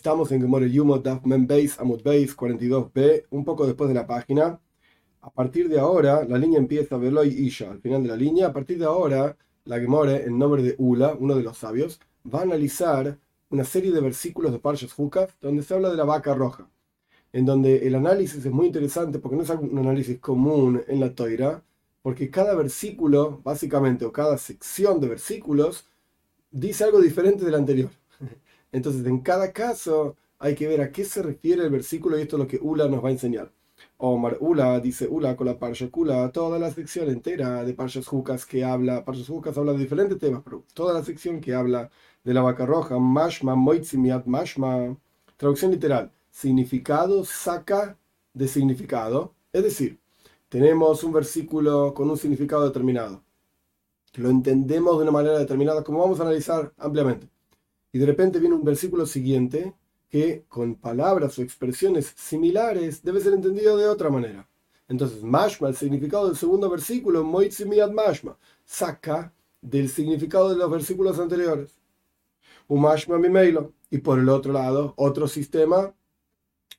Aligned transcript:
Estamos 0.00 0.32
en 0.32 0.40
Gemore 0.40 0.70
Yumot 0.70 1.04
Daf 1.04 1.26
Men 1.26 1.46
Beis 1.46 1.78
Amud 1.78 2.00
Beis 2.02 2.34
42b, 2.34 3.26
un 3.28 3.44
poco 3.44 3.66
después 3.66 3.86
de 3.88 3.94
la 3.94 4.06
página. 4.06 4.58
A 5.20 5.30
partir 5.30 5.68
de 5.68 5.78
ahora, 5.78 6.24
la 6.24 6.38
línea 6.38 6.58
empieza 6.58 6.96
Veloy 6.96 7.28
Isha, 7.28 7.70
al 7.70 7.82
final 7.82 8.04
de 8.04 8.08
la 8.08 8.16
línea. 8.16 8.46
A 8.46 8.52
partir 8.54 8.78
de 8.78 8.86
ahora, 8.86 9.36
la 9.66 9.78
Gemore, 9.78 10.24
en 10.24 10.38
nombre 10.38 10.62
de 10.62 10.74
Ula, 10.78 11.14
uno 11.20 11.34
de 11.34 11.42
los 11.42 11.58
sabios, 11.58 12.00
va 12.24 12.38
a 12.38 12.42
analizar 12.44 13.18
una 13.50 13.64
serie 13.64 13.92
de 13.92 14.00
versículos 14.00 14.52
de 14.52 14.58
Parshas 14.58 14.98
Hukaf 14.98 15.34
donde 15.42 15.62
se 15.62 15.74
habla 15.74 15.90
de 15.90 15.98
la 15.98 16.04
vaca 16.04 16.32
roja, 16.32 16.66
en 17.34 17.44
donde 17.44 17.86
el 17.86 17.94
análisis 17.94 18.42
es 18.42 18.50
muy 18.50 18.68
interesante 18.68 19.18
porque 19.18 19.36
no 19.36 19.42
es 19.42 19.50
un 19.50 19.76
análisis 19.76 20.18
común 20.18 20.80
en 20.88 20.98
la 20.98 21.14
Toira, 21.14 21.62
porque 22.00 22.30
cada 22.30 22.54
versículo, 22.54 23.42
básicamente, 23.44 24.06
o 24.06 24.12
cada 24.12 24.38
sección 24.38 24.98
de 24.98 25.08
versículos, 25.08 25.84
dice 26.50 26.84
algo 26.84 27.02
diferente 27.02 27.44
del 27.44 27.54
anterior. 27.54 27.99
Entonces, 28.72 29.04
en 29.06 29.20
cada 29.20 29.52
caso 29.52 30.16
hay 30.38 30.54
que 30.54 30.66
ver 30.66 30.80
a 30.80 30.90
qué 30.92 31.04
se 31.04 31.22
refiere 31.22 31.62
el 31.62 31.70
versículo 31.70 32.18
y 32.18 32.22
esto 32.22 32.36
es 32.36 32.40
lo 32.42 32.48
que 32.48 32.58
Ula 32.60 32.88
nos 32.88 33.04
va 33.04 33.08
a 33.08 33.12
enseñar. 33.12 33.52
Omar 33.98 34.38
Ula 34.40 34.80
dice 34.80 35.06
Ula 35.08 35.36
con 35.36 35.46
la 35.46 35.58
Parsha 35.58 35.90
Kula, 35.90 36.30
toda 36.32 36.58
la 36.58 36.70
sección 36.70 37.08
entera 37.10 37.64
de 37.64 37.74
Parshas 37.74 38.06
Jukas 38.06 38.46
que 38.46 38.64
habla, 38.64 39.04
Parshas 39.04 39.28
Jukas 39.28 39.56
habla 39.58 39.72
de 39.72 39.78
diferentes 39.78 40.18
temas, 40.18 40.42
pero 40.44 40.64
toda 40.74 40.94
la 40.94 41.04
sección 41.04 41.40
que 41.40 41.54
habla 41.54 41.90
de 42.24 42.34
la 42.34 42.42
vaca 42.42 42.66
roja, 42.66 42.98
Mashma 42.98 43.54
Moitzimiat 43.54 44.26
Mashma, 44.26 44.96
traducción 45.36 45.70
literal, 45.70 46.12
significado 46.30 47.24
saca 47.24 47.98
de 48.34 48.48
significado, 48.48 49.34
es 49.52 49.62
decir, 49.62 49.98
tenemos 50.48 51.04
un 51.04 51.12
versículo 51.12 51.94
con 51.94 52.10
un 52.10 52.16
significado 52.16 52.64
determinado, 52.64 53.22
lo 54.14 54.30
entendemos 54.30 54.96
de 54.96 55.02
una 55.02 55.12
manera 55.12 55.38
determinada, 55.38 55.84
como 55.84 56.00
vamos 56.00 56.20
a 56.20 56.22
analizar 56.22 56.72
ampliamente 56.78 57.28
y 57.92 57.98
de 57.98 58.06
repente 58.06 58.38
viene 58.38 58.54
un 58.54 58.64
versículo 58.64 59.06
siguiente 59.06 59.74
que 60.08 60.44
con 60.48 60.74
palabras 60.74 61.38
o 61.38 61.42
expresiones 61.42 62.12
similares 62.16 63.02
debe 63.02 63.20
ser 63.20 63.32
entendido 63.32 63.76
de 63.76 63.86
otra 63.86 64.10
manera. 64.10 64.48
Entonces, 64.88 65.22
mashma, 65.22 65.68
el 65.68 65.76
significado 65.76 66.26
del 66.26 66.36
segundo 66.36 66.68
versículo, 66.68 67.22
moitzimiad 67.22 67.92
mashma, 67.92 68.36
saca 68.64 69.32
del 69.62 69.88
significado 69.88 70.50
de 70.50 70.56
los 70.56 70.68
versículos 70.68 71.18
anteriores. 71.20 71.78
Un 72.66 72.82
mashma 72.82 73.18
mimeilo. 73.18 73.72
Y 73.88 73.98
por 73.98 74.18
el 74.18 74.28
otro 74.28 74.52
lado, 74.52 74.94
otro 74.96 75.26
sistema, 75.28 75.94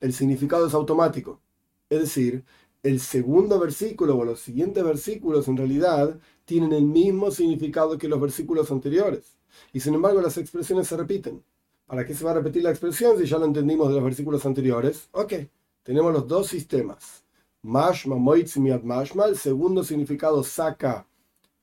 el 0.00 0.12
significado 0.12 0.66
es 0.66 0.74
automático. 0.74 1.40
Es 1.88 2.00
decir, 2.00 2.44
el 2.82 3.00
segundo 3.00 3.58
versículo 3.58 4.16
o 4.18 4.24
los 4.24 4.40
siguientes 4.40 4.82
versículos 4.82 5.46
en 5.48 5.56
realidad 5.56 6.18
tienen 6.44 6.72
el 6.72 6.84
mismo 6.84 7.30
significado 7.30 7.96
que 7.96 8.08
los 8.08 8.20
versículos 8.20 8.70
anteriores. 8.70 9.36
Y 9.72 9.80
sin 9.80 9.94
embargo 9.94 10.20
las 10.20 10.38
expresiones 10.38 10.88
se 10.88 10.96
repiten. 10.96 11.42
¿Para 11.86 12.06
qué 12.06 12.14
se 12.14 12.24
va 12.24 12.30
a 12.30 12.34
repetir 12.34 12.62
la 12.62 12.70
expresión 12.70 13.18
si 13.18 13.26
ya 13.26 13.38
lo 13.38 13.44
entendimos 13.44 13.88
de 13.88 13.94
los 13.94 14.04
versículos 14.04 14.46
anteriores? 14.46 15.08
Ok, 15.12 15.34
tenemos 15.82 16.12
los 16.12 16.26
dos 16.26 16.46
sistemas. 16.46 17.24
Mashma, 17.62 18.16
moitzimiat 18.16 18.82
mashma, 18.82 19.26
el 19.26 19.36
segundo 19.36 19.84
significado 19.84 20.42
saca 20.42 21.06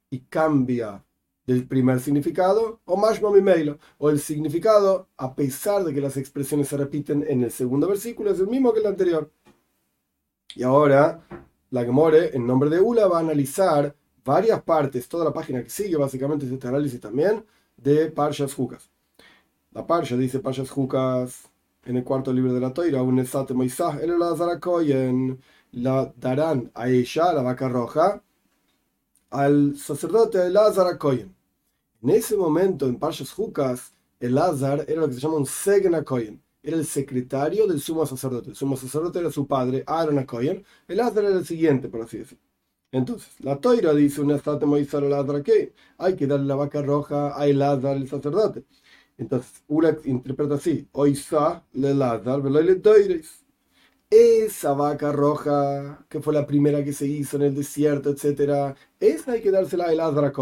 y 0.09 0.19
cambia 0.19 1.03
del 1.45 1.67
primer 1.67 1.99
significado, 1.99 2.79
o 2.85 2.95
mashma 2.95 3.31
mimeilo, 3.31 3.79
o 3.97 4.11
el 4.11 4.19
significado, 4.19 5.07
a 5.17 5.33
pesar 5.33 5.83
de 5.83 5.93
que 5.93 5.99
las 5.99 6.15
expresiones 6.15 6.67
se 6.67 6.77
repiten 6.77 7.25
en 7.27 7.43
el 7.43 7.51
segundo 7.51 7.87
versículo, 7.87 8.29
es 8.29 8.39
el 8.39 8.47
mismo 8.47 8.71
que 8.71 8.81
el 8.81 8.85
anterior. 8.85 9.31
Y 10.55 10.61
ahora, 10.61 11.21
la 11.71 11.83
Gemore, 11.83 12.35
en 12.35 12.45
nombre 12.45 12.69
de 12.69 12.79
Ula, 12.79 13.07
va 13.07 13.17
a 13.17 13.21
analizar 13.21 13.95
varias 14.23 14.61
partes, 14.61 15.09
toda 15.09 15.25
la 15.25 15.33
página 15.33 15.63
que 15.63 15.71
sigue, 15.71 15.95
básicamente 15.95 16.45
es 16.45 16.51
este 16.51 16.67
análisis 16.67 16.99
también, 16.99 17.43
de 17.81 18.11
Parshas 18.11 18.53
Jukas. 18.53 18.89
La 19.71 19.85
Parsha 19.85 20.17
dice 20.17 20.39
Parshas 20.39 20.69
Jukas 20.69 21.49
en 21.85 21.97
el 21.97 22.03
cuarto 22.03 22.33
libro 22.33 22.53
de 22.53 22.59
la 22.59 22.73
Toira, 22.73 23.01
un 23.01 23.19
esate 23.19 23.53
el 23.53 24.91
en 24.91 25.39
la 25.71 26.13
darán 26.17 26.71
a 26.73 26.89
ella, 26.89 27.33
la 27.33 27.41
vaca 27.41 27.69
roja, 27.69 28.21
al 29.29 29.77
sacerdote 29.77 30.45
Elazar 30.45 30.97
Koyen. 30.97 31.35
En 32.01 32.09
ese 32.09 32.35
momento, 32.35 32.87
en 32.87 32.97
Parshas 32.97 33.31
Jukas, 33.31 33.93
Elazar 34.19 34.85
era 34.87 35.01
lo 35.01 35.07
que 35.07 35.13
se 35.13 35.19
llama 35.19 35.37
un 35.37 35.45
Segna 35.45 36.03
Koyen. 36.03 36.41
Era 36.61 36.77
el 36.77 36.85
secretario 36.85 37.67
del 37.67 37.79
sumo 37.79 38.05
sacerdote. 38.05 38.49
El 38.49 38.55
sumo 38.55 38.75
sacerdote 38.75 39.19
era 39.19 39.31
su 39.31 39.47
padre, 39.47 39.83
Aaron 39.87 40.23
Koyen. 40.25 40.65
Elazar 40.87 41.23
era 41.23 41.37
el 41.37 41.45
siguiente, 41.45 41.87
por 41.87 42.01
así 42.01 42.17
decirlo. 42.17 42.48
Entonces, 42.91 43.39
la 43.41 43.59
toira 43.59 43.93
dice 43.93 44.21
una 44.21 44.41
ladra 45.09 45.43
que 45.43 45.73
hay 45.97 46.15
que 46.15 46.25
darle 46.27 46.47
la 46.47 46.55
vaca 46.55 46.81
roja 46.81 47.39
a 47.39 47.47
Elazar, 47.47 47.95
el 47.97 48.09
sacerdote. 48.09 48.65
Entonces, 49.17 49.63
una 49.67 49.95
interpreta 50.05 50.55
así: 50.55 50.87
Oisa 50.93 51.65
le 51.73 51.91
Elazar, 51.91 52.43
le 52.43 53.21
Esa 54.09 54.73
vaca 54.73 55.11
roja, 55.11 56.05
que 56.09 56.19
fue 56.21 56.33
la 56.33 56.47
primera 56.47 56.83
que 56.83 56.93
se 56.93 57.05
hizo 57.07 57.37
en 57.37 57.43
el 57.43 57.55
desierto, 57.55 58.09
etc., 58.09 58.75
esa 58.99 59.33
hay 59.33 59.41
que 59.41 59.51
dársela 59.51 59.85
a 59.85 59.93
Elazar 59.93 60.25
a 60.25 60.33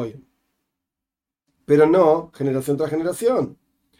Pero 1.66 1.85
no 1.85 2.31
generación 2.34 2.78
tras 2.78 2.90
generación. 2.90 3.58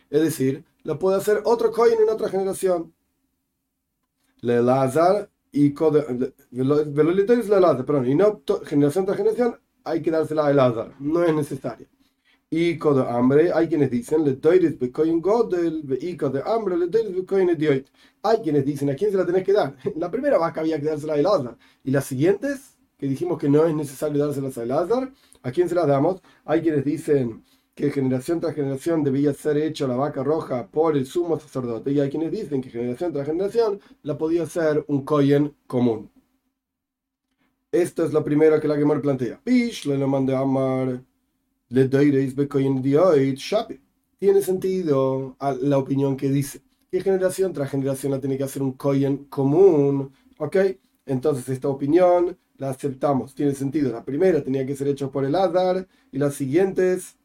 Es 0.10 0.22
decir, 0.22 0.64
la 0.84 0.98
puede 0.98 1.18
hacer 1.18 1.42
otro 1.46 1.72
Cohen 1.72 2.00
en 2.02 2.10
otra 2.10 2.30
generación. 2.30 2.94
Le 4.42 4.58
Elazar 4.58 5.30
y 5.52 5.74
perdón, 7.86 8.08
y 8.08 8.16
no 8.16 8.42
generación 8.66 9.06
tras 9.06 9.18
generación 9.18 9.56
hay 9.84 10.02
que 10.02 10.12
dársela 10.12 10.48
a 10.48 10.52
Elazar, 10.52 10.94
no 11.00 11.24
es 11.24 11.34
necesario. 11.34 11.88
Y 12.50 12.78
de 12.78 13.02
hambre, 13.10 13.52
hay 13.54 13.68
quienes 13.68 13.92
dicen, 13.92 14.24
le 14.24 14.34
godel, 15.22 15.84
de 15.86 16.42
hambre, 16.46 16.78
le 16.78 16.88
Hay 18.24 18.38
quienes 18.40 18.66
dicen, 18.66 18.90
¿a 18.90 18.96
quién 18.96 19.12
se 19.12 19.18
la 19.18 19.26
tenés 19.26 19.44
que 19.44 19.52
dar? 19.52 19.76
La 19.98 20.10
primera 20.10 20.38
vaca 20.38 20.62
había 20.62 20.80
que 20.80 20.86
dársela 20.86 21.14
a 21.14 21.18
Elazar. 21.18 21.58
Y 21.84 21.92
las 21.92 22.06
siguientes, 22.06 22.78
que 22.98 23.08
dijimos 23.08 23.38
que 23.38 23.50
no 23.50 23.66
es 23.66 23.76
necesario 23.76 24.18
dárselas 24.26 24.58
a 24.58 24.64
Elazar, 24.64 25.12
¿a 25.44 25.52
quién 25.52 25.68
se 25.68 25.76
las 25.76 25.88
damos? 25.88 26.22
Hay 26.46 26.62
quienes 26.62 26.86
dicen, 26.86 27.44
que 27.78 27.92
generación 27.92 28.40
tras 28.40 28.56
generación 28.56 29.04
debía 29.04 29.32
ser 29.36 29.56
hecha 29.56 29.86
la 29.86 29.96
vaca 29.96 30.24
roja 30.24 30.68
por 30.68 30.98
el 30.98 31.06
sumo 31.06 31.40
sacerdote. 31.40 31.92
Y 31.92 32.00
hay 32.00 32.10
quienes 32.10 32.32
dicen 32.32 32.60
que 32.60 32.72
generación 32.72 33.14
tras 33.14 33.28
generación 33.28 33.80
la 34.02 34.18
podía 34.18 34.44
hacer 34.44 34.84
un 34.88 35.06
Koyen 35.06 35.54
común. 35.68 36.10
Esto 37.72 38.04
es 38.04 38.14
lo 38.14 38.24
primero 38.24 38.60
que 38.60 38.68
la 38.68 38.76
Gemor 38.76 39.00
plantea. 39.00 39.40
Pish 39.44 39.86
le 39.86 39.96
lo 39.96 40.08
mande 40.08 40.36
amar 40.36 41.04
le 41.70 41.88
Tiene 44.18 44.42
sentido 44.42 45.38
la 45.62 45.78
opinión 45.78 46.18
que 46.18 46.30
dice 46.30 46.62
que 46.90 47.02
generación 47.02 47.54
tras 47.54 47.70
generación 47.70 48.12
la 48.12 48.20
tiene 48.20 48.40
que 48.40 48.44
hacer 48.44 48.64
un 48.64 48.72
Koyen 48.72 49.26
común. 49.26 50.12
¿Ok? 50.40 50.58
Entonces 51.06 51.48
esta 51.50 51.68
opinión 51.68 52.36
la 52.58 52.72
aceptamos. 52.72 53.36
Tiene 53.36 53.54
sentido. 53.54 53.92
La 53.92 54.04
primera 54.04 54.44
tenía 54.44 54.66
que 54.66 54.76
ser 54.76 54.88
hecha 54.88 55.12
por 55.12 55.26
el 55.26 55.36
Adar 55.36 55.88
y 56.12 56.18
las 56.18 56.34
siguientes 56.34 57.18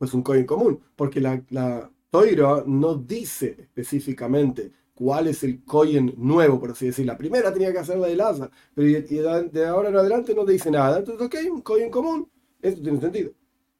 pues 0.00 0.14
un 0.14 0.22
coin 0.22 0.46
común, 0.46 0.80
porque 0.96 1.20
la, 1.20 1.44
la 1.50 1.90
Toira 2.08 2.64
no 2.66 2.94
dice 2.94 3.54
específicamente 3.60 4.72
cuál 4.94 5.28
es 5.28 5.44
el 5.44 5.62
coin 5.62 6.14
nuevo, 6.16 6.58
por 6.58 6.70
así 6.70 6.86
decir. 6.86 7.04
La 7.04 7.18
primera 7.18 7.52
tenía 7.52 7.70
que 7.70 7.80
hacer 7.80 7.98
la 7.98 8.06
de 8.08 8.16
Laza, 8.16 8.50
pero 8.74 8.88
de 8.88 9.66
ahora 9.66 9.90
en 9.90 9.96
adelante 9.96 10.34
no 10.34 10.46
dice 10.46 10.70
nada. 10.70 11.00
Entonces, 11.00 11.26
ok, 11.26 11.36
un 11.52 11.60
coin 11.60 11.90
común. 11.90 12.26
Esto 12.62 12.80
tiene 12.80 12.98
sentido. 12.98 13.32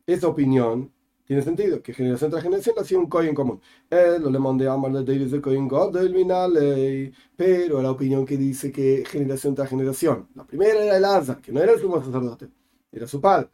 Esa 0.07 0.29
opinión 0.29 0.93
tiene 1.25 1.41
sentido, 1.43 1.81
que 1.83 1.95
generación 1.95 2.31
tras 2.31 2.43
generación 2.43 2.75
hacía 2.79 2.99
un 2.99 3.07
coin 3.07 3.35
común. 3.35 3.59
El 3.89 4.31
le 4.31 4.39
mandé 4.39 4.69
a 4.69 4.77
de 4.77 5.41
coin 5.41 5.69
God 5.69 5.99
del 5.99 7.15
pero 7.35 7.81
la 7.81 7.93
opinión 7.93 8.27
que 8.27 8.37
dice 8.37 8.71
que 8.71 9.05
generación 9.07 9.55
tras 9.55 9.71
generación. 9.71 10.29
La 10.35 10.45
primera 10.47 10.85
era 10.85 10.99
el 10.99 11.05
Asa, 11.07 11.41
que 11.41 11.51
no 11.51 11.63
era 11.63 11.73
el 11.73 11.81
sumo 11.81 12.05
sacerdote, 12.05 12.51
era 12.93 13.07
su 13.07 13.23
padre. 13.23 13.49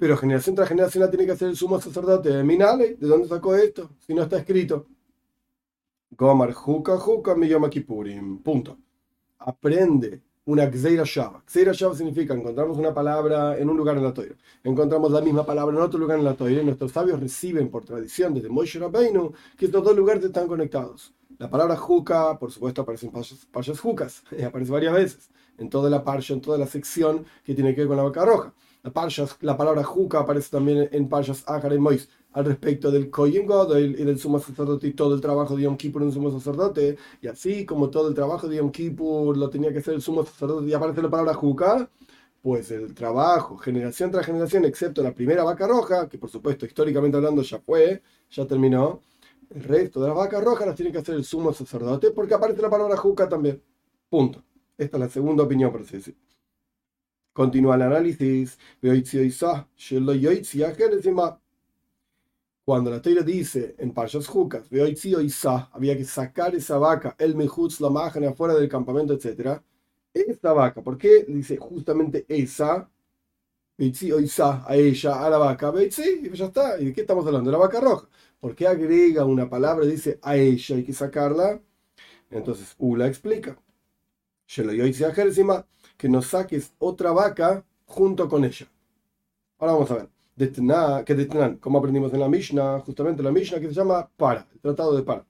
Pero 0.00 0.16
generación 0.16 0.56
tras 0.56 0.66
generación 0.66 1.04
la 1.04 1.10
tiene 1.10 1.26
que 1.26 1.32
hacer 1.32 1.48
el 1.48 1.56
sumo 1.56 1.78
sacerdote 1.78 2.30
de 2.30 2.42
Minale. 2.42 2.96
¿De 2.98 3.06
dónde 3.06 3.28
sacó 3.28 3.54
esto? 3.54 3.90
Si 4.00 4.14
no 4.14 4.22
está 4.22 4.38
escrito. 4.38 4.86
Gomar 6.16 6.54
Juka 6.54 6.96
Juka 6.96 7.34
Miyoma 7.34 7.68
Kippurim. 7.68 8.38
Punto. 8.38 8.78
Aprende 9.40 10.22
una 10.46 10.70
Gzeira 10.70 11.04
Shava. 11.04 11.42
Gzeira 11.46 11.72
Shava 11.72 11.94
significa 11.94 12.32
encontramos 12.32 12.78
una 12.78 12.94
palabra 12.94 13.58
en 13.58 13.68
un 13.68 13.76
lugar 13.76 13.98
en 13.98 14.04
la 14.04 14.14
Torah. 14.14 14.34
Encontramos 14.64 15.12
la 15.12 15.20
misma 15.20 15.44
palabra 15.44 15.76
en 15.76 15.82
otro 15.82 16.00
lugar 16.00 16.18
en 16.18 16.24
la 16.24 16.34
Torah. 16.34 16.50
Y 16.50 16.64
nuestros 16.64 16.92
sabios 16.92 17.20
reciben 17.20 17.68
por 17.68 17.84
tradición 17.84 18.32
desde 18.32 18.48
Moshe 18.48 18.78
Rabbeinu 18.78 19.34
que 19.58 19.66
estos 19.66 19.84
dos 19.84 19.94
lugares 19.94 20.24
están 20.24 20.48
conectados. 20.48 21.12
La 21.36 21.50
palabra 21.50 21.76
Juka, 21.76 22.38
por 22.38 22.50
supuesto, 22.50 22.80
aparece 22.80 23.04
en 23.04 23.12
Pashas 23.12 23.80
Jukas. 23.80 24.22
Aparece 24.46 24.72
varias 24.72 24.94
veces. 24.94 25.30
En 25.58 25.68
toda 25.68 25.90
la 25.90 26.02
parsha, 26.02 26.32
en 26.32 26.40
toda 26.40 26.56
la 26.56 26.66
sección 26.66 27.26
que 27.44 27.54
tiene 27.54 27.74
que 27.74 27.82
ver 27.82 27.88
con 27.88 27.98
la 27.98 28.02
vaca 28.04 28.24
roja. 28.24 28.54
La, 28.82 28.92
la 29.40 29.56
palabra 29.56 29.84
Juca 29.84 30.20
aparece 30.20 30.50
también 30.50 30.88
en 30.90 31.08
Parshas 31.08 31.44
Akar 31.46 31.72
y 31.72 31.78
Mois 31.78 32.08
al 32.32 32.44
respecto 32.44 32.90
del 32.90 33.10
Kohen 33.10 33.46
Godel 33.46 33.98
y 33.98 34.04
del 34.04 34.18
sumo 34.18 34.38
sacerdote 34.38 34.86
y 34.86 34.92
todo 34.92 35.14
el 35.14 35.20
trabajo 35.20 35.56
de 35.56 35.64
Yom 35.64 35.76
Kippur 35.76 36.02
en 36.02 36.08
el 36.08 36.14
sumo 36.14 36.30
sacerdote. 36.30 36.96
Y 37.20 37.26
así 37.26 37.66
como 37.66 37.90
todo 37.90 38.08
el 38.08 38.14
trabajo 38.14 38.48
de 38.48 38.56
Yom 38.56 38.70
Kippur 38.70 39.36
lo 39.36 39.50
tenía 39.50 39.72
que 39.72 39.78
hacer 39.78 39.94
el 39.94 40.02
sumo 40.02 40.24
sacerdote 40.24 40.66
y 40.68 40.72
aparece 40.72 41.02
la 41.02 41.10
palabra 41.10 41.34
Juca, 41.34 41.90
pues 42.42 42.70
el 42.70 42.94
trabajo, 42.94 43.58
generación 43.58 44.10
tras 44.10 44.24
generación, 44.26 44.64
excepto 44.64 45.02
la 45.02 45.12
primera 45.12 45.44
vaca 45.44 45.66
roja, 45.66 46.08
que 46.08 46.18
por 46.18 46.30
supuesto 46.30 46.64
históricamente 46.64 47.16
hablando 47.16 47.42
ya 47.42 47.58
fue, 47.60 48.02
ya 48.30 48.46
terminó, 48.46 49.00
el 49.50 49.64
resto 49.64 50.00
de 50.00 50.08
las 50.08 50.16
vacas 50.16 50.42
rojas 50.42 50.66
las 50.66 50.76
tiene 50.76 50.92
que 50.92 50.98
hacer 50.98 51.16
el 51.16 51.24
sumo 51.24 51.52
sacerdote 51.52 52.12
porque 52.12 52.34
aparece 52.34 52.62
la 52.62 52.70
palabra 52.70 52.96
juca 52.96 53.28
también. 53.28 53.62
Punto. 54.08 54.42
Esta 54.78 54.96
es 54.96 55.00
la 55.00 55.08
segunda 55.10 55.42
opinión, 55.42 55.70
por 55.70 55.82
así 55.82 55.96
decir. 55.96 56.16
Continúa 57.40 57.76
el 57.76 57.82
análisis. 57.82 58.58
Cuando 62.66 62.90
la 62.90 63.00
teira 63.00 63.22
dice 63.22 63.74
en 63.78 63.94
Parshas 63.94 64.26
Jukas, 64.26 64.68
había 65.72 65.96
que 65.96 66.04
sacar 66.04 66.54
esa 66.54 66.76
vaca, 66.76 67.16
el 67.18 67.34
mejutz, 67.34 67.80
la 67.80 67.88
májana 67.88 68.28
afuera 68.28 68.52
del 68.52 68.68
campamento, 68.68 69.14
etc. 69.14 69.58
Esta 70.12 70.52
vaca, 70.52 70.82
¿por 70.82 70.98
qué 70.98 71.24
dice 71.26 71.56
justamente 71.56 72.26
esa? 72.28 72.90
a 73.78 74.76
ella, 74.76 75.24
a 75.24 75.30
la 75.30 75.38
vaca, 75.38 75.72
y 75.82 75.88
ya 76.36 76.44
está. 76.44 76.78
¿Y 76.78 76.84
de 76.84 76.92
qué 76.92 77.00
estamos 77.00 77.24
hablando? 77.24 77.50
De 77.50 77.56
la 77.56 77.62
vaca 77.64 77.80
roja. 77.80 78.06
¿Por 78.38 78.54
qué 78.54 78.66
agrega 78.66 79.24
una 79.24 79.48
palabra 79.48 79.86
y 79.86 79.92
dice 79.92 80.18
a 80.20 80.36
ella 80.36 80.76
hay 80.76 80.84
que 80.84 80.92
sacarla? 80.92 81.58
Entonces, 82.30 82.74
Ula 82.76 83.06
explica. 83.06 83.58
Que 86.00 86.08
nos 86.08 86.28
saques 86.28 86.72
otra 86.78 87.12
vaca 87.12 87.62
junto 87.84 88.26
con 88.26 88.42
ella. 88.46 88.66
Ahora 89.58 89.74
vamos 89.74 89.90
a 89.90 89.94
ver. 89.96 91.04
que 91.04 91.14
detinan, 91.14 91.58
como 91.58 91.78
aprendimos 91.78 92.14
en 92.14 92.20
la 92.20 92.28
Mishnah, 92.28 92.80
justamente 92.80 93.22
la 93.22 93.30
Mishnah 93.30 93.60
que 93.60 93.68
se 93.68 93.74
llama 93.74 94.08
para, 94.16 94.48
el 94.54 94.60
tratado 94.60 94.96
de 94.96 95.02
para. 95.02 95.26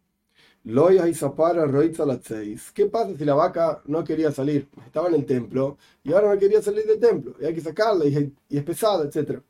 ¿Qué 2.73 2.87
pasa 2.87 3.17
si 3.19 3.25
la 3.25 3.35
vaca 3.35 3.83
no 3.87 4.05
quería 4.05 4.31
salir? 4.31 4.69
Estaba 4.87 5.09
en 5.09 5.15
el 5.15 5.27
templo 5.27 5.77
y 6.05 6.13
ahora 6.13 6.33
no 6.33 6.39
quería 6.39 6.63
salir 6.63 6.87
del 6.87 7.01
templo. 7.01 7.35
Y 7.41 7.47
hay 7.47 7.55
que 7.55 7.63
sacarla 7.63 8.05
y, 8.07 8.33
es 8.49 8.63
pesada, 8.63 9.05
etc. 9.05 9.43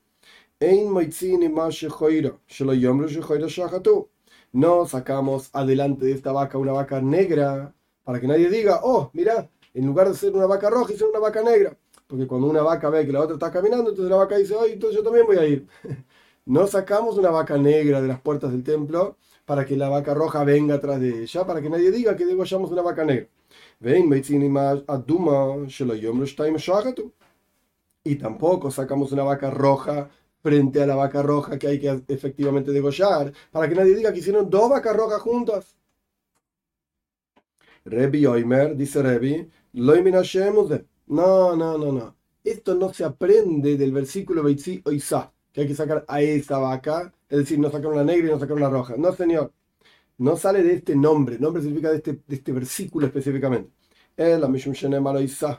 No 4.52 4.86
sacamos 4.86 5.50
adelante 5.52 6.06
de 6.06 6.12
esta 6.12 6.32
vaca 6.32 6.56
una 6.56 6.72
vaca 6.72 7.02
negra 7.02 7.74
para 8.04 8.18
que 8.18 8.26
nadie 8.26 8.48
diga, 8.48 8.80
oh, 8.82 9.10
mira, 9.12 9.50
en 9.74 9.86
lugar 9.86 10.08
de 10.08 10.14
ser 10.14 10.34
una 10.34 10.46
vaca 10.46 10.70
roja, 10.70 10.92
hicieron 10.92 11.10
una 11.10 11.20
vaca 11.20 11.42
negra. 11.42 11.76
Porque 12.06 12.26
cuando 12.26 12.48
una 12.48 12.62
vaca 12.62 12.90
ve 12.90 13.06
que 13.06 13.12
la 13.12 13.20
otra 13.20 13.34
está 13.34 13.50
caminando, 13.50 13.90
entonces 13.90 14.10
la 14.10 14.16
vaca 14.16 14.36
dice, 14.36 14.54
oh, 14.54 14.64
entonces 14.66 14.96
yo 14.96 15.04
también 15.04 15.26
voy 15.26 15.36
a 15.38 15.46
ir. 15.46 15.66
No 16.46 16.66
sacamos 16.66 17.16
una 17.18 17.30
vaca 17.30 17.56
negra 17.58 18.00
de 18.00 18.08
las 18.08 18.20
puertas 18.20 18.50
del 18.50 18.64
templo 18.64 19.16
para 19.44 19.64
que 19.66 19.76
la 19.76 19.88
vaca 19.88 20.14
roja 20.14 20.42
venga 20.42 20.76
atrás 20.76 20.98
de 21.00 21.22
ella, 21.22 21.46
para 21.46 21.60
que 21.60 21.70
nadie 21.70 21.90
diga 21.92 22.16
que 22.16 22.26
degollamos 22.26 22.72
una 22.72 22.82
vaca 22.82 23.04
negra. 23.04 23.28
Y 28.04 28.16
tampoco 28.16 28.70
sacamos 28.70 29.12
una 29.12 29.22
vaca 29.22 29.50
roja 29.50 30.10
frente 30.42 30.82
a 30.82 30.86
la 30.86 30.96
vaca 30.96 31.22
roja 31.22 31.58
que 31.58 31.68
hay 31.68 31.78
que 31.80 32.02
efectivamente 32.08 32.72
degollar, 32.72 33.32
para 33.50 33.68
que 33.68 33.74
nadie 33.74 33.94
diga 33.94 34.12
que 34.12 34.20
hicieron 34.20 34.48
dos 34.50 34.70
vacas 34.70 34.96
rojas 34.96 35.20
juntas. 35.20 35.76
Rebi 37.84 38.26
Oimer, 38.26 38.76
dice 38.76 39.02
Rebi, 39.02 39.50
no, 41.06 41.56
no, 41.56 41.78
no, 41.78 41.92
no. 41.92 42.16
Esto 42.44 42.74
no 42.74 42.92
se 42.92 43.04
aprende 43.04 43.76
del 43.76 43.92
versículo 43.92 44.42
Beitzi 44.42 44.80
Oisa, 44.84 45.32
que 45.52 45.62
hay 45.62 45.68
que 45.68 45.74
sacar 45.74 46.04
a 46.08 46.20
esa 46.22 46.58
vaca 46.58 47.12
es 47.30 47.38
decir, 47.38 47.60
no 47.60 47.70
sacar 47.70 47.86
una 47.92 48.02
negra 48.02 48.26
y 48.28 48.30
no 48.32 48.40
sacar 48.40 48.56
una 48.56 48.68
roja. 48.68 48.96
No, 48.98 49.14
señor. 49.14 49.52
No 50.18 50.36
sale 50.36 50.62
de 50.64 50.74
este 50.74 50.96
nombre. 50.96 51.38
Nombre 51.38 51.62
significa 51.62 51.90
de 51.90 51.98
este, 51.98 52.12
de 52.26 52.36
este 52.36 52.52
versículo 52.52 53.06
específicamente. 53.06 53.70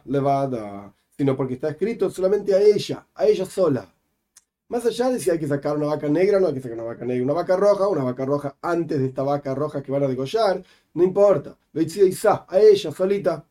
levada. 0.05 0.93
Sino 1.17 1.37
porque 1.37 1.53
está 1.55 1.69
escrito 1.69 2.09
solamente 2.09 2.53
a 2.53 2.61
ella, 2.61 3.07
a 3.15 3.25
ella 3.25 3.45
sola. 3.45 3.87
Más 4.67 4.85
allá 4.85 5.09
de 5.09 5.19
si 5.19 5.29
hay 5.29 5.39
que 5.39 5.47
sacar 5.47 5.77
una 5.77 5.87
vaca 5.87 6.07
negra 6.09 6.39
no 6.39 6.47
hay 6.47 6.53
que 6.53 6.61
sacar 6.61 6.77
una 6.77 6.87
vaca 6.87 7.05
negra, 7.05 7.23
una 7.23 7.33
vaca 7.33 7.55
roja, 7.57 7.87
una 7.87 8.03
vaca 8.03 8.25
roja 8.25 8.57
antes 8.61 8.99
de 8.99 9.07
esta 9.07 9.23
vaca 9.23 9.53
roja 9.55 9.81
que 9.81 9.91
van 9.91 10.03
a 10.03 10.07
degollar, 10.07 10.63
no 10.93 11.03
importa. 11.03 11.57
Isa, 11.73 12.45
a 12.47 12.59
ella 12.59 12.91
solita. 12.91 13.45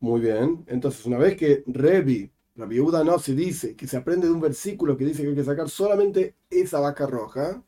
Muy 0.00 0.20
bien, 0.20 0.64
entonces 0.68 1.04
una 1.06 1.18
vez 1.18 1.36
que 1.36 1.62
Revi 1.66 2.30
la 2.54 2.66
viuda 2.66 3.04
no 3.04 3.18
se 3.18 3.34
dice 3.34 3.76
que 3.76 3.86
se 3.86 3.96
aprende 3.96 4.26
de 4.26 4.32
un 4.32 4.40
versículo 4.40 4.96
que 4.96 5.04
dice 5.04 5.22
que 5.22 5.28
hay 5.28 5.34
que 5.34 5.44
sacar 5.44 5.68
solamente 5.68 6.36
esa 6.50 6.80
vaca 6.80 7.06
roja. 7.06 7.62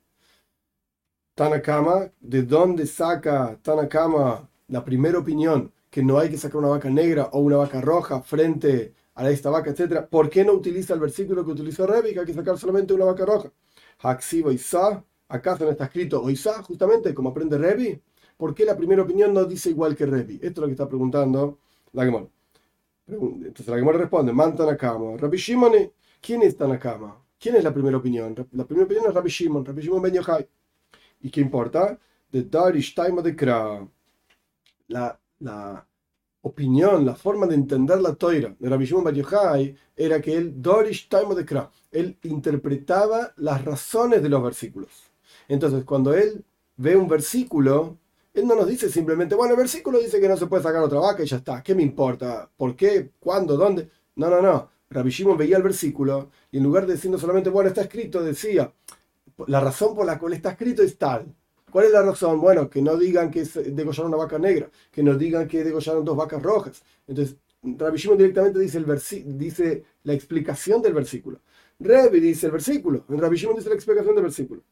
Tanakama, 1.35 2.11
¿de 2.21 2.43
dónde 2.43 2.87
saca 2.87 3.59
Tanakama 3.63 4.49
la 4.69 4.85
primera 4.85 5.19
opinión 5.19 5.73
que 5.91 6.03
no 6.03 6.19
hay 6.19 6.29
que 6.31 6.37
sacar 6.37 6.59
una 6.59 6.69
vaca 6.69 6.91
negra 6.91 7.31
o 7.33 7.41
una 7.41 7.57
vaca 7.57 7.81
roja 7.81 8.21
frente 8.23 8.95
a 9.15 9.31
esta 9.31 9.51
vaca, 9.51 9.71
etcétera? 9.71 10.07
¿Por 10.09 10.29
qué 10.31 10.45
no 10.45 10.53
utiliza 10.53 10.95
el 10.95 11.01
versículo 11.01 11.45
que 11.45 11.53
utilizó 11.53 11.87
Revi, 11.87 12.13
que 12.13 12.21
hay 12.21 12.27
que 12.27 12.35
sacar 12.35 12.59
solamente 12.59 12.93
una 12.95 13.07
vaca 13.07 13.25
roja? 13.25 13.53
Haxivo 14.01 14.51
Isa, 14.53 15.05
acaso 15.29 15.65
no 15.65 15.71
está 15.71 15.85
escrito 15.85 16.23
Oisa, 16.23 16.63
justamente 16.63 17.15
como 17.15 17.31
aprende 17.31 17.57
Revi. 17.59 18.01
¿Por 18.37 18.55
qué 18.55 18.65
la 18.65 18.77
primera 18.77 19.03
opinión 19.03 19.33
no 19.35 19.45
dice 19.45 19.71
igual 19.71 19.97
que 19.97 20.07
Revi? 20.07 20.35
Esto 20.37 20.49
es 20.49 20.59
lo 20.59 20.67
que 20.67 20.73
está 20.73 20.89
preguntando 20.89 21.59
la. 21.93 22.29
Entonces 23.07 23.69
la 23.69 23.77
Gemara 23.77 23.99
responde, 23.99 24.33
Man 24.33 24.55
Tanakama. 24.55 25.17
Rabbi 25.17 25.37
Shimon, 25.37 25.73
¿quién 26.21 26.43
es 26.43 26.57
Tanakama? 26.57 27.17
¿Quién 27.39 27.57
es 27.57 27.65
la 27.65 27.73
primera 27.73 27.97
opinión? 27.97 28.35
La 28.53 28.67
primera 28.67 28.85
opinión 28.85 29.07
es 29.09 29.15
Rabbi 29.15 29.31
Shimon, 29.31 29.65
Rabbi 29.65 29.83
Shimon 29.83 30.03
Ben 30.03 30.15
Yochai. 30.15 30.49
¿Y 31.21 31.31
qué 31.31 31.41
importa? 31.41 31.99
De 32.31 32.43
Darish 32.43 32.95
Taima 32.95 33.23
de 33.23 33.35
Kra. 33.35 33.87
La, 34.89 35.19
la 35.41 35.87
opinión, 36.43 37.05
la 37.05 37.15
forma 37.15 37.47
de 37.47 37.55
entender 37.55 38.01
la 38.01 38.15
toira 38.15 38.55
de 38.59 38.69
Rabbi 38.69 38.85
Shimon 38.85 39.05
Ben 39.05 39.15
Yochai 39.15 39.77
era 39.97 40.21
que 40.21 40.35
él, 40.35 40.61
Darish 40.61 41.09
Taima 41.09 41.35
de 41.35 41.45
Kra, 41.45 41.71
él 41.91 42.19
interpretaba 42.25 43.33
las 43.37 43.65
razones 43.65 44.23
de 44.23 44.29
los 44.29 44.43
versículos. 44.43 44.91
Entonces, 45.49 45.85
cuando 45.85 46.13
él 46.13 46.45
ve 46.77 46.97
un 46.97 47.09
versículo, 47.09 47.99
él 48.35 48.47
no 48.47 48.55
nos 48.55 48.69
dice 48.69 48.89
simplemente, 48.91 49.35
bueno, 49.35 49.55
el 49.55 49.59
versículo 49.59 49.99
dice 49.99 50.21
que 50.21 50.29
no 50.29 50.37
se 50.37 50.47
puede 50.47 50.63
sacar 50.63 50.83
otra 50.83 51.01
vaca 51.01 51.23
y 51.23 51.27
ya 51.27 51.39
está. 51.39 51.63
¿Qué 51.63 51.75
me 51.75 51.83
importa? 51.83 52.49
¿Por 52.57 52.77
qué? 52.77 53.13
¿Cuándo? 53.19 53.57
¿Dónde? 53.57 53.89
No, 54.17 54.29
no, 54.31 54.41
no. 54.41 54.71
Rabbi 54.91 55.11
Shimon 55.11 55.37
veía 55.37 55.57
el 55.57 55.63
versículo 55.63 56.31
y 56.51 56.59
en 56.59 56.65
lugar 56.65 56.87
de 56.87 56.95
decirnos 56.95 57.21
solamente, 57.21 57.51
bueno, 57.51 57.69
está 57.69 57.83
escrito, 57.83 58.23
decía, 58.23 58.73
la 59.47 59.61
razón 59.61 59.95
por 59.95 60.07
la 60.07 60.19
cual 60.19 60.33
está 60.33 60.51
escrito 60.51 60.83
es 60.83 60.97
tal. 60.97 61.35
¿Cuál 61.71 61.87
es 61.87 61.93
la 61.93 62.03
razón? 62.03 62.41
Bueno, 62.41 62.71
que 62.71 62.81
no 62.81 62.97
digan 62.97 63.31
que 63.31 63.45
degollaron 63.45 64.13
una 64.13 64.17
vaca 64.25 64.39
negra, 64.39 64.71
que 64.91 65.03
no 65.03 65.15
digan 65.15 65.47
que 65.47 65.63
degollaron 65.65 66.05
dos 66.05 66.17
vacas 66.17 66.43
rojas. 66.43 66.83
Entonces, 67.07 67.37
Rabbi 67.63 67.99
Shimon 67.99 68.19
directamente 68.19 68.59
dice, 68.59 68.79
el 68.79 69.39
dice 69.39 69.85
la 70.05 70.15
explicación 70.15 70.81
del 70.81 70.95
versículo. 70.95 71.41
Revi 71.81 72.21
dice 72.21 72.47
el 72.47 72.53
versículo, 72.53 73.05
Rabbi 73.09 73.37
Shimon 73.37 73.57
dice 73.57 73.69
la 73.69 73.75
explicación 73.75 74.15
del 74.15 74.25
versículo. 74.25 74.63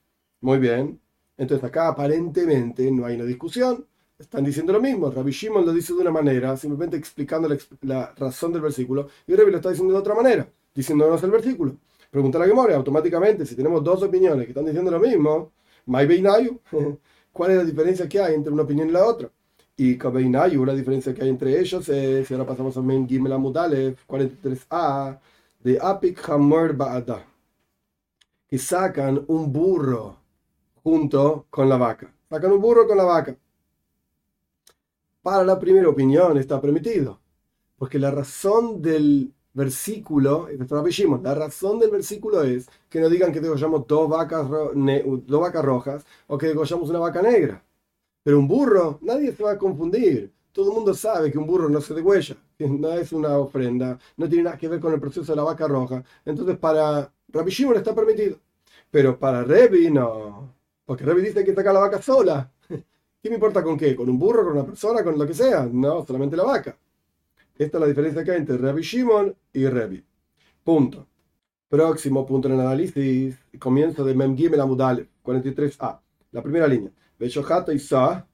Muy 0.40 0.58
bien. 0.58 1.00
Entonces 1.36 1.64
acá 1.64 1.88
aparentemente 1.88 2.90
no 2.90 3.04
hay 3.04 3.16
una 3.16 3.24
discusión, 3.24 3.86
están 4.18 4.44
diciendo 4.44 4.72
lo 4.72 4.80
mismo. 4.80 5.10
Rabbi 5.10 5.30
Shimon 5.30 5.66
lo 5.66 5.72
dice 5.72 5.92
de 5.92 6.00
una 6.00 6.10
manera, 6.10 6.56
simplemente 6.56 6.96
explicando 6.96 7.48
la, 7.82 8.14
razón 8.16 8.52
del 8.52 8.62
versículo, 8.62 9.08
y 9.26 9.34
Rabbi 9.34 9.50
lo 9.50 9.58
está 9.58 9.70
diciendo 9.70 9.92
de 9.92 10.00
otra 10.00 10.14
manera, 10.14 10.48
diciéndonos 10.74 11.22
el 11.22 11.30
versículo. 11.30 11.76
Pregunta 12.10 12.38
la 12.38 12.46
Gemora, 12.46 12.76
automáticamente, 12.76 13.44
si 13.44 13.54
tenemos 13.54 13.84
dos 13.84 14.02
opiniones 14.02 14.46
que 14.46 14.52
están 14.52 14.64
diciendo 14.64 14.90
lo 14.90 15.00
mismo, 15.00 15.52
¿cuál 17.32 17.50
es 17.50 17.56
la 17.58 17.64
diferencia 17.64 18.08
que 18.08 18.20
hay 18.20 18.34
entre 18.34 18.52
una 18.52 18.62
opinión 18.62 18.88
y 18.88 18.92
la 18.92 19.04
otra? 19.04 19.30
Y 19.76 19.98
Kabeinayu, 19.98 20.64
la 20.64 20.74
diferencia 20.74 21.12
que 21.12 21.22
hay 21.22 21.28
entre 21.28 21.60
ellos 21.60 21.86
es, 21.88 22.26
si 22.26 22.34
ahora 22.34 22.46
pasamos 22.46 22.76
a 22.76 22.82
Men 22.82 23.06
Gimel 23.06 23.32
43a, 23.32 25.18
de 25.60 25.78
Apik 25.80 26.26
Hamor 26.30 26.74
Ba'ada, 26.74 27.26
que 28.48 28.58
sacan 28.58 29.22
un 29.28 29.52
burro 29.52 30.25
junto 30.86 31.46
con 31.50 31.68
la 31.68 31.76
vaca. 31.76 32.14
Sacan 32.30 32.52
un 32.52 32.60
burro 32.60 32.86
con 32.86 32.96
la 32.96 33.02
vaca. 33.02 33.36
Para 35.20 35.42
la 35.42 35.58
primera 35.58 35.88
opinión 35.88 36.38
está 36.38 36.60
permitido, 36.60 37.18
porque 37.76 37.98
la 37.98 38.12
razón 38.12 38.80
del 38.80 39.34
versículo, 39.52 40.46
la 41.24 41.34
razón 41.34 41.80
del 41.80 41.90
versículo 41.90 42.44
es 42.44 42.68
que 42.88 43.00
no 43.00 43.08
digan 43.08 43.32
que 43.32 43.40
degollamos 43.40 43.84
dos 43.88 44.08
vacas, 44.08 44.46
rojas 45.64 46.06
o 46.28 46.38
que 46.38 46.46
degollamos 46.46 46.88
una 46.88 47.00
vaca 47.00 47.20
negra. 47.20 47.64
Pero 48.22 48.38
un 48.38 48.46
burro, 48.46 49.00
nadie 49.02 49.32
se 49.32 49.42
va 49.42 49.52
a 49.52 49.58
confundir. 49.58 50.32
Todo 50.52 50.68
el 50.68 50.76
mundo 50.76 50.94
sabe 50.94 51.32
que 51.32 51.38
un 51.38 51.48
burro 51.48 51.68
no 51.68 51.80
se 51.80 51.94
degüella, 51.94 52.36
no 52.60 52.92
es 52.92 53.10
una 53.12 53.36
ofrenda, 53.38 53.98
no 54.16 54.28
tiene 54.28 54.44
nada 54.44 54.56
que 54.56 54.68
ver 54.68 54.78
con 54.78 54.92
el 54.92 55.00
proceso 55.00 55.32
de 55.32 55.36
la 55.36 55.42
vaca 55.42 55.66
roja. 55.66 56.04
Entonces, 56.24 56.56
para 56.58 57.12
Rabbi 57.26 57.50
Shimon 57.50 57.74
está 57.74 57.92
permitido. 57.92 58.38
Pero 58.88 59.18
para 59.18 59.42
Revi, 59.42 59.90
no. 59.90 60.55
Porque 60.86 61.04
Revi 61.04 61.20
dice 61.20 61.44
que 61.44 61.52
saca 61.52 61.72
la 61.72 61.80
vaca 61.80 62.00
sola. 62.00 62.50
¿Qué 63.22 63.28
me 63.28 63.34
importa 63.34 63.62
con 63.62 63.76
qué? 63.76 63.94
¿Con 63.96 64.08
un 64.08 64.18
burro, 64.18 64.44
con 64.44 64.52
una 64.52 64.64
persona, 64.64 65.02
con 65.02 65.18
lo 65.18 65.26
que 65.26 65.34
sea? 65.34 65.68
No, 65.70 66.06
solamente 66.06 66.36
la 66.36 66.44
vaca. 66.44 66.78
Esta 67.58 67.78
es 67.78 67.80
la 67.80 67.88
diferencia 67.88 68.22
que 68.22 68.30
hay 68.30 68.38
entre 68.38 68.56
Revi 68.56 68.82
Shimon 68.82 69.34
y 69.52 69.66
Revi. 69.66 70.04
Punto. 70.62 71.06
Próximo 71.68 72.24
punto 72.24 72.46
en 72.46 72.54
el 72.54 72.60
análisis. 72.60 73.36
Comienzo 73.58 74.04
de 74.04 74.14
Mem 74.14 74.36
Gimel 74.36 74.60
Amudale, 74.60 75.08
43a. 75.24 75.98
La 76.30 76.42
primera 76.42 76.68
línea. 76.68 76.92
Beshohata 77.18 77.72
Isa. 77.72 78.28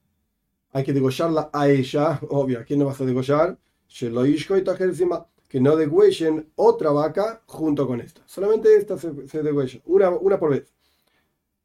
Hay 0.72 0.84
que 0.84 0.92
degollarla 0.92 1.48
a 1.52 1.68
ella. 1.68 2.20
Obvio, 2.28 2.60
¿a 2.60 2.64
quién 2.64 2.78
no 2.78 2.86
vas 2.86 3.00
a 3.00 3.06
degollar? 3.06 3.56
Que 5.48 5.60
no 5.60 5.76
degüellen 5.76 6.50
otra 6.56 6.90
vaca 6.90 7.42
junto 7.46 7.86
con 7.86 8.00
esta. 8.00 8.22
Solamente 8.26 8.74
esta 8.76 8.98
se, 8.98 9.26
se 9.28 9.42
degüella. 9.42 9.80
Una, 9.86 10.10
una 10.10 10.38
por 10.38 10.50
vez. 10.50 10.72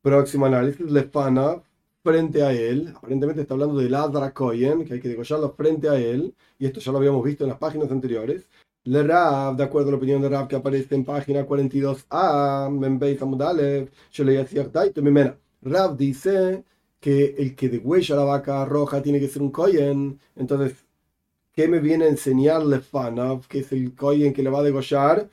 Próximo 0.07 0.45
análisis, 0.45 0.89
Lefana, 0.89 1.61
frente 2.01 2.41
a 2.41 2.53
él. 2.53 2.93
Aparentemente 2.95 3.41
está 3.41 3.55
hablando 3.55 3.77
de 3.77 3.89
Ladra 3.89 4.31
Koyen, 4.31 4.85
que 4.85 4.93
hay 4.93 5.01
que 5.01 5.09
degollarlo 5.09 5.51
frente 5.51 5.89
a 5.89 5.99
él. 5.99 6.33
Y 6.57 6.65
esto 6.65 6.79
ya 6.79 6.93
lo 6.93 6.99
habíamos 6.99 7.25
visto 7.25 7.43
en 7.43 7.49
las 7.49 7.59
páginas 7.59 7.91
anteriores. 7.91 8.47
Le 8.85 9.03
Rav, 9.03 9.57
de 9.57 9.65
acuerdo 9.65 9.89
a 9.89 9.91
la 9.91 9.97
opinión 9.97 10.21
de 10.21 10.29
Rav 10.29 10.47
que 10.47 10.55
aparece 10.55 10.95
en 10.95 11.03
página 11.03 11.45
42a, 11.45 12.69
Membeit 12.71 13.21
Amudalev, 13.21 13.91
yo 14.13 14.23
le 14.23 14.37
decía, 14.37 14.71
Rav 15.61 15.97
dice 15.97 16.63
que 17.01 17.35
el 17.37 17.53
que 17.53 17.67
degüella 17.67 18.15
la 18.15 18.23
vaca 18.23 18.63
roja 18.63 19.01
tiene 19.01 19.19
que 19.19 19.27
ser 19.27 19.41
un 19.41 19.51
Koyen. 19.51 20.17
Entonces, 20.37 20.85
¿qué 21.51 21.67
me 21.67 21.79
viene 21.79 22.05
a 22.05 22.07
enseñar 22.07 22.65
Lefanov, 22.65 23.45
que 23.49 23.59
es 23.59 23.73
el 23.73 23.93
Koyen 23.93 24.33
que 24.33 24.41
le 24.41 24.51
va 24.51 24.59
a 24.59 24.63
degollar? 24.63 25.29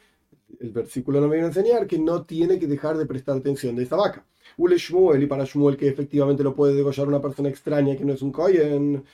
El 0.61 0.71
versículo 0.73 1.21
no 1.21 1.29
me 1.29 1.35
viene 1.37 1.47
a 1.47 1.49
enseñar 1.49 1.87
que 1.87 1.99
no 1.99 2.25
tiene 2.25 2.59
que 2.59 2.67
dejar 2.67 2.97
de 2.97 3.07
prestar 3.07 3.37
atención 3.37 3.77
de 3.77 3.85
esa 3.85 3.97
vaca. 3.97 4.25
Ule 4.57 4.77
Shmuel, 4.77 5.23
y 5.23 5.27
para 5.27 5.45
Shmuel 5.45 5.77
que 5.77 5.89
efectivamente 5.89 6.43
lo 6.43 6.55
puede 6.55 6.75
degollar 6.75 7.09
una 7.09 7.21
persona 7.21 7.49
extraña 7.49 7.97
que 7.97 8.05
no 8.05 8.13
es 8.13 8.23
un 8.23 8.33
Koyen, 8.33 9.05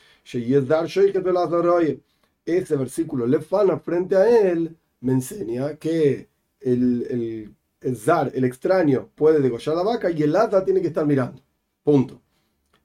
ese 2.45 2.77
versículo 2.77 3.27
Lefana 3.27 3.79
frente 3.79 4.17
a 4.17 4.51
él 4.51 4.77
me 5.01 5.13
enseña 5.13 5.77
que 5.77 6.29
el, 6.61 7.55
el, 7.81 7.97
zar, 7.97 8.31
el 8.35 8.45
extraño, 8.45 9.09
puede 9.15 9.41
degollar 9.41 9.77
la 9.77 9.83
vaca 9.83 10.11
y 10.11 10.23
el 10.23 10.37
hada 10.37 10.65
tiene 10.65 10.81
que 10.81 10.89
estar 10.89 11.07
mirando. 11.07 11.43
Punto. 11.83 12.21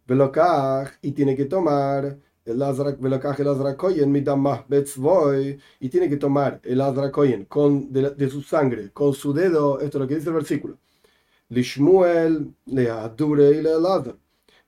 Velokaj, 0.08 0.94
y 1.02 1.12
tiene 1.12 1.36
que 1.36 1.46
tomar 1.46 2.18
el 2.46 2.60
Velokaj 3.00 3.40
el 3.42 3.48
Azrakoyen, 3.48 4.12
mitamah 4.12 4.66
betzvoy, 4.68 5.60
y 5.80 5.90
tiene 5.90 6.10
que 6.10 6.18
tomar 6.18 6.62
el 6.64 6.80
Azrakoyen 6.82 7.46
con, 7.46 7.92
de, 7.92 8.12
de, 8.12 8.30
su 8.30 8.42
sangre, 8.42 8.92
con 8.94 9.14
su 9.14 9.34
dedo, 9.34 9.80
esto 9.80 9.98
es 9.98 10.02
lo 10.02 10.08
que 10.08 10.16
dice 10.16 10.30
el 10.30 10.36
versículo. 10.36 10.78
Lishmuel, 11.50 12.56
le 12.66 12.90
adure 12.90 13.52
y 13.52 13.62
le 13.62 13.72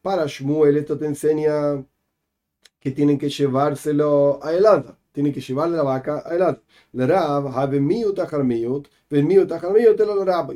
Para 0.02 0.26
Shmuel 0.28 0.78
esto 0.78 0.98
te 0.98 1.06
enseña 1.06 1.84
que 2.80 2.92
tienen 2.92 3.18
que 3.18 3.30
llevárselo 3.30 4.40
a 4.44 4.54
helada, 4.54 4.98
tienen 5.12 5.34
que 5.34 5.42
llevarle 5.42 5.78
la 5.78 5.84
vaca 5.84 6.24
a 6.26 6.36
helada. 6.36 6.62
Le 6.94 7.08
Rab, 7.08 7.48
habe 7.48 7.80
miut 7.80 8.20
achar 8.20 8.44
miut, 8.44 8.88
ven 9.10 9.28
miut 9.28 9.52
achar 9.52 9.72
miut 9.74 10.00
el 10.00 10.26
Rab, 10.26 10.54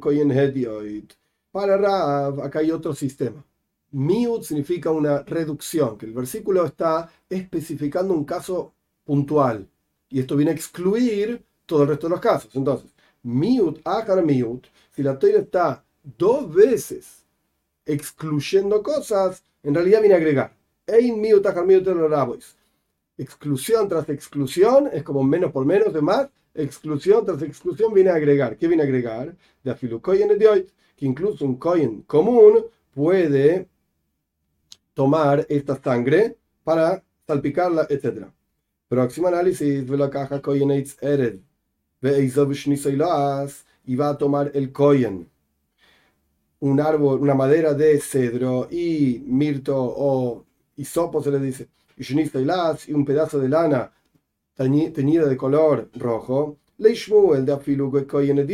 koyen. 0.00 1.08
Para 1.52 1.76
Rab, 1.76 2.40
acá 2.42 2.60
hay 2.60 2.70
otro 2.70 2.94
sistema. 2.94 3.44
Miut 3.92 4.44
significa 4.44 4.90
una 4.90 5.22
reducción, 5.22 5.98
que 5.98 6.06
el 6.06 6.12
versículo 6.12 6.64
está 6.64 7.10
especificando 7.28 8.14
un 8.14 8.24
caso 8.24 8.72
puntual. 9.04 9.68
Y 10.08 10.20
esto 10.20 10.36
viene 10.36 10.52
a 10.52 10.54
excluir 10.54 11.42
todo 11.66 11.82
el 11.82 11.88
resto 11.88 12.06
de 12.06 12.10
los 12.10 12.20
casos. 12.20 12.54
Entonces, 12.54 12.90
miut, 13.22 13.80
akar 13.84 14.24
miut, 14.24 14.66
si 14.92 15.02
la 15.02 15.18
toira 15.18 15.40
está 15.40 15.84
dos 16.02 16.52
veces 16.52 17.24
excluyendo 17.84 18.82
cosas, 18.82 19.42
en 19.62 19.74
realidad 19.74 20.00
viene 20.00 20.14
a 20.14 20.18
agregar. 20.18 20.52
Ein 20.86 21.20
miut, 21.20 21.44
akar 21.46 21.66
miut, 21.66 21.86
Exclusión 23.18 23.88
tras 23.88 24.08
exclusión 24.08 24.88
es 24.92 25.02
como 25.02 25.22
menos 25.22 25.52
por 25.52 25.66
menos 25.66 25.92
de 25.92 26.00
más. 26.00 26.28
Exclusión 26.54 27.24
tras 27.26 27.42
exclusión 27.42 27.92
viene 27.92 28.10
a 28.10 28.14
agregar. 28.14 28.56
¿Qué 28.56 28.66
viene 28.66 28.82
a 28.82 28.86
agregar? 28.86 29.36
De 29.62 29.70
afilu 29.70 30.00
de 30.00 30.48
hoy, 30.48 30.66
que 30.96 31.06
incluso 31.06 31.44
un 31.44 31.56
coin 31.56 32.02
común 32.02 32.64
puede 32.94 33.68
tomar 35.00 35.46
esta 35.48 35.80
sangre 35.82 36.36
para 36.62 37.02
salpicarla, 37.26 37.86
etc. 37.88 38.26
Próximo 38.86 39.28
análisis, 39.28 39.88
la 39.88 40.10
caja 40.10 40.42
Ered, 41.00 41.38
y 43.86 43.96
va 43.96 44.10
a 44.10 44.18
tomar 44.18 44.50
el 44.52 44.70
koyen, 44.72 45.26
un 46.58 46.80
árbol, 46.80 47.18
una 47.18 47.34
madera 47.34 47.72
de 47.72 47.98
cedro 47.98 48.68
y 48.70 49.22
mirto 49.24 49.74
o 49.74 50.44
hisopo 50.76 51.22
se 51.22 51.30
le 51.30 51.40
dice, 51.40 51.68
y 51.96 52.92
un 52.92 53.06
pedazo 53.06 53.38
de 53.38 53.48
lana 53.48 53.90
teñida 54.54 55.26
de 55.26 55.36
color 55.38 55.88
rojo, 55.94 56.58
le 56.76 56.94
Shmuel 56.94 57.46
de 57.46 57.52
afilu 57.54 57.90
koyen 58.06 58.46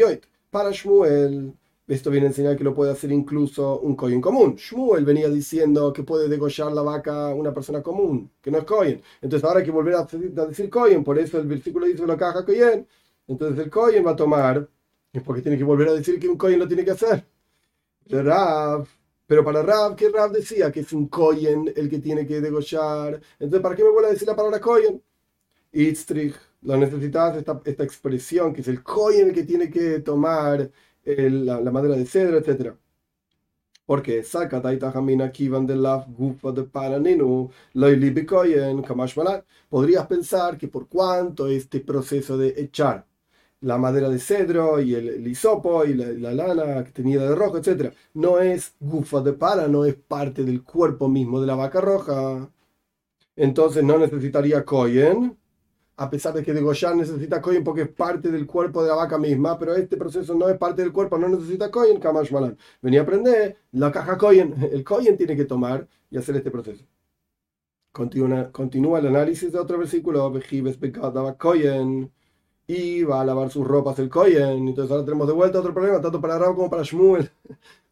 para 0.53 0.71
Shmuel 0.71 1.55
esto 1.89 2.11
viene 2.11 2.27
a 2.27 2.31
enseñar 2.31 2.57
que 2.57 2.65
lo 2.65 2.75
puede 2.75 2.93
hacer 2.93 3.13
incluso 3.13 3.81
un 3.81 3.95
Kohen 3.95 4.21
común. 4.21 4.57
Shmuel 4.57 5.05
venía 5.05 5.29
diciendo 5.29 5.93
que 5.93 6.03
puede 6.03 6.29
degollar 6.29 6.73
la 6.73 6.83
vaca 6.83 7.29
una 7.35 7.55
persona 7.55 7.83
común, 7.83 8.31
que 8.41 8.51
no 8.51 8.59
es 8.59 8.65
Kohen. 8.65 9.03
Entonces 9.21 9.45
ahora 9.45 9.61
hay 9.61 9.65
que 9.67 9.71
volver 9.71 9.95
a 9.95 10.05
decir 10.47 10.69
Kohen, 10.69 11.05
por 11.05 11.19
eso 11.19 11.39
el 11.39 11.47
versículo 11.47 11.87
dice 11.87 12.07
la 12.07 12.17
caja 12.17 12.45
Kohen. 12.45 12.87
Entonces 13.29 13.65
el 13.65 13.71
Kohen 13.71 14.05
va 14.07 14.13
a 14.13 14.17
tomar, 14.17 14.69
es 15.13 15.23
porque 15.23 15.43
tiene 15.43 15.59
que 15.59 15.65
volver 15.65 15.89
a 15.89 15.95
decir 15.95 16.19
que 16.19 16.29
un 16.29 16.37
Kohen 16.37 16.59
lo 16.59 16.69
tiene 16.69 16.85
que 16.85 16.91
hacer. 16.93 17.25
Rav, 18.09 18.87
pero 19.27 19.45
para 19.45 19.63
Rav, 19.63 19.97
¿qué 19.97 20.09
Rav 20.11 20.33
decía? 20.33 20.71
Que 20.73 20.81
es 20.81 20.93
un 20.93 21.09
Kohen 21.09 21.73
el 21.77 21.89
que 21.89 21.99
tiene 21.99 22.27
que 22.27 22.41
degollar. 22.41 23.21
Entonces, 23.39 23.61
¿para 23.61 23.75
qué 23.77 23.85
me 23.85 23.91
vuelve 23.91 24.09
a 24.09 24.13
decir 24.13 24.29
la 24.29 24.37
palabra 24.37 24.61
Kohen? 24.61 25.03
Itztrich, 25.73 26.35
la 26.63 26.77
necesitas 26.77 27.37
esta, 27.37 27.61
esta 27.65 27.85
expresión, 27.85 28.53
que 28.53 28.63
es 28.63 28.69
el 28.69 28.83
Kohen 28.83 29.29
el 29.29 29.35
que 29.35 29.45
tiene 29.45 29.71
que 29.71 30.01
tomar 30.01 30.71
la, 31.07 31.71
madera 31.71 31.97
de 31.97 32.07
cedro, 32.07 32.39
etc. 32.39 32.75
Porque 33.87 34.23
saca 34.25 34.61
jamina 34.93 35.31
kivan 35.31 35.67
de 35.67 35.77
la 35.77 36.05
gufa 36.09 36.53
de 36.53 36.65
paraninu, 36.65 37.51
kamash 38.87 39.15
Podrías 39.69 40.07
pensar 40.07 40.59
que 40.59 40.69
por 40.69 40.89
cuanto 40.89 41.49
este 41.49 41.81
proceso 41.81 42.37
de 42.37 42.55
echar 42.57 43.07
la 43.61 43.79
madera 43.79 44.09
de 44.09 44.19
cedro 44.19 44.81
y 44.81 44.95
el, 44.95 45.27
hisopo 45.27 45.85
y 45.85 45.95
la, 45.95 46.33
lana 46.33 46.85
tenida 46.85 47.29
de 47.29 47.35
rojo, 47.35 47.59
etc. 47.59 47.93
No 48.15 48.39
es 48.41 48.75
gufa 48.81 49.21
de 49.21 49.33
para, 49.33 49.69
no 49.69 49.85
es 49.85 49.95
parte 49.95 50.45
del 50.45 50.63
cuerpo 50.63 51.09
mismo 51.09 51.41
de 51.41 51.47
la 51.47 51.55
vaca 51.57 51.81
roja. 51.81 52.51
Entonces 53.37 53.85
no 53.85 53.99
necesitaría 53.99 54.65
koyen 54.65 55.37
a 55.99 56.11
pesar 56.11 56.35
de 56.35 56.43
que 56.43 56.53
degollar 56.53 56.95
necesita 56.95 57.41
coin 57.41 57.65
porque 57.65 57.83
es 57.83 57.89
parte 57.89 58.31
del 58.31 58.47
cuerpo 58.47 58.83
de 58.83 58.89
la 58.91 58.97
vaca 58.97 59.19
misma, 59.19 59.59
pero 59.59 59.75
este 59.75 59.97
proceso 59.97 60.35
no 60.35 60.49
es 60.49 60.59
parte 60.59 60.83
del 60.83 60.93
cuerpo, 60.93 61.19
no 61.19 61.29
necesita 61.29 61.71
coin, 61.71 61.99
Kamash 61.99 62.33
Malan. 62.33 62.57
Venía 62.83 63.01
a 63.01 63.03
aprender, 63.05 63.57
la 63.73 63.91
caja 63.91 64.19
coin, 64.19 64.55
el 64.73 64.85
coin 64.85 65.17
tiene 65.17 65.37
que 65.37 65.45
tomar 65.47 65.89
y 66.11 66.19
hacer 66.19 66.37
este 66.37 66.51
proceso. 66.51 66.85
Continúa, 67.93 68.53
continúa 68.53 68.99
el 68.99 69.07
análisis 69.07 69.53
de 69.53 69.59
otro 69.59 69.79
versículo, 69.79 70.31
y 72.69 73.03
va 73.05 73.21
a 73.21 73.25
lavar 73.25 73.51
sus 73.51 73.67
ropas 73.67 73.99
el 74.01 74.09
Koyen. 74.11 74.69
Entonces 74.69 74.91
ahora 74.91 75.05
tenemos 75.05 75.27
de 75.29 75.33
vuelta 75.33 75.61
otro 75.61 75.73
problema, 75.73 76.01
tanto 76.01 76.21
para 76.21 76.39
Rab 76.39 76.57
como 76.57 76.69
para 76.69 76.83
Shmuel. 76.83 77.31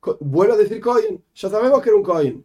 Vuelvo 0.21 0.55
a 0.55 0.57
decir 0.57 0.81
Koyen, 0.81 1.23
ya 1.35 1.49
sabemos 1.49 1.81
que 1.81 1.89
era 1.91 1.97
un 1.97 2.03
Koyen 2.03 2.45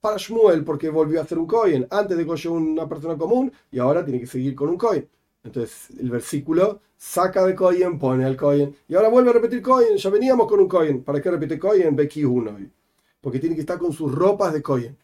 para 0.00 0.16
Shmuel 0.16 0.64
porque 0.64 0.90
volvió 0.90 1.20
a 1.20 1.24
hacer 1.24 1.38
un 1.38 1.46
coin. 1.46 1.86
Antes 1.90 2.16
de 2.16 2.24
que 2.24 2.48
una 2.48 2.88
persona 2.88 3.16
común 3.16 3.52
y 3.70 3.78
ahora 3.78 4.04
tiene 4.04 4.20
que 4.20 4.26
seguir 4.26 4.54
con 4.54 4.68
un 4.68 4.76
coin. 4.76 5.08
Entonces 5.44 5.90
el 5.98 6.10
versículo 6.10 6.80
saca 6.96 7.44
de 7.46 7.54
coin, 7.54 7.98
pone 7.98 8.24
al 8.24 8.36
coin 8.36 8.74
y 8.88 8.94
ahora 8.94 9.08
vuelve 9.08 9.30
a 9.30 9.32
repetir 9.34 9.62
coin. 9.62 9.96
Ya 9.96 10.10
veníamos 10.10 10.46
con 10.48 10.60
un 10.60 10.68
coin. 10.68 11.02
¿Para 11.02 11.20
qué 11.20 11.30
repite 11.30 11.58
coin? 11.58 11.94
Beki 11.94 12.24
1. 12.24 12.58
Porque 13.20 13.38
tiene 13.38 13.54
que 13.54 13.62
estar 13.62 13.78
con 13.78 13.92
sus 13.92 14.14
ropas 14.14 14.52
de 14.52 14.62
coin. 14.62 14.96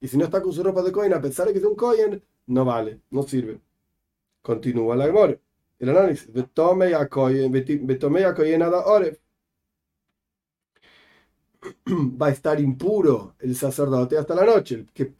Y 0.00 0.08
si 0.08 0.16
no 0.16 0.24
está 0.24 0.40
con 0.42 0.52
sus 0.52 0.64
ropas 0.64 0.84
de 0.84 0.92
coin, 0.92 1.12
a 1.12 1.20
pesar 1.20 1.46
de 1.46 1.52
que 1.52 1.58
es 1.58 1.64
un 1.64 1.74
coin, 1.74 2.22
no 2.46 2.64
vale, 2.64 3.00
no 3.10 3.22
sirve. 3.22 3.60
Continúa 4.42 4.96
la 4.96 5.04
amor. 5.04 5.38
El 5.78 5.88
análisis. 5.90 6.32
Betome 6.32 6.94
a 6.94 7.08
coin, 7.08 7.50
betome 7.52 8.24
a 8.24 8.34
coin 8.34 8.58
nada 8.58 8.84
oref 8.86 9.18
va 12.20 12.28
a 12.28 12.30
estar 12.30 12.60
impuro 12.60 13.34
el 13.40 13.54
sacerdote 13.54 14.16
hasta 14.16 14.34
la 14.34 14.44
noche. 14.44 14.74
El 14.76 14.86
que, 14.92 15.12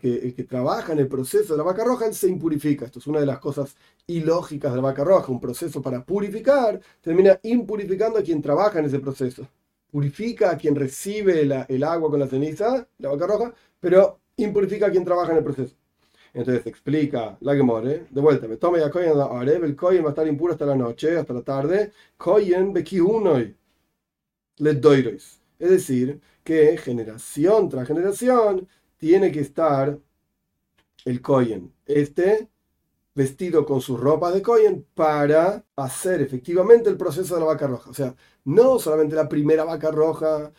que, 0.00 0.34
que 0.34 0.44
trabaja 0.44 0.92
en 0.92 1.00
el 1.00 1.08
proceso 1.08 1.54
de 1.54 1.58
la 1.58 1.64
vaca 1.64 1.84
roja, 1.84 2.06
él 2.06 2.14
se 2.14 2.28
impurifica. 2.28 2.86
Esto 2.86 2.98
es 2.98 3.06
una 3.06 3.20
de 3.20 3.26
las 3.26 3.38
cosas 3.38 3.76
ilógicas 4.06 4.72
de 4.72 4.76
la 4.76 4.82
vaca 4.82 5.04
roja. 5.04 5.32
Un 5.32 5.40
proceso 5.40 5.82
para 5.82 6.04
purificar 6.04 6.80
termina 7.00 7.38
impurificando 7.42 8.18
a 8.18 8.22
quien 8.22 8.42
trabaja 8.42 8.78
en 8.78 8.86
ese 8.86 9.00
proceso. 9.00 9.46
Purifica 9.90 10.50
a 10.50 10.56
quien 10.56 10.74
recibe 10.74 11.40
el 11.40 11.84
agua 11.84 12.10
con 12.10 12.20
la 12.20 12.26
ceniza, 12.26 12.86
la 12.98 13.08
vaca 13.10 13.26
roja, 13.26 13.54
pero 13.80 14.20
impurifica 14.36 14.86
a 14.86 14.90
quien 14.90 15.04
trabaja 15.04 15.32
en 15.32 15.38
el 15.38 15.44
proceso. 15.44 15.74
Entonces 16.34 16.66
explica 16.66 17.36
la 17.40 17.54
Gemore, 17.54 18.06
de 18.10 18.20
vuelta, 18.20 18.46
me 18.46 18.58
toma 18.58 18.78
ya 18.78 18.84
el 18.84 19.76
Koyen 19.76 20.04
va 20.04 20.08
a 20.08 20.10
estar 20.10 20.26
impuro 20.28 20.52
hasta 20.52 20.66
la 20.66 20.76
noche, 20.76 21.16
hasta 21.16 21.32
la 21.32 21.42
tarde. 21.42 21.92
Koyen 22.16 22.72
beki 22.72 23.00
le 24.58 24.74
doirois 24.74 25.37
es 25.58 25.70
decir, 25.70 26.20
que 26.44 26.76
generación 26.78 27.68
tras 27.68 27.86
generación 27.88 28.68
tiene 28.96 29.32
que 29.32 29.40
estar 29.40 29.98
el 31.04 31.22
Koyen, 31.22 31.72
este 31.86 32.48
vestido 33.14 33.66
con 33.66 33.80
sus 33.80 33.98
ropas 33.98 34.34
de 34.34 34.42
Koyen 34.42 34.86
para 34.94 35.64
hacer 35.76 36.22
efectivamente 36.22 36.88
el 36.88 36.96
proceso 36.96 37.34
de 37.34 37.40
la 37.40 37.46
vaca 37.46 37.66
roja. 37.66 37.90
O 37.90 37.94
sea, 37.94 38.14
no 38.44 38.78
solamente 38.78 39.16
la 39.16 39.28
primera 39.28 39.64
vaca 39.64 39.90
roja, 39.90 40.52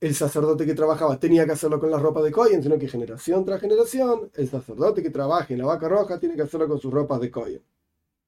el 0.00 0.14
sacerdote 0.14 0.66
que 0.66 0.74
trabajaba 0.74 1.18
tenía 1.20 1.44
que 1.46 1.52
hacerlo 1.52 1.78
con 1.80 1.90
las 1.90 2.00
ropas 2.02 2.24
de 2.24 2.32
Koyen, 2.32 2.62
sino 2.62 2.78
que 2.78 2.88
generación 2.88 3.44
tras 3.44 3.60
generación, 3.60 4.30
el 4.34 4.48
sacerdote 4.48 5.02
que 5.02 5.10
trabaja 5.10 5.52
en 5.52 5.60
la 5.60 5.66
vaca 5.66 5.88
roja 5.88 6.18
tiene 6.18 6.36
que 6.36 6.42
hacerlo 6.42 6.68
con 6.68 6.80
sus 6.80 6.92
ropas 6.92 7.20
de 7.20 7.30
Koyen. 7.30 7.62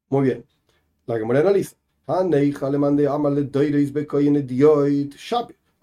Muy 0.09 0.25
bien. 0.25 0.45
La 1.07 1.17
que 1.19 1.25
analiza. 1.25 1.77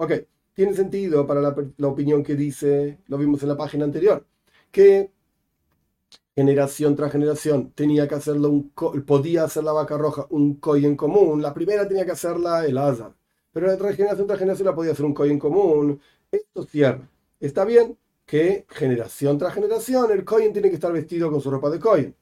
Ok, 0.01 0.13
tiene 0.53 0.73
sentido 0.73 1.27
para 1.27 1.41
la, 1.41 1.87
opinión 1.89 2.23
que 2.23 2.35
dice, 2.35 2.99
lo 3.07 3.17
vimos 3.17 3.43
en 3.43 3.49
la 3.49 3.57
página 3.57 3.83
anterior, 3.83 4.25
que 4.71 5.11
generación 6.35 6.95
tras 6.95 7.11
generación 7.11 7.71
tenía 7.73 8.07
que 8.07 8.15
hacerlo 8.15 8.49
un 8.49 8.71
podía 9.05 9.43
hacer 9.43 9.63
la 9.65 9.73
vaca 9.73 9.97
roja 9.97 10.25
un 10.29 10.55
coy 10.55 10.85
en 10.85 10.95
común. 10.95 11.41
La 11.41 11.53
primera 11.53 11.85
tenía 11.87 12.05
que 12.05 12.11
hacerla 12.13 12.65
el 12.65 12.77
Azar, 12.77 13.13
pero 13.51 13.67
la 13.67 13.93
generación 13.93 14.27
tras 14.27 14.39
generación 14.39 14.67
la 14.67 14.75
podía 14.75 14.93
hacer 14.93 15.05
un 15.05 15.13
coy 15.13 15.31
en 15.31 15.39
común. 15.39 15.99
Esto 16.31 16.63
cierra. 16.63 17.09
Está 17.41 17.65
bien 17.65 17.97
que 18.25 18.65
generación 18.69 19.37
tras 19.37 19.53
generación 19.53 20.11
el 20.11 20.23
coin 20.23 20.53
tiene 20.53 20.69
que 20.69 20.75
estar 20.75 20.93
vestido 20.93 21.29
con 21.31 21.41
su 21.41 21.51
ropa 21.51 21.69
de 21.69 21.79
coin. 21.79 22.15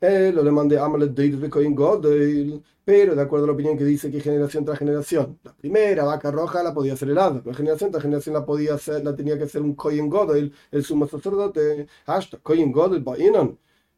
Le 0.00 0.50
mandé 0.50 0.78
Amalet 0.78 1.10
de 1.10 1.48
Coin 1.48 1.74
Godel, 1.74 2.62
pero 2.84 3.14
de 3.14 3.22
acuerdo 3.22 3.44
a 3.44 3.48
la 3.48 3.54
opinión 3.54 3.78
que 3.78 3.84
dice 3.84 4.10
que 4.10 4.20
generación 4.20 4.62
tras 4.62 4.78
generación, 4.78 5.38
la 5.42 5.54
primera 5.54 6.04
vaca 6.04 6.30
roja 6.30 6.62
la 6.62 6.74
podía 6.74 6.92
hacer 6.92 7.08
el 7.08 7.14
la 7.14 7.54
generación 7.54 7.90
tras 7.90 8.02
generación 8.02 8.34
la 8.34 8.44
podía 8.44 8.74
hacer, 8.74 9.02
la 9.02 9.16
tenía 9.16 9.38
que 9.38 9.44
hacer 9.44 9.62
un 9.62 9.74
Coin 9.74 10.10
Godel, 10.10 10.52
el 10.70 10.84
sumo 10.84 11.06
sacerdote, 11.06 11.86
hasta 12.04 12.36
Coin 12.38 12.70
Godel 12.70 13.04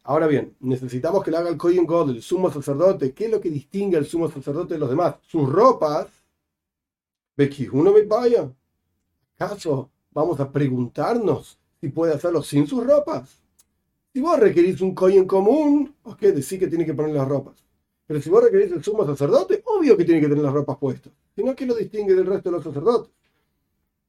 Ahora 0.04 0.28
bien, 0.28 0.56
necesitamos 0.60 1.24
que 1.24 1.32
le 1.32 1.36
haga 1.36 1.50
el 1.50 1.56
Coin 1.56 1.84
Godel, 1.84 2.16
el 2.16 2.22
sumo 2.22 2.50
sacerdote. 2.50 3.12
¿Qué 3.12 3.24
es 3.24 3.30
lo 3.32 3.40
que 3.40 3.50
distingue 3.50 3.96
al 3.96 4.06
sumo 4.06 4.30
sacerdote 4.30 4.74
de 4.74 4.80
los 4.80 4.90
demás? 4.90 5.16
Sus 5.22 5.50
ropas. 5.50 6.06
uno 7.72 7.92
me 7.92 8.02
vaya. 8.02 8.50
¿Acaso 9.36 9.90
vamos 10.12 10.38
a 10.38 10.50
preguntarnos 10.50 11.58
si 11.80 11.88
puede 11.88 12.14
hacerlo 12.14 12.42
sin 12.42 12.66
sus 12.68 12.86
ropas? 12.86 13.47
Si 14.18 14.22
vos 14.22 14.36
requerís 14.36 14.80
un 14.80 14.96
coin 14.96 15.24
común, 15.28 15.94
ok, 16.02 16.18
decís 16.18 16.58
que 16.58 16.66
tiene 16.66 16.84
que 16.84 16.92
poner 16.92 17.14
las 17.14 17.28
ropas. 17.28 17.64
Pero 18.04 18.20
si 18.20 18.28
vos 18.28 18.42
requerís 18.42 18.72
el 18.72 18.82
sumo 18.82 19.06
sacerdote, 19.06 19.62
obvio 19.64 19.96
que 19.96 20.04
tiene 20.04 20.20
que 20.20 20.26
tener 20.26 20.42
las 20.42 20.52
ropas 20.52 20.76
puestas. 20.76 21.12
Si 21.36 21.44
no, 21.44 21.54
¿qué 21.54 21.64
lo 21.64 21.76
distingue 21.76 22.16
del 22.16 22.26
resto 22.26 22.50
de 22.50 22.56
los 22.56 22.64
sacerdotes? 22.64 23.12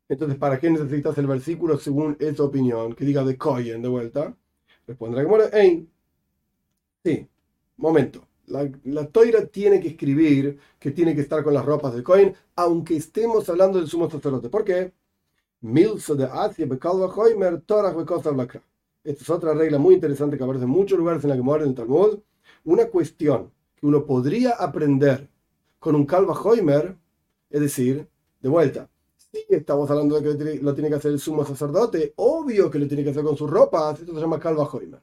Entonces, 0.07 0.35
¿para 0.39 0.59
qué 0.59 0.71
necesitas 0.71 1.15
el 1.19 1.27
versículo 1.27 1.77
según 1.77 2.17
esa 2.19 2.41
opinión? 2.41 2.95
Que 2.95 3.05
diga 3.05 3.23
de 3.23 3.37
coin 3.37 3.83
de 3.83 3.87
vuelta. 3.87 4.35
Responderá 4.87 5.27
muere 5.27 5.51
Ein. 5.53 5.87
Sí, 7.05 7.27
momento. 7.77 8.27
La, 8.47 8.67
la, 8.85 9.05
toira 9.05 9.45
tiene 9.45 9.79
que 9.79 9.89
escribir 9.89 10.57
que 10.79 10.89
tiene 10.89 11.13
que 11.13 11.21
estar 11.21 11.43
con 11.43 11.53
las 11.53 11.63
ropas 11.63 11.93
de 11.93 12.01
coin, 12.01 12.33
aunque 12.55 12.97
estemos 12.97 13.47
hablando 13.47 13.77
del 13.77 13.87
sumo 13.87 14.09
sacerdote. 14.09 14.49
¿Por 14.49 14.65
qué? 14.65 14.91
Milso 15.61 16.15
de 16.15 16.25
Asia, 16.25 16.65
Bekalva 16.65 17.13
Hoimer, 17.13 17.61
Torah, 17.61 17.93
Bekosav 17.93 18.35
Lakra. 18.35 18.63
Esta 19.09 19.23
es 19.23 19.29
otra 19.31 19.55
regla 19.55 19.79
muy 19.79 19.95
interesante 19.95 20.37
que 20.37 20.43
aparece 20.43 20.65
en 20.65 20.69
muchos 20.69 20.95
lugares 20.95 21.23
en 21.23 21.31
la 21.31 21.35
muere 21.37 21.63
en 21.63 21.71
el 21.71 21.75
Talmud. 21.75 22.19
Una 22.65 22.85
cuestión 22.85 23.51
que 23.75 23.87
uno 23.87 24.05
podría 24.05 24.51
aprender 24.51 25.27
con 25.79 25.95
un 25.95 26.05
Kalva 26.05 26.39
Hoimer, 26.39 26.95
es 27.49 27.59
decir, 27.59 28.07
de 28.39 28.49
vuelta, 28.49 28.87
si 29.17 29.43
estamos 29.49 29.89
hablando 29.89 30.21
de 30.21 30.37
que 30.37 30.59
lo 30.61 30.75
tiene 30.75 30.89
que 30.89 30.95
hacer 30.97 31.11
el 31.11 31.19
sumo 31.19 31.43
sacerdote, 31.43 32.13
obvio 32.17 32.69
que 32.69 32.77
lo 32.77 32.87
tiene 32.87 33.03
que 33.03 33.09
hacer 33.09 33.23
con 33.23 33.35
sus 33.35 33.49
ropas, 33.49 33.99
esto 33.99 34.13
se 34.13 34.21
llama 34.21 34.39
Kalva 34.39 34.69
Hoimer. 34.71 35.01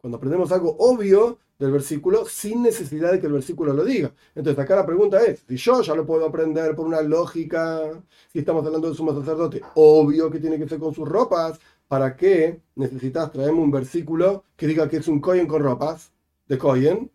Cuando 0.00 0.16
aprendemos 0.16 0.50
algo 0.50 0.74
obvio 0.80 1.38
del 1.56 1.70
versículo 1.70 2.24
sin 2.24 2.62
necesidad 2.62 3.12
de 3.12 3.20
que 3.20 3.26
el 3.26 3.32
versículo 3.32 3.72
lo 3.74 3.84
diga. 3.84 4.12
Entonces 4.34 4.62
acá 4.62 4.74
la 4.74 4.86
pregunta 4.86 5.24
es, 5.24 5.44
si 5.46 5.56
yo 5.56 5.82
ya 5.82 5.94
lo 5.94 6.04
puedo 6.06 6.26
aprender 6.26 6.74
por 6.74 6.86
una 6.86 7.02
lógica, 7.02 8.02
si 8.32 8.40
estamos 8.40 8.64
hablando 8.66 8.88
del 8.88 8.96
sumo 8.96 9.12
sacerdote, 9.12 9.60
obvio 9.74 10.30
que 10.30 10.40
tiene 10.40 10.58
que 10.58 10.68
ser 10.68 10.78
con 10.78 10.94
sus 10.94 11.08
ropas, 11.08 11.60
¿para 11.88 12.16
qué 12.16 12.60
necesitas 12.76 13.32
traerme 13.32 13.60
un 13.60 13.70
versículo 13.70 14.44
que 14.56 14.66
diga 14.66 14.88
que 14.88 14.98
es 14.98 15.08
un 15.08 15.20
Cohen 15.20 15.46
con 15.46 15.62
ropas 15.62 16.12
de 16.46 16.58
Cohen? 16.58 17.10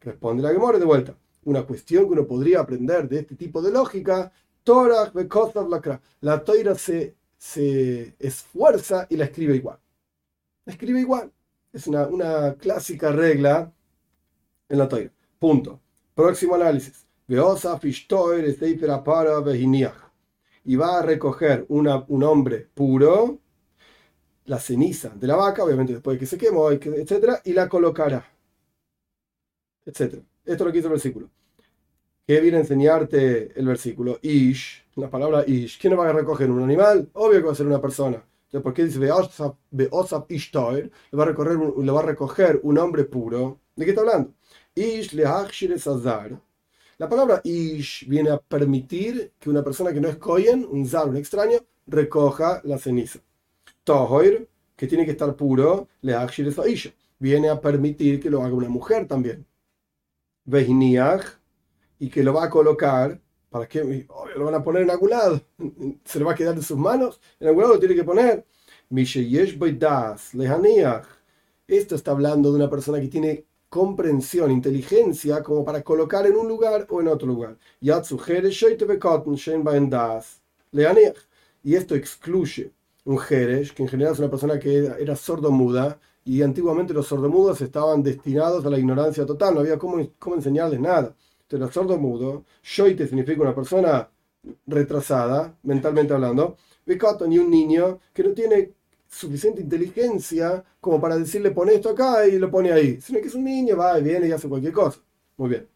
Responde 0.00 0.42
la 0.42 0.52
Gemora 0.52 0.78
de 0.78 0.84
vuelta. 0.84 1.16
Una 1.44 1.64
cuestión 1.64 2.04
que 2.04 2.12
uno 2.12 2.26
podría 2.26 2.60
aprender 2.60 3.08
de 3.08 3.20
este 3.20 3.34
tipo 3.34 3.60
de 3.62 3.72
lógica, 3.72 4.32
Torah 4.62 5.12
la 6.20 6.44
Toira 6.44 6.74
se, 6.76 7.16
se 7.36 8.14
esfuerza 8.18 9.06
y 9.10 9.16
la 9.16 9.24
escribe 9.24 9.56
igual. 9.56 9.78
La 10.66 10.72
escribe 10.72 11.00
igual. 11.00 11.32
Es 11.72 11.86
una, 11.86 12.06
una 12.06 12.54
clásica 12.54 13.10
regla 13.10 13.72
en 14.68 14.78
la 14.78 14.88
Toira. 14.88 15.10
Punto. 15.38 15.80
Próximo 16.14 16.54
análisis. 16.54 17.06
Y 20.64 20.76
va 20.76 20.98
a 20.98 21.02
recoger 21.02 21.64
una, 21.68 22.04
un 22.08 22.22
hombre 22.22 22.68
puro 22.74 23.41
la 24.46 24.58
ceniza 24.58 25.10
de 25.10 25.26
la 25.26 25.36
vaca, 25.36 25.64
obviamente 25.64 25.94
después 25.94 26.16
de 26.16 26.20
que 26.20 26.26
se 26.26 26.38
quemó, 26.38 26.70
etc., 26.70 27.40
y 27.44 27.52
la 27.52 27.68
colocará, 27.68 28.24
etc. 29.84 30.00
Esto 30.00 30.24
es 30.44 30.60
lo 30.60 30.66
que 30.66 30.78
dice 30.78 30.86
el 30.86 30.92
versículo. 30.92 31.30
¿Qué 32.26 32.40
viene 32.40 32.58
a 32.58 32.60
enseñarte 32.60 33.58
el 33.58 33.66
versículo? 33.66 34.18
Ish, 34.22 34.84
la 34.96 35.10
palabra 35.10 35.44
ish. 35.46 35.78
¿Quién 35.80 35.98
va 35.98 36.08
a 36.08 36.12
recoger? 36.12 36.50
¿Un 36.50 36.62
animal? 36.62 37.08
Obvio 37.14 37.40
que 37.40 37.46
va 37.46 37.52
a 37.52 37.56
ser 37.56 37.66
una 37.66 37.80
persona. 37.80 38.24
Entonces, 38.44 38.62
¿por 38.62 38.74
qué 38.74 38.84
dice 38.84 38.98
Beosab 39.70 40.26
Ishtoir? 40.28 40.90
Le 41.10 41.18
va, 41.18 41.24
a 41.24 41.26
recoger, 41.26 41.58
le 41.58 41.92
va 41.92 42.00
a 42.00 42.04
recoger 42.04 42.60
un 42.62 42.78
hombre 42.78 43.04
puro. 43.04 43.60
¿De 43.74 43.84
qué 43.84 43.90
está 43.90 44.02
hablando? 44.02 44.34
Ish 44.74 45.12
le 45.14 45.78
Sazar. 45.78 46.40
La 46.98 47.08
palabra 47.08 47.40
ish 47.42 48.06
viene 48.08 48.30
a 48.30 48.38
permitir 48.38 49.32
que 49.38 49.50
una 49.50 49.64
persona 49.64 49.92
que 49.92 50.00
no 50.00 50.08
es 50.08 50.16
kohen, 50.16 50.66
un 50.70 50.86
zar, 50.86 51.08
un 51.08 51.16
extraño, 51.16 51.58
recoja 51.86 52.60
la 52.64 52.78
ceniza. 52.78 53.20
Tohoir, 53.84 54.48
que 54.76 54.86
tiene 54.86 55.04
que 55.04 55.12
estar 55.12 55.34
puro, 55.36 55.88
le 56.00 56.14
viene 57.18 57.48
a 57.48 57.60
permitir 57.60 58.20
que 58.20 58.30
lo 58.30 58.42
haga 58.42 58.54
una 58.54 58.68
mujer 58.68 59.06
también. 59.06 59.46
Vehiniach, 60.44 61.24
y 61.98 62.10
que 62.10 62.24
lo 62.24 62.34
va 62.34 62.44
a 62.44 62.50
colocar, 62.50 63.20
¿para 63.48 63.68
qué? 63.68 64.06
lo 64.36 64.44
van 64.44 64.54
a 64.54 64.64
poner 64.64 64.82
en 64.82 64.90
algún 64.90 65.10
lado, 65.10 65.40
se 66.04 66.18
le 66.18 66.24
va 66.24 66.32
a 66.32 66.34
quedar 66.34 66.56
de 66.56 66.62
sus 66.62 66.76
manos, 66.76 67.20
en 67.38 67.48
algún 67.48 67.62
lado 67.62 67.74
lo 67.74 67.80
tiene 67.80 67.94
que 67.94 68.04
poner. 68.04 68.44
Esto 71.68 71.94
está 71.94 72.10
hablando 72.10 72.50
de 72.50 72.56
una 72.56 72.68
persona 72.68 73.00
que 73.00 73.08
tiene 73.08 73.46
comprensión, 73.68 74.50
inteligencia, 74.50 75.42
como 75.42 75.64
para 75.64 75.82
colocar 75.82 76.26
en 76.26 76.36
un 76.36 76.48
lugar 76.48 76.86
o 76.90 77.00
en 77.00 77.08
otro 77.08 77.26
lugar. 77.26 77.56
Y 81.64 81.74
esto 81.74 81.94
excluye 81.94 82.72
un 83.04 83.18
Jerez, 83.18 83.72
que 83.72 83.82
en 83.82 83.88
general 83.88 84.12
es 84.12 84.18
una 84.18 84.30
persona 84.30 84.58
que 84.58 84.92
era 84.98 85.16
sordomuda, 85.16 85.98
y 86.24 86.42
antiguamente 86.42 86.94
los 86.94 87.06
sordomudos 87.08 87.60
estaban 87.60 88.02
destinados 88.02 88.64
a 88.64 88.70
la 88.70 88.78
ignorancia 88.78 89.26
total, 89.26 89.54
no 89.54 89.60
había 89.60 89.78
cómo, 89.78 90.06
cómo 90.18 90.36
enseñarles 90.36 90.80
nada. 90.80 91.14
Entonces, 91.42 91.60
los 91.60 91.74
sordomudos, 91.74 92.44
shoite 92.62 93.06
significa 93.08 93.42
una 93.42 93.54
persona 93.54 94.08
retrasada, 94.66 95.56
mentalmente 95.62 96.14
hablando, 96.14 96.56
y 96.86 97.38
un 97.38 97.50
niño 97.50 98.00
que 98.12 98.24
no 98.24 98.32
tiene 98.32 98.72
suficiente 99.08 99.60
inteligencia 99.60 100.64
como 100.80 101.00
para 101.00 101.16
decirle 101.16 101.50
pone 101.50 101.74
esto 101.74 101.90
acá 101.90 102.26
y 102.26 102.38
lo 102.38 102.50
pone 102.50 102.72
ahí, 102.72 103.00
sino 103.00 103.20
que 103.20 103.28
es 103.28 103.34
un 103.34 103.44
niño, 103.44 103.76
va 103.76 103.98
y 103.98 104.02
viene 104.02 104.28
y 104.28 104.32
hace 104.32 104.48
cualquier 104.48 104.72
cosa. 104.72 104.98
Muy 105.36 105.50
bien. 105.50 105.68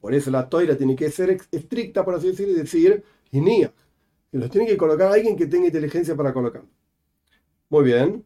Por 0.00 0.14
eso 0.14 0.30
la 0.30 0.48
toira 0.48 0.76
tiene 0.76 0.96
que 0.96 1.10
ser 1.10 1.38
estricta, 1.50 2.04
por 2.04 2.14
así 2.14 2.28
decirlo, 2.28 2.54
y 2.54 2.56
decir, 2.56 3.02
niña 3.32 3.72
y 4.32 4.38
los 4.38 4.50
tiene 4.50 4.66
que 4.66 4.76
colocar 4.76 5.12
alguien 5.12 5.36
que 5.36 5.46
tenga 5.46 5.66
inteligencia 5.66 6.16
para 6.16 6.32
colocarlo. 6.32 6.68
Muy 7.68 7.84
bien. 7.84 8.24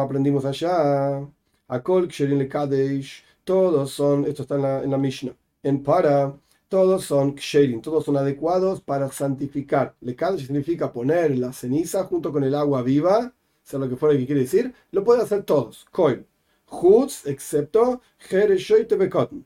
aprendimos 0.00 0.44
allá. 0.44 1.26
Akol 1.68 2.08
Ksherin 2.08 2.48
Kadesh. 2.48 3.24
Todos 3.44 3.92
son, 3.92 4.24
esto 4.26 4.42
está 4.42 4.56
en 4.56 4.62
la, 4.62 4.82
en 4.82 4.90
la 4.90 4.98
Mishnah. 4.98 5.34
En 5.62 5.82
para, 5.82 6.34
todos 6.68 7.04
son 7.04 7.34
Ksherin, 7.34 7.82
todos 7.82 8.04
son 8.04 8.16
adecuados 8.16 8.80
para 8.80 9.10
santificar. 9.10 9.94
Le 10.00 10.14
Kadesh 10.14 10.46
significa 10.46 10.92
poner 10.92 11.36
la 11.38 11.52
ceniza 11.52 12.04
junto 12.04 12.32
con 12.32 12.44
el 12.44 12.54
agua 12.54 12.82
viva, 12.82 13.32
sea 13.62 13.78
lo 13.78 13.88
que 13.88 13.96
fuera 13.96 14.16
que 14.16 14.26
quiere 14.26 14.42
decir. 14.42 14.72
Lo 14.92 15.02
pueden 15.04 15.22
hacer 15.22 15.42
todos. 15.44 15.86
Koil. 15.90 16.24
Hutz, 16.70 17.26
excepto 17.26 18.00
Jereshoite 18.18 18.96
Bekotn. 18.96 19.44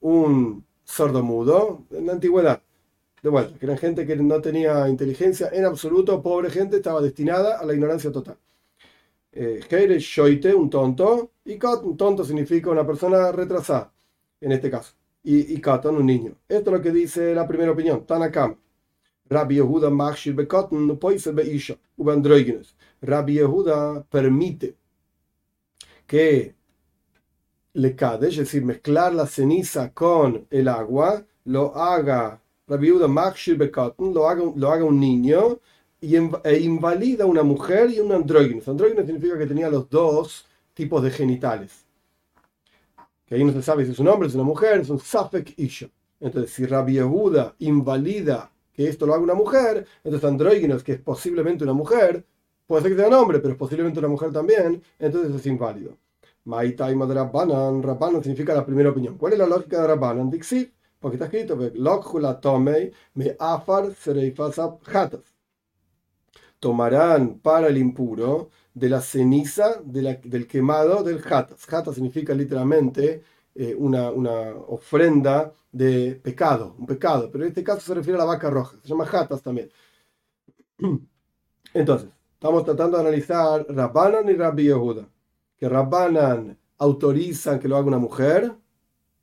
Un 0.00 0.64
sordo 0.84 1.22
mudo 1.22 1.84
en 1.90 2.06
la 2.06 2.12
antigüedad 2.12 2.62
de 3.24 3.30
vuelta, 3.30 3.58
que 3.58 3.64
eran 3.64 3.78
gente 3.78 4.06
que 4.06 4.16
no 4.16 4.38
tenía 4.42 4.86
inteligencia 4.86 5.48
en 5.50 5.64
absoluto, 5.64 6.22
pobre 6.22 6.50
gente, 6.50 6.76
estaba 6.76 7.00
destinada 7.00 7.58
a 7.58 7.64
la 7.64 7.72
ignorancia 7.72 8.12
total. 8.12 8.36
Eh, 9.32 9.60
Shoite, 9.98 10.54
un 10.54 10.68
tonto, 10.68 11.30
y 11.46 11.56
Kat, 11.56 11.82
un 11.84 11.96
tonto 11.96 12.22
significa 12.22 12.68
una 12.68 12.86
persona 12.86 13.32
retrasada, 13.32 13.90
en 14.42 14.52
este 14.52 14.70
caso, 14.70 14.92
y, 15.22 15.54
y 15.54 15.58
Katan, 15.58 15.96
un 15.96 16.04
niño. 16.04 16.36
Esto 16.46 16.68
es 16.70 16.76
lo 16.76 16.82
que 16.82 16.90
dice 16.90 17.34
la 17.34 17.48
primera 17.48 17.72
opinión, 17.72 18.04
Tanakam. 18.04 18.56
Rabbi 19.30 19.54
Yehuda 19.54 19.88
Machshir 19.88 20.34
Bekotten, 20.34 20.98
Beisha. 21.34 21.78
Rabbi 23.00 23.32
Yehuda 23.32 24.04
permite 24.04 24.74
que 26.06 26.54
le 27.72 27.96
cade, 27.96 28.28
es 28.28 28.36
decir, 28.36 28.62
mezclar 28.62 29.14
la 29.14 29.26
ceniza 29.26 29.94
con 29.94 30.46
el 30.50 30.68
agua, 30.68 31.24
lo 31.46 31.74
haga 31.74 32.43
Rabbi 32.66 32.92
Machshir 33.08 33.58
lo 33.98 34.28
haga, 34.28 34.42
lo 34.56 34.70
haga 34.70 34.84
un 34.84 34.98
niño 34.98 35.58
y, 36.00 36.16
e 36.16 36.58
invalida 36.60 37.26
una 37.26 37.42
mujer 37.42 37.90
y 37.90 38.00
un 38.00 38.12
andrógeno. 38.12 38.62
Andrógeno 38.66 39.04
significa 39.04 39.38
que 39.38 39.46
tenía 39.46 39.68
los 39.68 39.88
dos 39.88 40.46
tipos 40.72 41.02
de 41.02 41.10
genitales. 41.10 41.84
Que 43.26 43.36
ahí 43.36 43.44
no 43.44 43.52
se 43.52 43.62
sabe 43.62 43.84
si 43.84 43.92
es 43.92 43.98
un 43.98 44.08
hombre, 44.08 44.28
es 44.28 44.34
una 44.34 44.44
mujer, 44.44 44.80
es 44.80 44.90
un 44.90 44.98
Safek 44.98 45.58
Isha. 45.58 45.88
Entonces, 46.20 46.52
si 46.52 46.66
Rabbi 46.66 46.94
Yehuda 46.94 47.54
invalida 47.58 48.50
que 48.72 48.88
esto 48.88 49.06
lo 49.06 49.14
haga 49.14 49.22
una 49.22 49.34
mujer, 49.34 49.86
entonces 50.02 50.28
andróginos, 50.28 50.82
que 50.82 50.92
es 50.92 51.00
posiblemente 51.00 51.64
una 51.64 51.74
mujer, 51.74 52.24
puede 52.66 52.82
ser 52.82 52.92
que 52.92 52.98
sea 52.98 53.08
un 53.08 53.14
hombre, 53.14 53.38
pero 53.40 53.52
es 53.52 53.58
posiblemente 53.58 53.98
una 53.98 54.08
mujer 54.08 54.32
también, 54.32 54.82
entonces 54.98 55.34
es 55.34 55.46
inválido. 55.46 55.96
Maitaima 56.44 57.06
de 57.06 57.14
Rabbanan, 57.14 57.82
Rabbanan 57.82 58.22
significa 58.22 58.54
la 58.54 58.66
primera 58.66 58.90
opinión. 58.90 59.16
¿Cuál 59.16 59.34
es 59.34 59.38
la 59.38 59.46
lógica 59.46 59.80
de 59.80 59.86
Rabbanan? 59.86 60.30
Dixit, 60.30 60.72
porque 61.04 61.16
está 61.16 61.26
escrito, 61.26 61.54
me 63.14 63.36
afar 63.38 63.92
Tomarán 66.58 67.40
para 67.40 67.66
el 67.68 67.76
impuro 67.76 68.48
de 68.72 68.88
la 68.88 69.02
ceniza 69.02 69.82
del 69.84 70.46
quemado 70.46 71.02
del 71.02 71.18
hatas. 71.18 71.70
Hatas 71.70 71.96
significa 71.96 72.32
literalmente 72.32 73.22
eh, 73.54 73.74
una, 73.76 74.08
ofrenda 74.66 75.52
de 75.70 76.18
pecado, 76.22 76.74
un 76.78 76.86
pecado, 76.86 77.28
pero 77.30 77.44
en 77.44 77.48
este 77.48 77.62
caso 77.62 77.82
se 77.82 77.92
refiere 77.92 78.16
a 78.16 78.20
la 78.20 78.32
vaca 78.32 78.48
roja, 78.48 78.78
se 78.80 78.88
llama 78.88 79.04
hatas 79.04 79.42
también. 79.42 79.70
Entonces, 81.74 82.08
estamos 82.32 82.64
tratando 82.64 82.96
de 82.96 83.02
analizar 83.02 83.66
Rabbanan 83.68 84.26
y 84.30 84.36
Rabbi 84.36 84.64
Yehuda. 84.64 85.06
Que 85.54 85.68
Rabbanan 85.68 86.58
autorizan 86.78 87.60
que 87.60 87.68
lo 87.68 87.76
haga 87.76 87.88
una 87.88 87.98
mujer, 87.98 88.54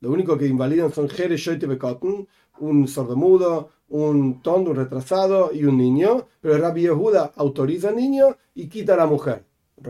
lo 0.02 0.10
único 0.10 0.36
que 0.36 0.48
invalidan 0.48 0.92
son 0.92 1.08
Jere 1.08 1.36
Shoite 1.36 1.68
Bekotten, 1.68 2.26
un 2.58 2.88
sordomudo, 2.88 3.70
un 3.88 4.42
tonto, 4.42 4.72
un 4.72 4.76
retrasado 4.76 5.52
y 5.54 5.64
un 5.64 5.78
niño, 5.78 6.26
pero 6.40 6.58
Rabbi 6.58 6.82
Yehuda 6.82 7.32
autoriza 7.36 7.90
al 7.90 7.96
niño 7.96 8.36
y 8.52 8.68
quita 8.68 8.94
a 8.94 8.96
la 8.96 9.06
mujer. 9.06 9.44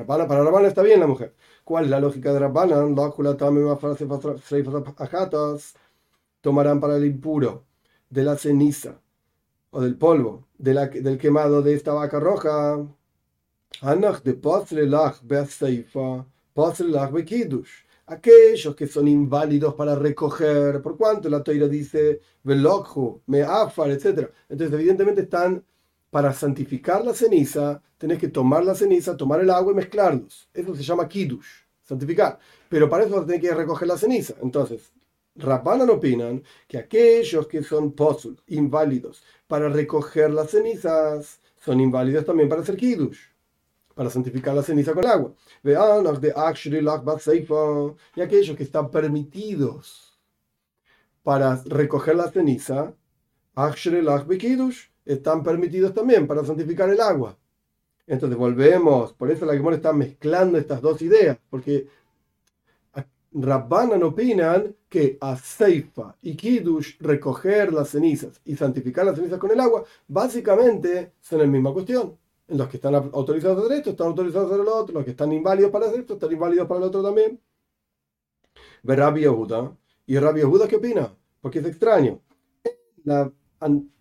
para 0.06 0.26
Rabbanan 0.26 0.66
está 0.66 0.82
bien 0.82 1.00
la 1.00 1.06
mujer. 1.06 1.34
¿Cuál 1.64 1.84
es 1.84 1.90
la 1.90 1.98
lógica 1.98 2.30
de 2.30 2.40
Rabbanan? 2.40 2.94
Tomarán 6.42 6.80
para 6.80 6.96
el 6.96 7.06
impuro 7.06 7.64
de 8.10 8.22
la 8.22 8.36
ceniza 8.36 9.00
o 9.70 9.80
del 9.80 9.96
polvo 9.96 10.46
de 10.58 10.74
la, 10.74 10.88
del 10.88 11.16
quemado 11.16 11.62
de 11.62 11.72
esta 11.72 11.94
vaca 11.94 12.20
roja. 12.20 12.86
de 14.22 14.34
aquellos 18.12 18.74
que 18.76 18.86
son 18.86 19.08
inválidos 19.08 19.74
para 19.74 19.94
recoger, 19.94 20.80
por 20.82 20.96
cuanto 20.96 21.28
la 21.28 21.42
toira 21.42 21.68
dice 21.68 22.20
velokhu, 22.44 23.22
meafar, 23.26 23.90
etc. 23.90 24.30
Entonces, 24.48 24.74
evidentemente 24.74 25.22
están 25.22 25.64
para 26.10 26.32
santificar 26.32 27.04
la 27.04 27.14
ceniza, 27.14 27.82
tenés 27.98 28.18
que 28.18 28.28
tomar 28.28 28.64
la 28.64 28.74
ceniza, 28.74 29.16
tomar 29.16 29.40
el 29.40 29.50
agua 29.50 29.72
y 29.72 29.76
mezclarlos. 29.76 30.48
Eso 30.52 30.74
se 30.74 30.82
llama 30.82 31.08
kiddush, 31.08 31.64
santificar. 31.82 32.38
Pero 32.68 32.88
para 32.88 33.04
eso 33.04 33.24
tenés 33.24 33.40
que 33.40 33.54
recoger 33.54 33.88
la 33.88 33.96
ceniza. 33.96 34.34
Entonces, 34.42 34.92
Rabbanan 35.34 35.88
opinan 35.88 36.42
que 36.68 36.78
aquellos 36.78 37.46
que 37.46 37.62
son 37.62 37.92
posul, 37.92 38.38
inválidos 38.48 39.22
para 39.46 39.68
recoger 39.68 40.30
las 40.30 40.50
cenizas, 40.50 41.40
son 41.58 41.80
inválidos 41.80 42.26
también 42.26 42.48
para 42.48 42.60
hacer 42.60 42.76
kiddush 42.76 43.31
para 43.94 44.10
santificar 44.10 44.54
la 44.54 44.62
ceniza 44.62 44.92
con 44.92 45.06
agua. 45.06 45.32
Y 48.16 48.20
aquellos 48.20 48.56
que 48.56 48.62
están 48.62 48.90
permitidos 48.90 50.18
para 51.22 51.62
recoger 51.66 52.16
la 52.16 52.30
ceniza, 52.30 52.92
están 55.04 55.42
permitidos 55.42 55.94
también 55.94 56.26
para 56.26 56.44
santificar 56.44 56.90
el 56.90 57.00
agua. 57.00 57.36
Entonces 58.06 58.36
volvemos, 58.36 59.12
por 59.12 59.30
eso 59.30 59.46
la 59.46 59.54
Gemora 59.54 59.76
está 59.76 59.92
mezclando 59.92 60.58
estas 60.58 60.80
dos 60.82 61.00
ideas, 61.02 61.38
porque 61.48 61.86
Rabbanan 63.34 64.02
opinan 64.02 64.74
que 64.88 65.16
a 65.20 65.36
Seifa 65.36 66.16
y 66.20 66.36
Kiddush, 66.36 66.98
recoger 67.00 67.72
las 67.72 67.88
cenizas 67.90 68.40
y 68.44 68.56
santificar 68.56 69.06
las 69.06 69.16
cenizas 69.16 69.38
con 69.38 69.50
el 69.50 69.60
agua, 69.60 69.84
básicamente 70.06 71.12
son 71.20 71.38
la 71.38 71.46
misma 71.46 71.72
cuestión 71.72 72.18
los 72.48 72.68
que 72.68 72.76
están 72.76 72.94
autorizados 72.94 73.58
a 73.58 73.66
hacer 73.66 73.78
esto 73.78 73.90
están 73.90 74.08
autorizados 74.08 74.50
a 74.50 74.54
hacer 74.54 74.64
lo 74.64 74.76
otro, 74.76 74.94
los 74.94 75.04
que 75.04 75.12
están 75.12 75.32
inválidos 75.32 75.70
para 75.70 75.86
hacer 75.86 76.00
esto 76.00 76.14
están 76.14 76.32
inválidos 76.32 76.66
para 76.66 76.78
el 76.78 76.86
otro 76.86 77.02
también. 77.02 77.40
Ve 78.82 78.96
Rabbi 78.96 79.20
Yehuda. 79.22 79.76
¿Y 80.06 80.18
Rabbi 80.18 80.40
Yehuda 80.40 80.68
qué 80.68 80.76
opina? 80.76 81.14
Porque 81.40 81.60
es 81.60 81.66
extraño. 81.66 82.20
La, 83.04 83.32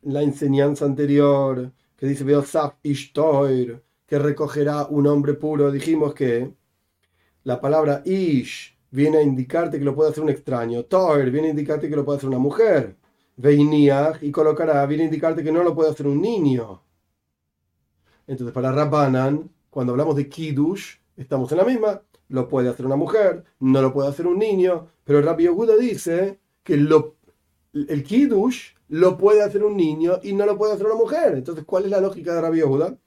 la 0.01 0.21
enseñanza 0.21 0.85
anterior 0.85 1.71
que 1.95 2.07
dice 2.07 2.23
Beosaf 2.23 2.75
Ishtoir, 2.83 3.83
que 4.05 4.19
recogerá 4.19 4.85
un 4.87 5.07
hombre 5.07 5.35
puro, 5.35 5.71
dijimos 5.71 6.13
que 6.13 6.53
la 7.43 7.61
palabra 7.61 8.01
Ish 8.05 8.77
viene 8.91 9.17
a 9.17 9.21
indicarte 9.21 9.79
que 9.79 9.85
lo 9.85 9.95
puede 9.95 10.11
hacer 10.11 10.23
un 10.23 10.29
extraño. 10.29 10.85
Toir 10.85 11.31
viene 11.31 11.47
a 11.47 11.51
indicarte 11.51 11.89
que 11.89 11.95
lo 11.95 12.05
puede 12.05 12.17
hacer 12.17 12.29
una 12.29 12.39
mujer. 12.39 12.97
Veiniach 13.37 14.21
y 14.23 14.31
colocará 14.31 14.85
viene 14.85 15.03
a 15.03 15.05
indicarte 15.07 15.43
que 15.43 15.51
no 15.51 15.63
lo 15.63 15.73
puede 15.73 15.91
hacer 15.91 16.07
un 16.07 16.21
niño. 16.21 16.83
Entonces, 18.27 18.53
para 18.53 18.71
Rabbanan, 18.71 19.49
cuando 19.69 19.93
hablamos 19.93 20.15
de 20.15 20.29
Kiddush, 20.29 20.97
estamos 21.15 21.51
en 21.51 21.57
la 21.57 21.65
misma. 21.65 22.01
Lo 22.29 22.47
puede 22.47 22.69
hacer 22.69 22.85
una 22.85 22.95
mujer, 22.95 23.43
no 23.59 23.81
lo 23.81 23.91
puede 23.91 24.09
hacer 24.09 24.25
un 24.25 24.39
niño, 24.39 24.87
pero 25.03 25.21
Rabbi 25.21 25.43
Yehuda 25.43 25.75
dice 25.75 26.39
que 26.63 26.77
lo, 26.77 27.15
el 27.73 28.03
Kiddush 28.03 28.75
lo 28.87 29.17
puede 29.17 29.41
hacer 29.43 29.63
un 29.63 29.75
niño 29.75 30.19
y 30.23 30.33
no 30.33 30.45
lo 30.45 30.57
puede 30.57 30.73
hacer 30.73 30.85
una 30.85 30.95
mujer. 30.95 31.35
Entonces, 31.35 31.65
¿cuál 31.65 31.85
es 31.85 31.91
la 31.91 31.99
lógica 31.99 32.33
de 32.33 32.41
Rabbi 32.41 32.57
Yehuda? 32.57 32.97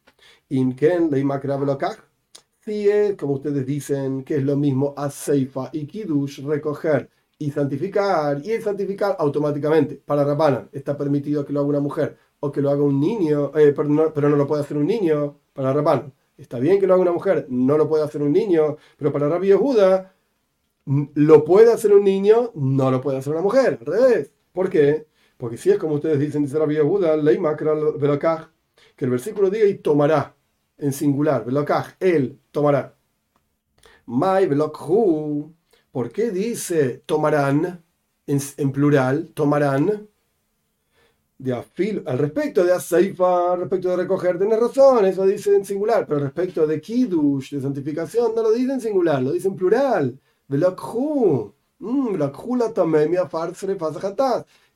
Si 2.61 2.89
es, 2.89 3.17
como 3.17 3.35
ustedes 3.35 3.67
dicen, 3.67 4.25
que 4.25 4.37
es 4.37 4.43
lo 4.43 4.57
mismo 4.57 4.95
a 4.97 5.11
Seifa 5.11 5.71
y 5.73 5.87
Kiddush, 5.87 6.43
recoger 6.45 7.11
y 7.39 7.51
santificar, 7.51 8.41
y 8.45 8.53
el 8.53 8.63
santificar 8.63 9.17
automáticamente 9.19 9.97
para 9.97 10.25
Rabbanan 10.25 10.69
está 10.73 10.97
permitido 10.97 11.45
que 11.45 11.53
lo 11.53 11.61
haga 11.61 11.69
una 11.69 11.81
mujer 11.81 12.17
o 12.45 12.53
que 12.53 12.61
lo 12.61 12.71
haga 12.71 12.83
un 12.83 13.01
niño, 13.01 13.53
eh, 13.57 13.73
pero, 13.75 13.89
no, 13.89 14.37
lo 14.37 14.47
puede 14.47 14.63
hacer 14.63 14.77
un 14.77 14.87
niño 14.87 15.41
para 15.55 15.73
Rabban. 15.73 16.13
Está 16.37 16.59
bien 16.59 16.79
que 16.79 16.87
lo 16.87 16.93
haga 16.93 17.03
una 17.03 17.13
mujer, 17.13 17.47
no 17.49 17.79
lo 17.79 17.89
puede 17.89 18.05
hacer 18.05 18.21
un 18.21 18.33
niño, 18.33 18.77
pero 18.99 19.11
para 19.11 19.31
Rabbi 19.31 19.47
Yehuda 19.47 20.15
lo 20.85 21.45
puede 21.47 21.73
hacer 21.73 21.95
un 21.95 22.05
niño, 22.05 22.51
no 22.55 22.91
lo 22.91 23.01
puede 23.01 23.17
hacer 23.17 23.33
una 23.33 23.41
mujer, 23.41 23.79
al 23.81 23.87
revés. 23.87 24.35
¿Por 24.53 24.69
qué? 24.69 25.07
Porque 25.39 25.57
si 25.57 25.71
es 25.71 25.79
como 25.79 25.95
ustedes 25.95 26.19
dicen, 26.19 26.43
dice 26.43 26.59
Rabbi 26.59 26.75
Yehuda, 26.75 27.17
que 28.95 29.05
el 29.07 29.11
versículo 29.11 29.49
diga 29.49 29.65
y 29.67 29.77
tomará, 29.77 30.37
en 30.77 30.93
singular, 30.93 31.47
velokaj, 31.47 31.95
él 31.99 32.39
tomará. 32.51 32.95
Mai 34.05 34.47
velokhu, 34.47 35.55
¿por 35.91 36.11
qué 36.13 36.31
dice 36.31 37.03
tomarán 37.07 37.83
en 38.27 38.73
plural, 38.73 39.31
tomarán? 39.33 40.09
De 41.39 41.53
afil, 41.53 42.03
al 42.07 42.19
respecto 42.19 42.65
de 42.65 42.73
Asaifa, 42.73 43.57
respecto 43.57 43.89
de 43.91 43.97
recoger, 43.97 44.39
tenés 44.39 44.59
razón, 44.59 45.05
eso 45.05 45.27
dice 45.27 45.55
en 45.55 45.65
singular, 45.65 46.07
pero 46.07 46.21
respecto 46.21 46.67
de 46.67 46.81
Kiddush, 46.81 47.55
de 47.55 47.61
santificación, 47.61 48.35
no 48.35 48.43
lo 48.43 48.53
dice 48.53 48.73
en 48.73 48.81
singular, 48.81 49.23
lo 49.23 49.33
dice 49.33 49.49
en 49.49 49.57
plural. 49.57 50.19
Mm, 51.79 52.17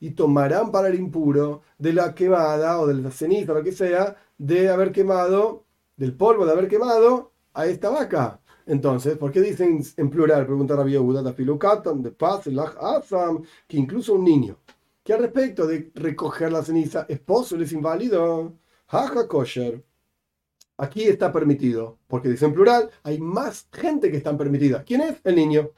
y 0.01 0.11
tomarán 0.11 0.71
para 0.71 0.87
el 0.89 0.95
impuro 0.95 1.61
de 1.77 1.93
la 1.93 2.13
quemada 2.13 2.79
o 2.79 2.87
de 2.87 2.93
la 2.95 3.11
ceniza, 3.11 3.53
lo 3.53 3.63
que 3.63 3.71
sea, 3.71 4.15
de 4.37 4.69
haber 4.69 4.91
quemado, 4.91 5.65
del 5.97 6.13
polvo 6.15 6.45
de 6.45 6.51
haber 6.51 6.67
quemado 6.67 7.31
a 7.53 7.65
esta 7.67 7.89
vaca. 7.89 8.41
Entonces, 8.65 9.17
¿por 9.17 9.31
qué 9.31 9.41
dicen 9.41 9.81
en 9.97 10.09
plural? 10.09 10.45
Pregunta 10.45 10.75
Rabbi 10.75 10.91
Yehuda, 10.91 11.23
de 11.23 12.11
paz, 12.11 12.43
que 13.67 13.77
incluso 13.77 14.13
un 14.13 14.23
niño 14.23 14.57
que 15.09 15.15
al 15.15 15.21
respecto 15.21 15.65
de 15.65 15.91
recoger 15.95 16.51
la 16.51 16.61
ceniza 16.61 17.07
es 17.09 17.19
posible, 17.19 17.65
es 17.65 17.71
inválido. 17.71 18.59
Jaja 18.85 19.27
kosher. 19.27 19.83
Aquí 20.77 21.01
está 21.01 21.31
permitido, 21.31 21.97
porque 22.05 22.29
dice 22.29 22.45
en 22.45 22.53
plural, 22.53 22.91
hay 23.01 23.17
más 23.17 23.67
gente 23.73 24.11
que 24.11 24.17
están 24.17 24.37
permitida. 24.37 24.83
¿Quién 24.83 25.01
es? 25.01 25.19
El 25.23 25.37
niño. 25.37 25.71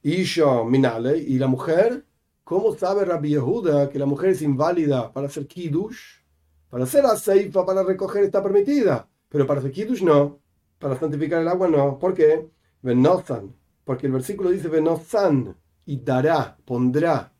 Y 0.00 0.22
yo, 0.22 0.64
Minale, 0.64 1.18
y 1.18 1.40
la 1.40 1.48
mujer, 1.48 2.06
¿cómo 2.44 2.72
sabe 2.76 3.04
Rabbi 3.04 3.30
Yehuda 3.30 3.88
que 3.90 3.98
la 3.98 4.06
mujer 4.06 4.30
es 4.30 4.42
inválida 4.42 5.12
para 5.12 5.26
hacer 5.26 5.48
kiddush? 5.48 6.20
Para 6.68 6.84
hacer 6.84 7.04
aceifa, 7.06 7.66
para 7.66 7.82
recoger 7.82 8.22
está 8.22 8.40
permitida, 8.40 9.08
pero 9.28 9.44
para 9.44 9.58
hacer 9.58 9.72
kiddush 9.72 10.04
no. 10.04 10.38
Para 10.78 10.96
santificar 10.96 11.42
el 11.42 11.48
agua 11.48 11.66
no. 11.66 11.98
¿Por 11.98 12.14
qué? 12.14 12.48
Venozan. 12.80 13.56
Porque 13.82 14.06
el 14.06 14.12
versículo 14.12 14.50
dice 14.50 14.68
Venozan 14.68 15.56
y 15.84 15.96
dará, 16.00 16.56
pondrá 16.64 17.32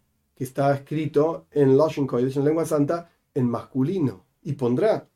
está 0.44 0.74
escrito 0.74 1.46
en 1.50 1.76
Lashon 1.76 2.06
Kodesh, 2.06 2.36
en 2.36 2.44
lengua 2.44 2.64
santa, 2.64 3.10
en 3.34 3.48
masculino, 3.48 4.24
y 4.42 4.52
pondrá. 4.52 5.08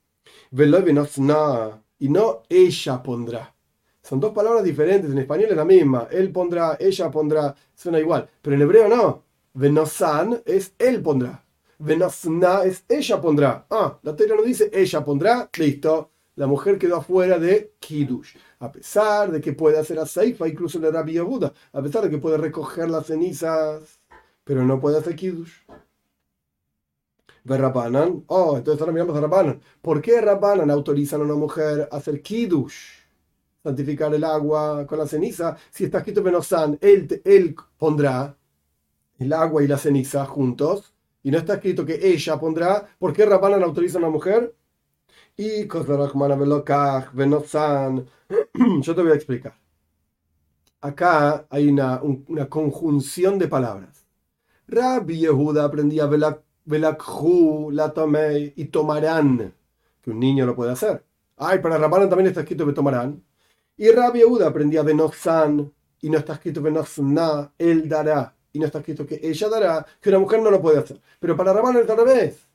Y 1.98 2.08
no 2.08 2.42
ella 2.48 3.02
pondrá. 3.02 3.54
Son 4.02 4.20
dos 4.20 4.32
palabras 4.32 4.62
diferentes, 4.62 5.10
en 5.10 5.18
español 5.18 5.48
es 5.50 5.56
la 5.56 5.64
misma. 5.64 6.08
Él 6.10 6.30
pondrá, 6.30 6.76
ella 6.78 7.10
pondrá, 7.10 7.54
suena 7.74 7.98
igual. 7.98 8.28
Pero 8.42 8.56
en 8.56 8.62
hebreo 8.62 8.88
no. 8.88 9.24
Venosan 9.54 10.42
es 10.44 10.74
él 10.78 11.00
pondrá. 11.00 11.44
Venosna 11.78 12.64
es 12.64 12.84
ella 12.88 13.20
pondrá. 13.20 13.66
Ah, 13.70 13.98
la 14.02 14.14
teoría 14.14 14.36
no 14.36 14.42
dice 14.42 14.70
ella 14.72 15.04
pondrá, 15.04 15.50
listo. 15.56 16.10
La 16.36 16.46
mujer 16.46 16.78
quedó 16.78 16.96
afuera 16.96 17.38
de 17.38 17.74
Kiddush. 17.78 18.36
A 18.58 18.72
pesar 18.72 19.30
de 19.30 19.40
que 19.40 19.52
puede 19.52 19.78
hacer 19.78 19.98
a 19.98 20.06
Seifa, 20.06 20.48
incluso 20.48 20.78
la 20.80 20.90
Rabbi 20.90 21.18
Buda, 21.20 21.52
a 21.72 21.82
pesar 21.82 22.02
de 22.02 22.10
que 22.10 22.18
puede 22.18 22.38
recoger 22.38 22.90
las 22.90 23.06
cenizas 23.06 24.00
pero 24.44 24.64
no 24.64 24.78
puede 24.78 24.98
hacer 24.98 25.16
kiddush. 25.16 25.52
Ve 27.44 27.58
Rabbanan. 27.58 28.24
Oh, 28.28 28.56
entonces 28.56 28.80
ahora 28.80 28.92
miramos 28.92 29.16
a 29.16 29.20
Rabbanan. 29.20 29.60
¿Por 29.82 30.00
qué 30.00 30.20
Rabbanan 30.20 30.70
autorizan 30.70 31.20
a 31.20 31.24
una 31.24 31.34
mujer 31.34 31.88
a 31.90 31.96
hacer 31.96 32.22
kiddush? 32.22 33.02
Santificar 33.62 34.14
el 34.14 34.24
agua 34.24 34.86
con 34.86 34.98
la 34.98 35.06
ceniza. 35.06 35.56
Si 35.70 35.84
está 35.84 35.98
escrito 35.98 36.22
Benosan, 36.22 36.78
él, 36.80 37.22
él 37.24 37.56
pondrá 37.78 38.36
el 39.18 39.32
agua 39.32 39.62
y 39.62 39.66
la 39.66 39.78
ceniza 39.78 40.24
juntos. 40.26 40.94
Y 41.22 41.30
no 41.30 41.38
está 41.38 41.54
escrito 41.54 41.84
que 41.84 41.98
ella 42.02 42.38
pondrá. 42.38 42.86
¿Por 42.98 43.12
qué 43.12 43.24
Rabbanan 43.26 43.62
autoriza 43.62 43.98
a 43.98 44.00
una 44.00 44.10
mujer? 44.10 44.54
Y 45.36 45.66
yo 48.80 48.94
te 48.94 49.02
voy 49.02 49.10
a 49.10 49.14
explicar. 49.14 49.54
Acá 50.80 51.46
hay 51.48 51.68
una 51.68 52.00
conjunción 52.48 53.38
de 53.38 53.48
palabras. 53.48 54.03
Rabbi 54.66 55.18
Yehuda 55.18 55.64
aprendía 55.64 56.06
velakhu, 56.06 57.70
la 57.70 57.92
tomei 57.92 58.52
y 58.56 58.66
tomarán, 58.66 59.54
que 60.02 60.10
un 60.10 60.18
niño 60.20 60.46
lo 60.46 60.54
puede 60.54 60.72
hacer. 60.72 61.04
Ay, 61.36 61.58
para 61.58 61.78
Rabbanan 61.78 62.08
también 62.08 62.28
está 62.28 62.40
escrito 62.40 62.66
que 62.66 62.72
tomarán. 62.72 63.22
Y 63.76 63.90
Rabbi 63.90 64.20
Yehuda 64.20 64.48
aprendía 64.48 64.82
Benosan 64.82 65.72
y 66.00 66.10
no 66.10 66.18
está 66.18 66.34
escrito 66.34 66.62
Benosna, 66.62 67.52
él 67.58 67.88
dará. 67.88 68.34
Y 68.52 68.58
no 68.58 68.66
está 68.66 68.78
escrito 68.78 69.06
que 69.06 69.20
ella 69.22 69.48
dará, 69.48 69.86
que 70.00 70.10
una 70.10 70.20
mujer 70.20 70.40
no 70.40 70.50
lo 70.50 70.62
puede 70.62 70.78
hacer. 70.78 71.00
Pero 71.18 71.36
para 71.36 71.52
Rabbanan 71.52 71.82
es 71.82 71.90
al 71.90 71.96
revés 71.96 72.48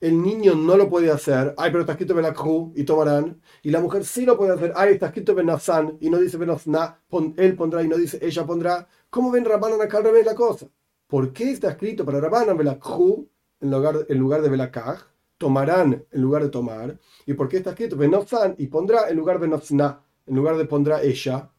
el 0.00 0.22
niño 0.22 0.54
no 0.54 0.76
lo 0.76 0.88
puede 0.88 1.10
hacer, 1.10 1.54
ay, 1.56 1.70
pero 1.70 1.80
está 1.80 1.92
escrito 1.92 2.14
Benakhu 2.14 2.72
y 2.76 2.84
tomarán, 2.84 3.40
y 3.62 3.70
la 3.70 3.80
mujer 3.80 4.04
sí 4.04 4.24
lo 4.26 4.36
puede 4.36 4.52
hacer, 4.52 4.72
ay, 4.76 4.94
está 4.94 5.06
escrito 5.06 5.34
Benazán 5.34 5.96
y 6.00 6.10
no 6.10 6.18
dice 6.18 6.36
Benazna, 6.36 7.00
él 7.36 7.56
pondrá 7.56 7.82
y 7.82 7.88
no 7.88 7.96
dice 7.96 8.18
ella 8.22 8.46
pondrá. 8.46 8.86
¿Cómo 9.08 9.30
ven 9.30 9.44
Rabanan 9.44 9.80
acá 9.80 9.98
al 9.98 10.04
revés 10.04 10.26
la 10.26 10.34
cosa? 10.34 10.66
¿Por 11.10 11.32
qué 11.32 11.50
está 11.50 11.70
escrito 11.70 12.04
para 12.04 12.20
Rabanan 12.20 12.56
Benakhu 12.56 13.28
en 13.60 13.70
lugar, 13.70 14.06
en 14.08 14.16
lugar 14.16 14.42
de 14.42 14.48
Belakaj? 14.48 15.08
Tomarán 15.38 16.04
en 16.08 16.22
lugar 16.22 16.44
de 16.44 16.50
tomar. 16.50 16.96
¿Y 17.26 17.34
por 17.34 17.48
qué 17.48 17.56
está 17.56 17.70
escrito 17.70 17.96
Benazán 17.96 18.54
y 18.58 18.68
pondrá 18.68 19.08
en 19.08 19.16
lugar 19.16 19.40
de 19.40 19.48
Benazna, 19.48 20.00
en 20.24 20.36
lugar 20.36 20.56
de 20.56 20.66
pondrá 20.66 21.02
ella? 21.02 21.50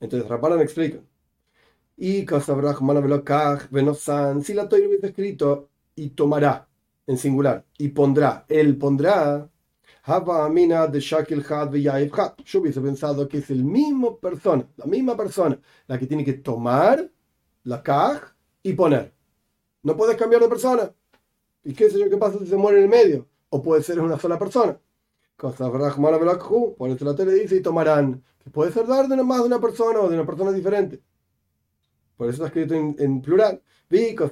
Entonces 0.00 0.26
Rabanan 0.26 0.60
explica. 0.60 0.98
Y 1.94 2.24
si 4.42 4.54
la 4.54 4.68
Torah 4.68 4.88
hubiese 4.88 5.08
escrito 5.08 5.68
y 5.94 6.08
tomará, 6.10 6.66
en 7.06 7.18
singular, 7.18 7.66
y 7.76 7.88
pondrá, 7.88 8.46
él 8.48 8.78
pondrá, 8.78 9.46
de 10.06 11.00
Shakil 11.00 11.44
Yo 12.46 12.60
hubiese 12.60 12.80
pensado 12.80 13.28
que 13.28 13.38
es 13.38 13.50
el 13.50 13.62
mismo 13.62 14.18
persona, 14.18 14.66
la 14.76 14.86
misma 14.86 15.14
persona, 15.18 15.60
la 15.86 15.98
que 15.98 16.06
tiene 16.06 16.24
que 16.24 16.34
tomar 16.34 17.10
la 17.68 17.82
kaj 17.82 18.22
y 18.62 18.72
poner. 18.72 19.12
No 19.82 19.94
puedes 19.96 20.16
cambiar 20.16 20.40
de 20.40 20.48
persona. 20.48 20.90
¿Y 21.62 21.74
qué 21.74 21.90
sé 21.90 21.98
yo 21.98 22.08
qué 22.08 22.16
pasa 22.16 22.38
si 22.38 22.46
se 22.46 22.56
muere 22.56 22.78
en 22.78 22.84
el 22.84 22.88
medio? 22.88 23.28
O 23.50 23.62
puede 23.62 23.82
ser 23.82 24.00
una 24.00 24.18
sola 24.18 24.38
persona. 24.38 24.80
Por 25.36 25.50
eso 26.90 27.04
la 27.04 27.14
tele 27.14 27.34
dice 27.34 27.56
y 27.56 27.60
tomarán. 27.60 28.24
Puede 28.52 28.72
ser 28.72 28.86
dar 28.86 29.06
de 29.06 29.22
más 29.22 29.40
de 29.40 29.46
una 29.46 29.60
persona 29.60 30.00
o 30.00 30.08
de 30.08 30.14
una 30.14 30.24
persona 30.24 30.50
diferente. 30.50 31.02
Por 32.16 32.28
eso 32.28 32.42
está 32.42 32.46
escrito 32.46 32.74
en, 32.74 33.20
plural. 33.20 33.62
Y 33.90 34.06
si 34.06 34.16
la 34.16 34.30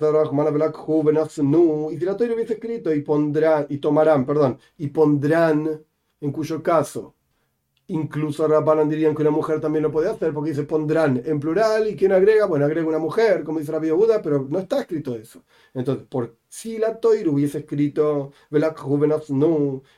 Torah 2.16 2.34
hubiese 2.34 2.54
escrito 2.54 2.94
y 2.94 3.02
pondrán, 3.02 3.66
y 3.68 3.76
tomarán, 3.78 4.24
perdón, 4.24 4.58
y 4.78 4.88
pondrán, 4.88 5.84
en 6.20 6.32
cuyo 6.32 6.62
caso, 6.62 7.15
incluso 7.88 8.46
Rabbanan 8.48 8.88
dirían 8.88 9.14
que 9.14 9.22
una 9.22 9.30
mujer 9.30 9.60
también 9.60 9.82
lo 9.84 9.92
puede 9.92 10.10
hacer, 10.10 10.32
porque 10.32 10.50
dice 10.50 10.64
pondrán 10.64 11.22
en 11.24 11.40
plural, 11.40 11.88
y 11.88 11.96
quien 11.96 12.12
agrega, 12.12 12.46
bueno, 12.46 12.64
agrega 12.64 12.88
una 12.88 12.98
mujer, 12.98 13.44
como 13.44 13.58
dice 13.58 13.72
Rabbi 13.72 13.90
Buda, 13.90 14.20
pero 14.22 14.46
no 14.48 14.58
está 14.58 14.80
escrito 14.80 15.14
eso. 15.14 15.42
Entonces, 15.74 16.06
por 16.08 16.36
si 16.48 16.78
la 16.78 16.98
Torah 16.98 17.30
hubiese 17.30 17.58
escrito 17.58 18.32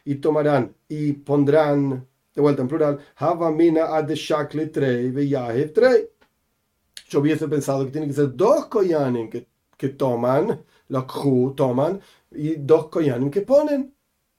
y 0.05 0.15
tomarán, 0.17 0.75
y 0.89 1.13
pondrán, 1.13 2.07
de 2.35 2.43
vuelta 2.43 2.63
en 2.63 2.69
plural, 2.69 2.99
Havamina 3.17 3.87
ad 3.97 4.07
trei 4.51 4.71
trei 4.71 6.09
yo 7.09 7.21
hubiese 7.21 7.49
pensado 7.49 7.85
que 7.85 7.91
tiene 7.91 8.07
que 8.07 8.13
ser 8.13 8.35
dos 8.37 8.67
koyanim 8.67 9.31
que, 9.31 9.49
que 9.77 9.89
toman, 9.89 10.65
khu 11.07 11.55
toman, 11.57 12.01
y 12.33 12.57
dos 12.57 12.89
koyanim 12.89 13.31
que 13.31 13.43
ponen. 13.43 13.95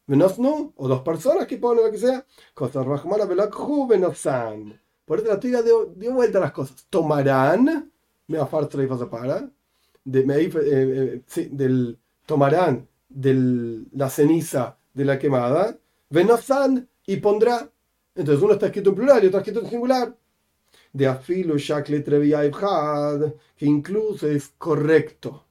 Menos 0.09 0.39
no, 0.39 0.73
o 0.75 0.87
dos 0.87 1.01
personas 1.01 1.45
que 1.45 1.57
ponen 1.57 1.85
lo 1.85 1.91
que 1.91 1.99
sea. 1.99 2.25
Cosa 2.55 2.81
rahmana 2.83 3.25
velakhu 3.25 3.87
venosan. 3.87 4.81
Por 5.05 5.19
eso 5.19 5.27
la 5.27 5.39
tira 5.39 5.61
dio, 5.61 5.85
dio 5.95 6.13
vuelta 6.13 6.39
a 6.39 6.41
las 6.41 6.51
cosas. 6.51 6.87
Tomarán, 6.89 7.91
me 8.27 8.37
afartra 8.39 8.83
y 8.83 8.87
para, 8.87 9.51
de, 10.03 10.25
me, 10.25 10.37
eh, 10.37 10.49
eh, 10.55 11.49
del, 11.51 11.99
tomarán 12.25 12.87
de 13.07 13.85
la 13.91 14.09
ceniza 14.09 14.79
de 14.95 15.05
la 15.05 15.19
quemada, 15.19 15.77
venosan 16.09 16.89
y 17.05 17.17
pondrá. 17.17 17.69
Entonces 18.15 18.43
uno 18.43 18.53
está 18.53 18.65
escrito 18.65 18.89
en 18.89 18.95
plural 18.95 19.23
y 19.23 19.27
otro 19.27 19.39
está 19.39 19.51
escrito 19.51 19.61
en 19.61 19.69
singular 19.69 20.15
de 20.91 21.07
afilo 21.07 21.57
shakle 21.57 22.03
que 22.03 23.65
incluso 23.65 24.27
es 24.27 24.53
correcto, 24.57 25.45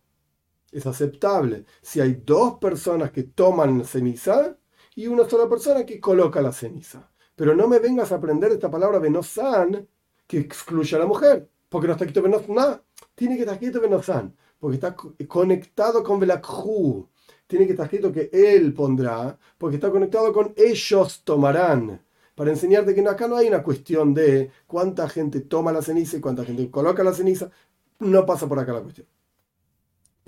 es 0.72 0.87
aceptable. 0.87 1.64
Si 1.83 2.00
hay 2.00 2.22
dos 2.24 2.59
personas 2.59 3.11
que 3.11 3.24
toman 3.24 3.85
ceniza 3.85 4.57
y 4.94 5.07
una 5.07 5.28
sola 5.28 5.48
persona 5.48 5.85
que 5.87 6.00
coloca 6.00 6.40
la 6.40 6.52
ceniza. 6.52 7.11
Pero 7.37 7.54
no 7.54 7.68
me 7.68 7.78
vengas 7.78 8.12
a 8.12 8.16
aprender 8.16 8.52
esta 8.52 8.70
palabra 8.70 8.98
venosan 8.98 9.88
que 10.26 10.38
excluye 10.38 10.96
a 10.96 10.98
la 10.98 11.07
mujer, 11.07 11.48
porque 11.68 11.87
no 11.87 11.92
está 11.94 12.04
escrito 12.04 12.22
venosan, 12.22 12.83
tiene 13.14 13.37
que 13.37 13.42
estar 13.42 13.54
escrito 13.54 13.81
venosan, 13.81 14.37
porque 14.59 14.74
está 14.76 14.94
conectado 15.28 16.02
con 16.02 16.20
velakhu. 16.20 17.09
Tiene 17.46 17.64
que 17.66 17.72
estar 17.72 17.87
escrito 17.87 18.12
que 18.12 18.28
él 18.33 18.74
pondrá, 18.74 19.38
porque 19.57 19.76
está 19.76 19.90
conectado 19.90 20.33
con 20.33 20.52
ellos 20.57 21.22
tomarán 21.24 22.02
para 22.38 22.52
enseñarte 22.52 22.94
que 22.94 23.00
acá 23.09 23.26
no 23.26 23.37
hay 23.37 23.48
una 23.48 23.64
cuestión 23.64 24.14
de 24.14 24.52
cuánta 24.68 25.09
gente 25.09 25.40
toma 25.40 25.72
la 25.72 25.83
ceniza 25.83 26.16
y 26.16 26.20
cuánta 26.20 26.44
gente 26.44 26.70
coloca 26.70 27.02
la 27.02 27.12
ceniza. 27.12 27.50
No 27.98 28.24
pasa 28.24 28.48
por 28.48 28.61
acá 28.61 28.72
la 28.72 28.83
cuestión. 28.83 29.09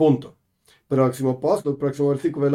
Punto. 0.00 0.34
Próximo 0.88 1.38
post, 1.38 1.66
el 1.66 1.76
próximo 1.76 2.08
versículo, 2.08 2.46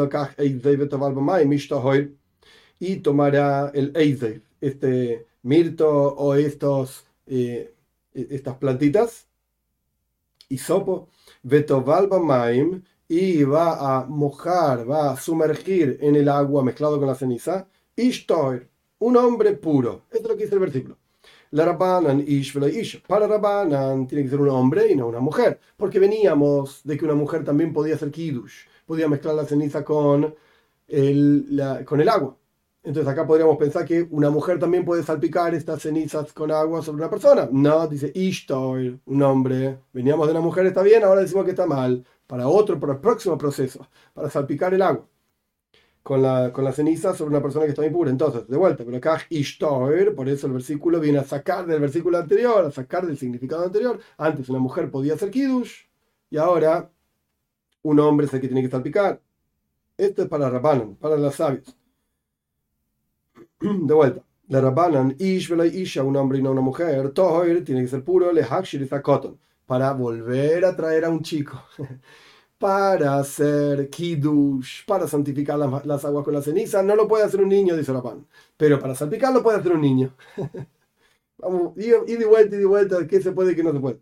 y 2.80 2.96
tomará 2.96 3.70
el 3.72 3.92
Eizev, 3.94 4.42
este 4.60 5.28
mirto 5.42 5.88
o 5.88 6.34
estos, 6.34 7.06
eh, 7.24 7.72
estas 8.12 8.56
plantitas, 8.56 9.28
y 10.48 10.58
sopo, 10.58 11.08
maim, 12.20 12.82
y 13.06 13.44
va 13.44 14.00
a 14.00 14.06
mojar, 14.06 14.90
va 14.90 15.12
a 15.12 15.16
sumergir 15.16 15.98
en 16.00 16.16
el 16.16 16.28
agua 16.28 16.64
mezclado 16.64 16.98
con 16.98 17.06
la 17.06 17.14
ceniza, 17.14 17.68
Ishtoir, 17.94 18.68
un 18.98 19.16
hombre 19.16 19.52
puro. 19.52 20.02
Esto 20.10 20.24
es 20.24 20.30
lo 20.30 20.36
que 20.36 20.42
dice 20.42 20.56
el 20.56 20.60
versículo. 20.62 20.98
La 21.50 21.64
Rabbanan 21.64 22.20
ish 22.26 22.56
ish. 22.56 23.02
Para 23.06 23.26
Rabbanan 23.26 24.06
tiene 24.06 24.24
que 24.24 24.30
ser 24.30 24.40
un 24.40 24.48
hombre 24.48 24.90
y 24.90 24.96
no 24.96 25.08
una 25.08 25.20
mujer. 25.20 25.60
Porque 25.76 25.98
veníamos 25.98 26.82
de 26.84 26.96
que 26.96 27.04
una 27.04 27.14
mujer 27.14 27.44
también 27.44 27.72
podía 27.72 27.94
hacer 27.94 28.10
kiddush. 28.10 28.66
Podía 28.86 29.08
mezclar 29.08 29.34
la 29.34 29.44
ceniza 29.44 29.84
con 29.84 30.34
el, 30.88 31.84
con 31.84 32.00
el 32.00 32.08
agua. 32.08 32.36
Entonces 32.82 33.10
acá 33.12 33.26
podríamos 33.26 33.56
pensar 33.56 33.84
que 33.84 34.06
una 34.10 34.30
mujer 34.30 34.60
también 34.60 34.84
puede 34.84 35.02
salpicar 35.02 35.54
estas 35.54 35.82
cenizas 35.82 36.32
con 36.32 36.52
agua 36.52 36.82
sobre 36.82 36.98
una 37.02 37.10
persona. 37.10 37.48
No, 37.50 37.86
dice 37.88 38.12
Ishtoir, 38.14 39.00
un 39.06 39.22
hombre. 39.22 39.80
Veníamos 39.92 40.26
de 40.28 40.32
una 40.32 40.40
mujer, 40.40 40.66
está 40.66 40.82
bien, 40.82 41.02
ahora 41.02 41.22
decimos 41.22 41.44
que 41.44 41.50
está 41.50 41.66
mal. 41.66 42.04
Para 42.26 42.48
otro, 42.48 42.78
para 42.78 42.94
el 42.94 43.00
próximo 43.00 43.36
proceso, 43.38 43.88
para 44.14 44.30
salpicar 44.30 44.72
el 44.74 44.82
agua 44.82 45.06
con 46.06 46.22
la, 46.22 46.52
con 46.52 46.62
la 46.62 46.72
ceniza 46.72 47.14
sobre 47.14 47.30
una 47.30 47.42
persona 47.42 47.64
que 47.64 47.72
está 47.72 47.84
impura. 47.84 48.12
Entonces, 48.12 48.46
de 48.46 48.56
vuelta, 48.56 48.84
pero 48.84 48.96
acá 48.96 49.20
Ishtoir, 49.28 50.14
por 50.14 50.28
eso 50.28 50.46
el 50.46 50.52
versículo 50.52 51.00
viene 51.00 51.18
a 51.18 51.24
sacar 51.24 51.66
del 51.66 51.80
versículo 51.80 52.16
anterior, 52.16 52.64
a 52.64 52.70
sacar 52.70 53.04
del 53.04 53.18
significado 53.18 53.64
anterior. 53.64 53.98
Antes 54.16 54.48
una 54.48 54.60
mujer 54.60 54.88
podía 54.88 55.14
hacer 55.14 55.32
Kiddush 55.32 55.86
y 56.30 56.36
ahora 56.36 56.88
un 57.82 57.98
hombre 57.98 58.26
es 58.26 58.34
el 58.34 58.40
que 58.40 58.46
tiene 58.46 58.62
que 58.62 58.68
salpicar. 58.68 59.20
Esto 59.96 60.22
es 60.22 60.28
para 60.28 60.48
Rabbanan, 60.48 60.94
para 60.94 61.16
los 61.16 61.34
sabios. 61.34 61.76
De 63.60 63.92
vuelta. 63.92 64.22
La 64.46 64.60
Rabbanan, 64.60 65.16
Ish 65.18 65.50
Isha, 65.74 66.04
un 66.04 66.14
hombre 66.14 66.38
y 66.38 66.42
no 66.42 66.52
una 66.52 66.60
mujer. 66.60 67.10
Tohoir 67.10 67.64
tiene 67.64 67.82
que 67.82 67.88
ser 67.88 68.04
puro, 68.04 68.32
le 68.32 68.44
Hakshir 68.44 68.88
para 69.66 69.92
volver 69.92 70.66
a 70.66 70.76
traer 70.76 71.04
a 71.04 71.10
un 71.10 71.22
chico. 71.22 71.60
para 72.58 73.18
hacer 73.18 73.90
kiddush, 73.90 74.84
para 74.86 75.06
santificar 75.06 75.58
las, 75.58 76.04
aguas 76.04 76.24
con 76.24 76.34
la 76.34 76.42
ceniza, 76.42 76.82
no 76.82 76.96
lo 76.96 77.06
puede 77.06 77.24
hacer 77.24 77.40
un 77.42 77.48
niño, 77.48 77.76
dice 77.76 77.92
Rabán. 77.92 78.26
Pero 78.56 78.78
para 78.78 78.94
salpicar 78.94 79.32
lo 79.32 79.42
puede 79.42 79.58
hacer 79.58 79.72
un 79.72 79.80
niño. 79.82 80.14
Vamos, 81.38 81.74
y, 81.76 82.16
de 82.16 82.24
vuelta, 82.26 82.56
y 82.56 82.58
de 82.60 82.64
vuelta, 82.64 83.06
¿qué 83.06 83.20
se 83.20 83.32
puede 83.32 83.52
y 83.52 83.56
qué 83.56 83.62
no 83.62 83.72
se 83.72 83.80
puede? 83.80 84.00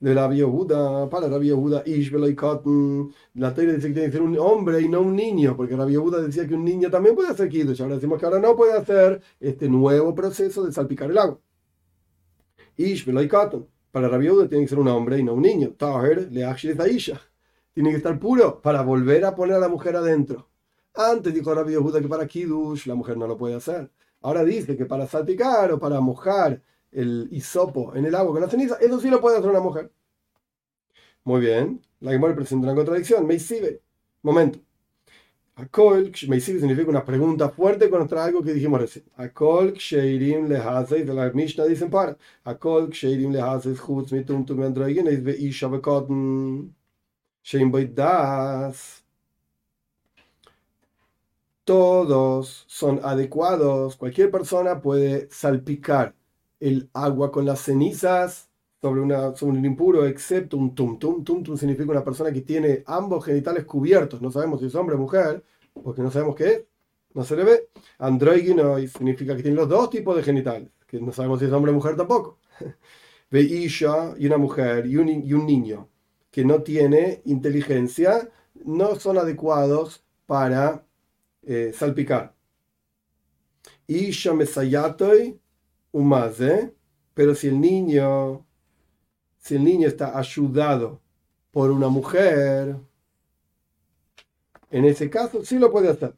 De 0.00 0.14
la 0.14 0.28
Buda, 0.28 1.08
para 1.10 1.28
la 1.28 1.38
Buda, 1.38 1.82
Ishbel 1.84 2.30
y 2.30 2.36
Cotton, 2.36 3.12
la 3.34 3.52
teoría 3.52 3.74
dice 3.74 3.88
que 3.88 3.94
tiene 3.94 4.08
que 4.08 4.12
ser 4.12 4.22
un 4.22 4.38
hombre 4.38 4.80
y 4.80 4.88
no 4.88 5.00
un 5.00 5.16
niño, 5.16 5.56
porque 5.56 5.76
la 5.76 5.84
Buda 5.86 6.22
decía 6.22 6.46
que 6.46 6.54
un 6.54 6.64
niño 6.64 6.88
también 6.90 7.16
puede 7.16 7.30
hacer 7.30 7.48
kiddush. 7.48 7.82
Ahora 7.82 7.96
decimos 7.96 8.20
que 8.20 8.26
ahora 8.26 8.38
no 8.38 8.54
puede 8.56 8.74
hacer 8.74 9.20
este 9.40 9.68
nuevo 9.68 10.14
proceso 10.14 10.64
de 10.64 10.72
salpicar 10.72 11.10
el 11.10 11.18
agua. 11.18 11.40
Ishbel 12.76 13.20
y 13.24 13.28
Cotton, 13.28 13.66
para 13.90 14.08
la 14.08 14.18
Buda 14.18 14.48
tiene 14.48 14.64
que 14.64 14.68
ser 14.68 14.78
un 14.78 14.88
hombre 14.88 15.18
y 15.18 15.24
no 15.24 15.34
un 15.34 15.42
niño. 15.42 15.74
Taher 15.76 16.30
le 16.30 16.46
Isha 16.92 17.20
tiene 17.78 17.90
que 17.90 17.98
estar 17.98 18.18
puro 18.18 18.60
para 18.60 18.82
volver 18.82 19.24
a 19.24 19.36
poner 19.36 19.54
a 19.54 19.60
la 19.60 19.68
mujer 19.68 19.94
adentro. 19.94 20.48
Antes 20.96 21.32
dijo 21.32 21.54
Rabbi 21.54 21.70
Yehuda 21.70 22.00
que 22.00 22.08
para 22.08 22.26
Kiddush 22.26 22.86
la 22.86 22.96
mujer 22.96 23.16
no 23.16 23.28
lo 23.28 23.38
puede 23.38 23.54
hacer. 23.54 23.88
Ahora 24.20 24.42
dice 24.42 24.76
que 24.76 24.84
para 24.84 25.06
salpicar 25.06 25.70
o 25.70 25.78
para 25.78 26.00
mojar 26.00 26.60
el 26.90 27.28
hisopo 27.30 27.94
en 27.94 28.04
el 28.06 28.16
agua 28.16 28.32
con 28.32 28.42
la 28.42 28.50
ceniza, 28.50 28.78
eso 28.80 28.98
sí 28.98 29.08
lo 29.08 29.20
puede 29.20 29.38
hacer 29.38 29.50
una 29.50 29.60
mujer. 29.60 29.92
Muy 31.22 31.40
bien, 31.40 31.80
la 32.00 32.10
Gemara 32.10 32.34
presenta 32.34 32.66
una 32.66 32.74
contradicción. 32.74 33.24
Meisive, 33.24 33.80
momento. 34.22 34.58
Akol, 35.54 36.10
Meisive 36.26 36.58
significa 36.58 36.90
una 36.90 37.04
pregunta 37.04 37.48
fuerte 37.48 37.88
contra 37.88 38.24
algo 38.24 38.42
que 38.42 38.54
dijimos 38.54 38.80
recién. 38.80 39.04
Akol, 39.18 39.74
Kseirim, 39.74 40.48
Lehazeis, 40.48 41.06
de 41.06 41.14
la 41.14 41.30
Mishnah 41.30 41.64
dicen 41.64 41.90
para. 41.90 42.16
Akol, 42.42 42.90
Kseirim, 42.90 43.30
Lehazeis, 43.30 43.78
Chutz, 43.78 44.10
Mitum, 44.10 44.44
Tum, 44.44 44.60
Isha, 45.38 45.68
Vekotten, 45.68 46.74
Shein 46.74 46.77
Das 47.94 49.04
todos 51.64 52.64
son 52.66 53.00
adecuados. 53.02 53.96
Cualquier 53.96 54.30
persona 54.30 54.80
puede 54.82 55.28
salpicar 55.30 56.14
el 56.60 56.90
agua 56.92 57.30
con 57.32 57.46
las 57.46 57.60
cenizas 57.60 58.50
sobre, 58.82 59.00
una, 59.00 59.34
sobre 59.34 59.58
un 59.58 59.64
impuro, 59.64 60.04
excepto 60.06 60.58
un 60.58 60.74
tum 60.74 60.98
tum. 60.98 61.24
Tum 61.24 61.42
tum 61.42 61.56
significa 61.56 61.90
una 61.90 62.04
persona 62.04 62.32
que 62.32 62.42
tiene 62.42 62.82
ambos 62.86 63.24
genitales 63.24 63.64
cubiertos. 63.64 64.20
No 64.20 64.30
sabemos 64.30 64.60
si 64.60 64.66
es 64.66 64.74
hombre 64.74 64.96
o 64.96 64.98
mujer, 64.98 65.42
porque 65.82 66.02
no 66.02 66.10
sabemos 66.10 66.36
qué 66.36 66.46
es. 66.48 66.64
No 67.14 67.24
se 67.24 67.36
le 67.36 67.44
ve. 67.44 67.68
Androgynois 67.98 68.92
significa 68.92 69.34
que 69.36 69.42
tiene 69.42 69.56
los 69.56 69.68
dos 69.68 69.88
tipos 69.90 70.14
de 70.16 70.22
genitales, 70.22 70.70
que 70.86 71.00
no 71.00 71.12
sabemos 71.12 71.38
si 71.38 71.46
es 71.46 71.52
hombre 71.52 71.72
o 71.72 71.74
mujer 71.74 71.96
tampoco. 71.96 72.38
Veisha 73.30 74.14
y 74.18 74.26
una 74.26 74.38
mujer 74.38 74.86
y 74.86 74.96
un 74.96 75.46
niño 75.46 75.88
que 76.38 76.44
no 76.44 76.62
tiene 76.62 77.20
inteligencia 77.24 78.30
no 78.64 78.94
son 78.94 79.18
adecuados 79.18 80.04
para 80.24 80.86
eh, 81.42 81.72
salpicar. 81.74 82.32
Y 83.88 84.12
un 85.90 86.06
más, 86.06 86.40
¿eh? 86.40 86.72
Pero 87.12 87.34
si 87.34 87.48
el 87.48 87.60
niño, 87.60 88.46
si 89.36 89.56
el 89.56 89.64
niño 89.64 89.88
está 89.88 90.16
ayudado 90.16 91.00
por 91.50 91.72
una 91.72 91.88
mujer, 91.88 92.76
en 94.70 94.84
ese 94.84 95.10
caso 95.10 95.44
sí 95.44 95.58
lo 95.58 95.72
puede 95.72 95.88
hacer. 95.88 96.14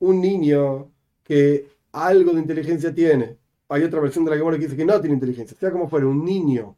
Un 0.00 0.20
niño 0.20 0.92
que 1.22 1.66
algo 1.92 2.34
de 2.34 2.40
inteligencia 2.40 2.94
tiene. 2.94 3.38
Hay 3.68 3.82
otra 3.82 4.00
versión 4.00 4.24
de 4.24 4.36
la 4.36 4.50
que 4.52 4.58
dice 4.58 4.76
que 4.76 4.84
no 4.84 5.00
tiene 5.00 5.14
inteligencia. 5.14 5.56
Sea 5.56 5.72
como 5.72 5.88
fuera, 5.88 6.06
un 6.06 6.24
niño 6.24 6.76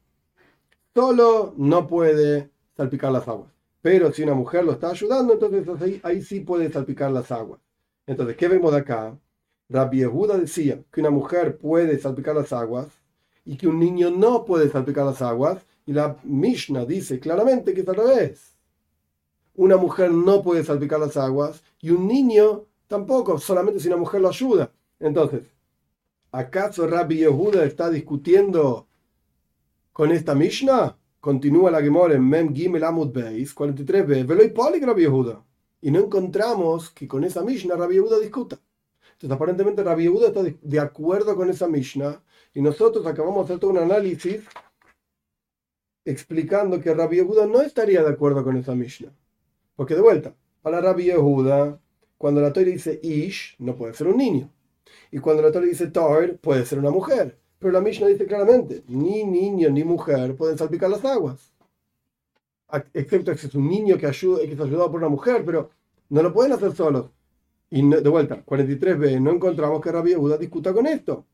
solo 0.95 1.53
no 1.57 1.87
puede 1.87 2.51
salpicar 2.77 3.13
las 3.13 3.29
aguas. 3.29 3.51
Pero 3.83 4.13
si 4.13 4.23
una 4.23 4.35
mujer 4.35 4.65
lo 4.65 4.73
está 4.73 4.91
ayudando, 4.91 5.35
entonces 5.35 6.01
ahí, 6.03 6.23
sí 6.23 6.41
puede 6.41 6.73
salpicar 6.73 7.13
las 7.13 7.31
aguas. 7.31 7.61
Entonces, 8.07 8.37
¿qué 8.37 8.49
vemos 8.49 8.73
de 8.73 8.79
acá? 8.79 9.17
Rabbi 9.69 9.99
Yehuda 9.99 10.39
decía 10.39 10.83
que 10.93 11.01
una 11.01 11.11
mujer 11.11 11.59
puede 11.59 11.99
salpicar 11.99 12.35
las 12.35 12.53
aguas 12.53 12.89
y 13.45 13.57
que 13.57 13.69
un 13.69 13.79
niño 13.79 14.11
no 14.11 14.45
puede 14.45 14.71
salpicar 14.71 15.07
las 15.07 15.23
aguas. 15.23 15.63
Y 15.87 15.93
la 15.93 16.17
Mishnah 16.25 16.85
dice 16.85 17.21
claramente 17.21 17.75
que 17.75 17.83
es 17.83 17.89
al 17.89 17.97
revés. 17.97 18.57
Una 19.55 19.77
mujer 19.77 20.11
no 20.11 20.43
puede 20.43 20.65
salpicar 20.65 21.01
las 21.01 21.17
aguas 21.17 21.63
y 21.81 21.91
un 21.91 22.09
niño 22.09 22.65
tampoco, 22.89 23.39
solamente 23.39 23.81
si 23.81 23.89
una 23.89 23.97
mujer 23.97 24.21
lo 24.21 24.29
ayuda. 24.29 24.73
Entonces, 24.99 25.43
¿acaso 26.37 26.87
Rabbi 26.87 27.17
Yehuda 27.19 27.65
está 27.65 27.89
discutiendo 27.89 28.89
con 29.93 30.13
esta 30.13 30.35
Mishnah? 30.35 30.99
Continúa 31.19 31.71
la 31.71 31.81
Gemora 31.81 32.15
en 32.15 32.29
Mem 32.29 32.55
Gimel 32.55 32.85
Amud 32.85 33.11
Beis 33.11 33.55
43b, 33.57 34.27
Veloy 34.27 34.51
Polik 34.51 34.85
Rabbi 34.85 35.03
Yehuda. 35.03 35.43
Y 35.81 35.91
no 35.91 36.01
encontramos 36.01 36.91
que 36.91 37.09
con 37.09 37.25
esa 37.25 37.43
Mishnah 37.43 37.77
Rabbi 37.77 37.95
Yehuda 37.95 38.19
discuta. 38.19 38.59
Entonces, 39.13 39.35
aparentemente 39.35 39.83
Rabbi 39.83 40.05
Yehuda 40.05 40.29
está 40.29 40.43
de 40.43 40.81
acuerdo 40.81 41.35
con 41.37 41.49
esa 41.49 41.69
Mishnah 41.69 42.23
y 42.53 42.61
nosotros 42.61 43.07
acabamos 43.07 43.49
de 43.49 43.55
hacer 43.55 43.61
todo 43.61 43.71
un 43.71 43.79
análisis 43.79 44.45
explicando 46.05 46.81
que 46.81 46.95
Rabbi 46.95 47.17
Yehuda 47.17 47.47
no 47.47 47.63
estaría 47.63 48.03
de 48.03 48.11
acuerdo 48.11 48.45
con 48.45 48.59
esa 48.59 48.75
Mishnah. 48.75 49.13
Porque 49.75 49.95
de 49.95 50.03
vuelta, 50.03 50.35
para 50.61 50.83
Rabbi 50.83 51.05
Yehuda, 51.05 51.81
cuando 52.19 52.43
la 52.43 52.53
Torah 52.53 52.67
dice 52.67 53.01
Ish, 53.03 53.57
no 53.59 53.75
puede 53.75 53.95
ser 53.95 54.09
un 54.09 54.19
niño. 54.19 54.51
Y 55.11 55.19
cuando 55.19 55.43
la 55.43 55.53
Torah 55.53 55.67
dice 55.67 55.89
Tor, 55.89 56.39
puede 56.39 56.65
ser 56.65 56.79
una 56.79 56.91
mujer. 56.91 57.39
Pero 57.59 57.73
la 57.73 57.81
Mishnah 57.81 58.09
dice 58.09 58.27
claramente, 58.27 58.83
ni 58.89 59.25
niño 59.25 59.71
ni 59.71 59.85
mujer 59.85 60.37
pueden 60.37 60.59
salpicar 60.59 60.91
las 60.91 61.05
aguas. 61.05 61.53
Excepto 62.93 63.33
que 63.33 63.47
es 63.47 63.55
un 63.55 63.69
niño 63.69 63.97
que, 63.97 64.07
ayuda, 64.07 64.41
que 64.41 64.53
es 64.53 64.61
ayudado 64.61 64.91
por 64.91 65.01
una 65.01 65.09
mujer, 65.09 65.43
pero 65.45 65.71
no 66.09 66.23
lo 66.23 66.33
pueden 66.33 66.53
hacer 66.53 66.75
solos. 66.75 67.11
Y 67.71 67.89
de 67.89 68.09
vuelta, 68.09 68.45
43b, 68.45 69.21
no 69.21 69.33
encontramos 69.33 69.81
que 69.81 69.91
Rabbi 69.91 70.11
Yehuda 70.11 70.37
discuta 70.37 70.73
con 70.73 70.87
esto. 70.87 71.25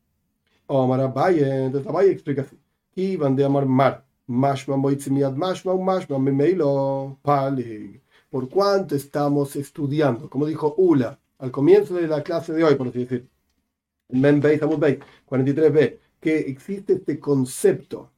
O 0.67 0.87
Valle, 0.87 1.65
entonces 1.65 1.91
Valle 1.91 2.11
explica 2.11 2.43
así. 2.43 2.57
Y 2.95 3.17
van 3.17 3.35
de 3.35 3.43
amar 3.43 3.65
mar. 3.65 4.05
Mashma 4.27 4.77
moitzimiad 4.77 5.33
mashma, 5.33 5.75
mashma 5.75 6.17
memeilo 6.17 7.17
palig. 7.21 8.01
Por 8.29 8.49
cuánto 8.49 8.95
estamos 8.95 9.55
estudiando, 9.55 10.29
como 10.29 10.45
dijo 10.45 10.73
Ula 10.77 11.19
al 11.39 11.51
comienzo 11.51 11.95
de 11.95 12.07
la 12.07 12.23
clase 12.23 12.53
de 12.53 12.63
hoy, 12.63 12.75
por 12.75 12.87
así 12.87 12.99
decir. 12.99 13.29
Men 14.13 14.41
43b 14.41 15.99
que 16.23 16.37
existe 16.39 16.93
este 16.93 17.19
concepto 17.19 18.09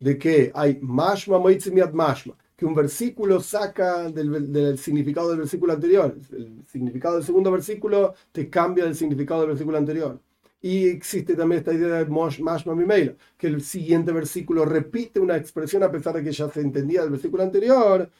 de 0.00 0.18
que 0.18 0.50
hay 0.52 0.80
mashma 0.82 1.38
moitzimiat 1.38 1.92
mashma, 1.92 2.36
que 2.56 2.66
un 2.66 2.74
versículo 2.74 3.40
saca 3.40 4.10
del, 4.10 4.76
significado 4.78 5.30
del 5.30 5.38
versículo 5.38 5.72
anterior. 5.72 6.18
El 6.32 6.64
significado 6.66 7.16
del 7.16 7.24
segundo 7.24 7.52
versículo 7.52 8.14
te 8.32 8.50
cambia 8.50 8.84
del 8.84 8.96
significado 8.96 9.42
del 9.42 9.50
versículo 9.50 9.78
anterior. 9.78 10.20
Y 10.60 10.86
existe 10.88 11.36
también 11.36 11.60
esta 11.60 11.72
idea 11.72 12.04
de 12.04 12.06
mashma 12.06 12.74
mimeila, 12.74 13.14
que 13.36 13.46
el 13.46 13.62
siguiente 13.62 14.10
versículo 14.10 14.64
repite 14.64 15.20
una 15.20 15.36
expresión 15.36 15.84
a 15.84 15.90
pesar 15.90 16.14
de 16.14 16.24
que 16.24 16.32
ya 16.32 16.48
se 16.48 16.60
entendía 16.60 17.02
del 17.02 17.10
versículo 17.10 17.44
anterior. 17.44 18.10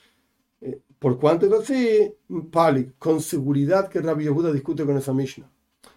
Eh, 0.60 0.80
por 1.00 1.18
cuanto 1.18 1.46
es 1.46 1.52
así, 1.52 2.14
Pali, 2.50 2.92
con 2.96 3.20
seguridad 3.20 3.88
que 3.88 4.00
Rabbi 4.00 4.24
Yehuda 4.24 4.52
discute 4.52 4.84
con 4.84 4.96
esa 4.96 5.12
Mishnah. 5.12 5.51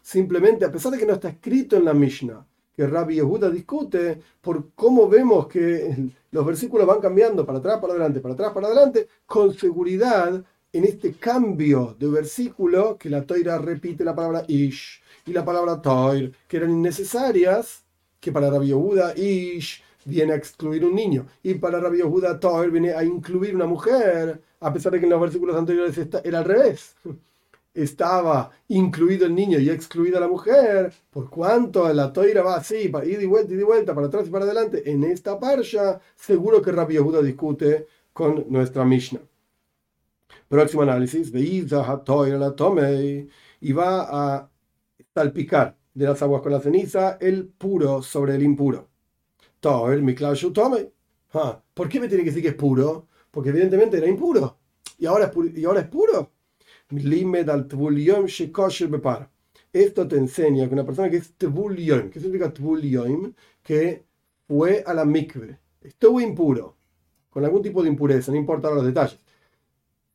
Simplemente, 0.06 0.64
a 0.64 0.72
pesar 0.72 0.92
de 0.92 1.00
que 1.00 1.06
no 1.08 1.14
está 1.14 1.30
escrito 1.30 1.76
en 1.76 1.84
la 1.84 1.94
Mishnah, 1.96 2.46
que 2.76 2.86
Rabbi 2.86 3.16
Yehuda 3.16 3.50
discute 3.50 4.22
por 4.40 4.70
cómo 4.76 5.10
vemos 5.10 5.48
que 5.48 6.12
los 6.30 6.46
versículos 6.46 6.86
van 6.86 7.02
cambiando 7.02 7.44
para 7.44 7.58
atrás, 7.58 7.80
para 7.80 7.94
adelante, 7.94 8.20
para 8.20 8.36
atrás, 8.36 8.54
para 8.54 8.68
adelante, 8.68 9.08
con 9.26 9.52
seguridad 9.56 10.44
en 10.72 10.84
este 10.84 11.14
cambio 11.14 11.96
de 11.98 12.08
versículo 12.08 13.00
que 13.00 13.10
la 13.10 13.26
Toira 13.26 13.58
repite 13.58 14.04
la 14.06 14.14
palabra 14.14 14.46
Ish 14.48 15.02
y 15.26 15.34
la 15.34 15.44
palabra 15.44 15.82
Toir, 15.82 16.32
que 16.48 16.58
eran 16.58 16.70
innecesarias, 16.70 17.84
que 18.20 18.32
para 18.32 18.52
Rabbi 18.52 18.68
Yehuda 18.68 19.18
Ish 19.18 19.82
viene 20.06 20.34
a 20.34 20.36
excluir 20.36 20.86
un 20.86 20.94
niño 20.94 21.26
y 21.42 21.56
para 21.56 21.80
Rabbi 21.80 21.98
Yehuda 21.98 22.40
Toir 22.40 22.70
viene 22.70 22.94
a 22.94 23.04
incluir 23.04 23.56
una 23.56 23.66
mujer, 23.66 24.40
a 24.60 24.72
pesar 24.72 24.92
de 24.92 25.00
que 25.00 25.06
en 25.06 25.12
los 25.14 25.22
versículos 25.22 25.56
anteriores 25.56 25.98
era 26.24 26.38
al 26.38 26.46
revés 26.46 26.96
estaba 27.76 28.52
incluido 28.70 29.26
el 29.26 29.36
niño 29.36 29.60
y 29.60 29.70
excluida 29.70 30.20
la 30.20 30.28
mujer, 30.28 30.94
por 31.12 31.30
cuanto 31.30 31.92
la 31.94 32.12
toira 32.12 32.42
va 32.42 32.56
así, 32.56 32.88
para 32.90 33.06
ir 33.06 33.22
y 33.22 33.26
vuelta 33.26 33.54
y 33.54 33.58
de 33.58 33.64
vuelta, 33.64 33.94
para 33.94 34.08
atrás 34.08 34.28
y 34.28 34.32
para 34.32 34.46
adelante, 34.46 34.90
en 34.90 35.04
esta 35.04 35.40
parsha, 35.40 36.00
seguro 36.16 36.62
que 36.62 36.72
Rabbi 36.72 36.94
Yehuda 36.94 37.22
discute 37.22 37.88
con 38.14 38.46
nuestra 38.50 38.86
Mishnah. 38.86 39.22
Próximo 40.48 40.84
análisis, 40.84 41.32
la 42.40 42.56
tome 42.56 43.28
y 43.60 43.74
va 43.74 44.08
a 44.10 44.50
salpicar 45.14 45.78
de 45.94 46.06
las 46.06 46.22
aguas 46.22 46.42
con 46.42 46.52
la 46.52 46.62
ceniza 46.62 47.18
el 47.20 47.48
puro 47.48 48.02
sobre 48.02 48.36
el 48.36 48.44
impuro. 48.44 48.90
mi 50.02 50.14
tome. 50.52 50.92
¿Por 51.74 51.90
qué 51.90 52.00
me 52.00 52.08
tiene 52.08 52.24
que 52.24 52.30
decir 52.30 52.44
que 52.44 52.50
es 52.50 52.56
puro? 52.56 53.08
Porque 53.32 53.50
evidentemente 53.50 53.98
era 53.98 54.08
impuro. 54.08 54.58
¿Y 54.98 55.06
ahora 55.06 55.26
es, 55.26 55.58
y 55.58 55.66
ahora 55.66 55.82
es 55.82 55.88
puro? 55.88 56.35
Esto 59.74 60.08
te 60.08 60.18
enseña 60.18 60.68
que 60.68 60.74
una 60.74 60.86
persona 60.86 61.10
que 61.10 61.18
es 61.18 61.34
Tvul 61.34 61.76
¿qué 62.12 62.20
significa 62.20 62.54
Tvul 62.54 63.36
Que 63.64 64.06
fue 64.48 64.84
a 64.86 64.94
la 64.94 65.04
mikve, 65.04 65.60
estuvo 65.82 66.22
impuro, 66.22 66.78
con 67.30 67.44
algún 67.44 67.62
tipo 67.62 67.82
de 67.82 67.90
impureza, 67.90 68.32
no 68.32 68.38
importa 68.38 68.70
los 68.70 68.86
detalles. 68.86 69.20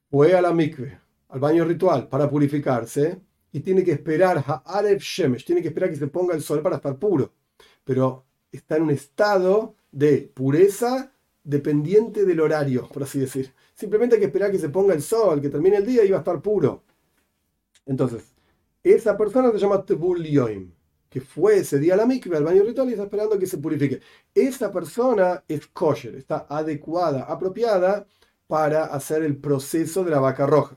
Fue 0.08 0.34
a 0.34 0.40
la 0.40 0.52
mikve, 0.52 0.98
al 1.28 1.40
baño 1.40 1.64
ritual, 1.64 2.08
para 2.08 2.30
purificarse 2.30 3.20
y 3.52 3.60
tiene 3.60 3.82
que 3.82 3.92
esperar 3.92 4.42
a 4.46 4.62
Aref 4.64 5.02
Shemesh, 5.02 5.44
tiene 5.44 5.62
que 5.62 5.68
esperar 5.68 5.90
que 5.90 5.96
se 5.96 6.06
ponga 6.06 6.34
el 6.34 6.42
sol 6.42 6.62
para 6.62 6.76
estar 6.76 6.96
puro. 6.98 7.32
Pero 7.84 8.24
está 8.52 8.76
en 8.76 8.84
un 8.84 8.90
estado 8.90 9.74
de 9.90 10.30
pureza 10.32 11.12
dependiente 11.42 12.24
del 12.24 12.40
horario, 12.40 12.88
por 12.88 13.02
así 13.02 13.18
decir. 13.18 13.52
Simplemente 13.80 14.16
hay 14.16 14.20
que 14.20 14.26
esperar 14.26 14.52
que 14.52 14.58
se 14.58 14.68
ponga 14.68 14.92
el 14.92 15.00
sol, 15.00 15.40
que 15.40 15.48
termine 15.48 15.78
el 15.78 15.86
día 15.86 16.04
y 16.04 16.10
va 16.10 16.18
a 16.18 16.20
estar 16.20 16.42
puro. 16.42 16.84
Entonces, 17.86 18.34
esa 18.82 19.16
persona 19.16 19.50
se 19.52 19.58
llama 19.58 19.82
Tebul 19.86 20.22
que 21.08 21.20
fue 21.22 21.56
ese 21.58 21.78
día 21.78 21.94
a 21.94 21.96
la 21.96 22.04
mikve, 22.04 22.36
al 22.36 22.44
baño 22.44 22.62
ritual, 22.62 22.90
y 22.90 22.92
está 22.92 23.04
esperando 23.04 23.38
que 23.38 23.46
se 23.46 23.56
purifique. 23.56 24.00
Esa 24.34 24.70
persona 24.70 25.42
es 25.48 25.66
kosher, 25.68 26.14
está 26.14 26.46
adecuada, 26.48 27.22
apropiada 27.22 28.06
para 28.46 28.84
hacer 28.84 29.22
el 29.22 29.38
proceso 29.38 30.04
de 30.04 30.10
la 30.10 30.20
vaca 30.20 30.46
roja. 30.46 30.76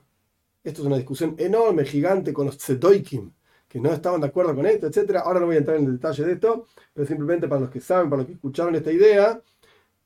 Esto 0.63 0.81
es 0.81 0.87
una 0.87 0.95
discusión 0.95 1.35
enorme, 1.37 1.83
gigante 1.83 2.31
con 2.31 2.45
los 2.45 2.57
tzedoikim, 2.57 3.33
que 3.67 3.79
no 3.81 3.91
estaban 3.91 4.21
de 4.21 4.27
acuerdo 4.27 4.55
con 4.55 4.65
esto, 4.65 4.87
etc. 4.87 5.17
Ahora 5.17 5.41
no 5.41 5.47
voy 5.47 5.55
a 5.55 5.59
entrar 5.59 5.77
en 5.77 5.85
el 5.87 5.93
detalle 5.93 6.23
de 6.23 6.33
esto, 6.33 6.67
pero 6.93 7.05
simplemente 7.05 7.49
para 7.49 7.61
los 7.61 7.69
que 7.69 7.81
saben, 7.81 8.09
para 8.09 8.21
los 8.21 8.27
que 8.27 8.33
escucharon 8.33 8.75
esta 8.75 8.91
idea, 8.93 9.41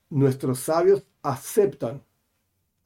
nuestros 0.09 0.59
sabios 0.59 1.05
aceptan, 1.21 2.01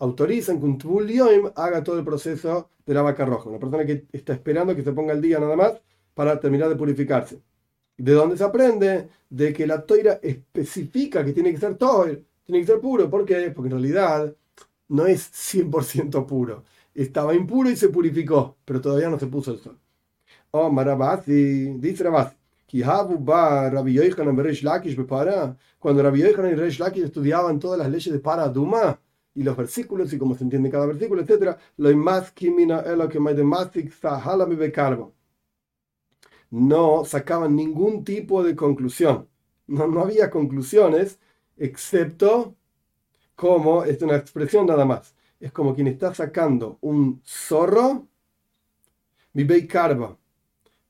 autorizan 0.01 0.59
que 0.59 0.65
un 0.65 0.77
Tvul 0.77 1.09
haga 1.55 1.83
todo 1.83 1.99
el 1.99 2.03
proceso 2.03 2.69
de 2.85 2.93
la 2.93 3.03
vaca 3.03 3.23
roja. 3.23 3.49
Una 3.49 3.59
persona 3.59 3.85
que 3.85 4.07
está 4.11 4.33
esperando 4.33 4.75
que 4.75 4.83
se 4.83 4.91
ponga 4.91 5.13
el 5.13 5.21
día 5.21 5.39
nada 5.39 5.55
más 5.55 5.73
para 6.15 6.39
terminar 6.39 6.69
de 6.69 6.75
purificarse. 6.75 7.39
¿De 7.97 8.13
dónde 8.13 8.35
se 8.35 8.43
aprende? 8.43 9.09
De 9.29 9.53
que 9.53 9.67
la 9.67 9.85
toira 9.85 10.19
especifica 10.23 11.23
que 11.23 11.33
tiene 11.33 11.51
que 11.51 11.59
ser 11.59 11.75
toir, 11.75 12.25
tiene 12.43 12.61
que 12.61 12.67
ser 12.67 12.79
puro. 12.79 13.09
¿Por 13.11 13.25
qué? 13.25 13.51
Porque 13.51 13.67
en 13.67 13.79
realidad 13.79 14.33
no 14.89 15.05
es 15.05 15.31
100% 15.31 16.25
puro. 16.25 16.63
Estaba 16.95 17.35
impuro 17.35 17.69
y 17.69 17.75
se 17.75 17.89
purificó, 17.89 18.57
pero 18.65 18.81
todavía 18.81 19.09
no 19.09 19.19
se 19.19 19.27
puso 19.27 19.51
el 19.51 19.59
sol. 19.59 19.77
Oh, 20.49 20.71
Marabasi, 20.71 21.77
dice 21.77 22.03
Rabasi. 22.03 22.35
Cuando 25.79 26.03
Rabbi 26.03 26.33
Yochanan 26.33 26.53
y 26.53 26.55
Reish 26.55 26.79
Lakish 26.79 27.03
estudiaban 27.03 27.59
todas 27.59 27.77
las 27.77 27.89
leyes 27.89 28.11
de 28.11 28.19
Paraduma 28.19 28.99
y 29.33 29.43
los 29.43 29.55
versículos 29.55 30.11
y 30.13 30.17
cómo 30.17 30.35
se 30.35 30.43
entiende 30.43 30.69
cada 30.69 30.85
versículo, 30.85 31.21
etc., 31.21 31.57
no 36.51 37.05
sacaban 37.05 37.55
ningún 37.55 38.03
tipo 38.03 38.43
de 38.43 38.55
conclusión. 38.55 39.27
No, 39.67 39.87
no 39.87 40.01
había 40.01 40.29
conclusiones, 40.29 41.19
excepto 41.57 42.55
como, 43.35 43.83
es 43.85 44.01
una 44.01 44.17
expresión 44.17 44.65
nada 44.67 44.85
más. 44.85 45.15
Es 45.39 45.51
como 45.51 45.73
quien 45.75 45.87
está 45.87 46.13
sacando 46.13 46.77
un 46.81 47.21
zorro, 47.25 48.07
mi 49.33 49.67
carba, 49.67 50.17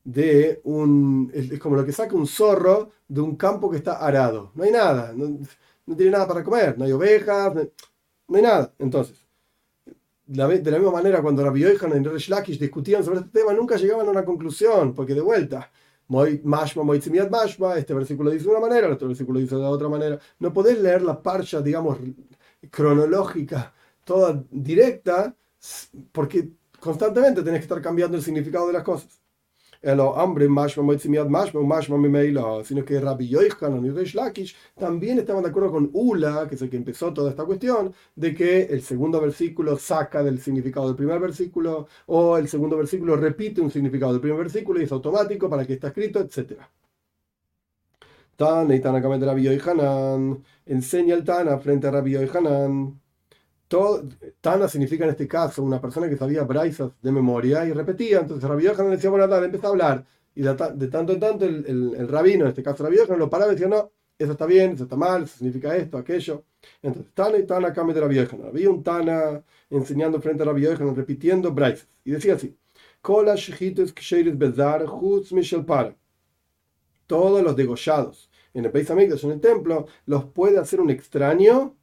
de 0.04 0.60
un. 0.64 1.30
Es 1.34 1.58
como 1.60 1.76
lo 1.76 1.84
que 1.86 1.92
saca 1.92 2.14
un 2.16 2.26
zorro 2.26 2.90
de 3.08 3.20
un 3.20 3.36
campo 3.36 3.70
que 3.70 3.78
está 3.78 3.94
arado. 4.04 4.52
No 4.54 4.64
hay 4.64 4.72
nada, 4.72 5.12
no, 5.14 5.38
tiene 5.96 6.12
nada 6.12 6.28
para 6.28 6.44
comer, 6.44 6.78
no 6.78 6.84
hay 6.84 6.92
ovejas, 6.92 7.54
no, 7.54 7.62
hay 8.36 8.42
nada. 8.42 8.74
Entonces, 8.78 9.26
de 10.26 10.70
la 10.70 10.78
misma 10.78 10.92
manera, 10.92 11.20
cuando 11.20 11.44
Rabbi 11.44 11.60
Yohanan 11.60 12.04
y 12.04 12.08
Resh 12.08 12.28
Lakish 12.28 12.58
discutían 12.58 13.04
sobre 13.04 13.20
este 13.20 13.40
tema, 13.40 13.52
nunca 13.52 13.76
llegaban 13.76 14.06
a 14.06 14.10
una 14.10 14.24
conclusión, 14.24 14.94
porque 14.94 15.14
de 15.14 15.20
vuelta, 15.20 15.70
Mashma, 16.08 16.82
Mashma, 16.84 17.76
este 17.76 17.94
versículo 17.94 18.30
dice 18.30 18.44
de 18.44 18.50
una 18.50 18.60
manera, 18.60 18.86
el 18.86 18.94
otro 18.94 19.08
versículo 19.08 19.40
dice 19.40 19.56
de 19.56 19.64
otra 19.64 19.88
manera. 19.88 20.18
No 20.38 20.52
podés 20.52 20.80
leer 20.80 21.02
la 21.02 21.22
parcha, 21.22 21.60
digamos, 21.60 21.98
cronológica, 22.70 23.72
toda 24.04 24.44
directa, 24.50 25.34
porque 26.12 26.50
constantemente 26.80 27.42
tenés 27.42 27.60
que 27.60 27.64
estar 27.64 27.80
cambiando 27.80 28.16
el 28.16 28.22
significado 28.22 28.66
de 28.66 28.72
las 28.74 28.82
cosas 28.82 29.21
hambre 30.16 30.48
sino 32.64 32.84
que 32.84 33.00
Rabbi 33.00 33.28
Yochanan 33.28 33.84
y 33.84 33.90
Reish 33.90 34.14
Lakish 34.14 34.56
también 34.78 35.18
estaban 35.18 35.42
de 35.42 35.50
acuerdo 35.50 35.72
con 35.72 35.90
Ula, 35.92 36.46
que 36.48 36.54
es 36.54 36.62
el 36.62 36.70
que 36.70 36.76
empezó 36.76 37.12
toda 37.12 37.30
esta 37.30 37.44
cuestión, 37.44 37.92
de 38.14 38.34
que 38.34 38.62
el 38.62 38.82
segundo 38.82 39.20
versículo 39.20 39.76
saca 39.76 40.22
del 40.22 40.40
significado 40.40 40.86
del 40.86 40.96
primer 40.96 41.18
versículo, 41.18 41.88
o 42.06 42.36
el 42.38 42.48
segundo 42.48 42.76
versículo 42.76 43.16
repite 43.16 43.60
un 43.60 43.70
significado 43.70 44.12
del 44.12 44.20
primer 44.20 44.38
versículo 44.38 44.80
y 44.80 44.84
es 44.84 44.92
automático 44.92 45.50
para 45.50 45.66
que 45.66 45.74
está 45.74 45.88
escrito, 45.88 46.20
etc. 46.20 46.60
Tana 48.36 48.74
y 48.74 48.80
Tana 48.80 49.00
de 49.00 49.26
Rabbi 49.26 49.42
Yochanan 49.42 50.42
enseña 50.66 51.14
el 51.14 51.24
Tana 51.24 51.58
frente 51.58 51.86
a 51.86 51.90
Rabbi 51.90 52.12
Yochanan 53.72 54.18
Tana 54.40 54.68
significa 54.68 55.04
en 55.04 55.10
este 55.10 55.26
caso 55.26 55.62
una 55.62 55.80
persona 55.80 56.08
que 56.08 56.16
sabía 56.16 56.44
braizas 56.44 56.92
de 57.00 57.12
memoria 57.12 57.64
y 57.64 57.72
repetía. 57.72 58.20
Entonces 58.20 58.48
Rabbi 58.48 58.64
Yohanan 58.64 58.90
decía, 58.90 59.10
bueno, 59.10 59.26
dale, 59.26 59.46
empieza 59.46 59.68
a 59.68 59.70
hablar. 59.70 60.04
Y 60.34 60.42
de, 60.42 60.54
tanto 60.54 61.12
en 61.12 61.20
tanto 61.20 61.44
el, 61.44 62.08
rabino, 62.08 62.44
en 62.44 62.50
este 62.50 62.62
caso 62.62 62.84
Rabbi 62.84 62.96
Yohanan, 62.96 63.18
lo 63.18 63.30
paraba 63.30 63.52
y 63.52 63.54
decía, 63.54 63.68
no, 63.68 63.90
eso 64.18 64.32
está 64.32 64.46
bien, 64.46 64.72
eso 64.72 64.84
está 64.84 64.96
mal, 64.96 65.26
significa 65.26 65.76
esto, 65.76 65.98
aquello. 65.98 66.44
Entonces, 66.82 67.12
Tana 67.14 67.38
y 67.38 67.46
Tana 67.46 67.72
cambia 67.72 67.94
de 67.94 68.00
Rabbi 68.00 68.16
Yohanan. 68.16 68.48
Había 68.48 68.70
un 68.70 68.82
Tana 68.82 69.42
enseñando 69.70 70.20
frente 70.20 70.42
a 70.42 70.46
Rabbi 70.46 70.62
Yohanan, 70.62 70.94
repitiendo 70.94 71.52
braizas. 71.52 71.88
Y 72.04 72.10
decía 72.12 72.34
así, 72.34 72.56
Todos 77.06 77.42
los 77.42 77.56
degollados 77.56 78.30
en 78.54 78.64
el 78.66 78.70
país 78.70 78.90
en 78.90 79.30
el 79.30 79.40
templo, 79.40 79.86
los 80.06 80.24
puede 80.26 80.58
hacer 80.58 80.80
un 80.80 80.90
extraño 80.90 81.74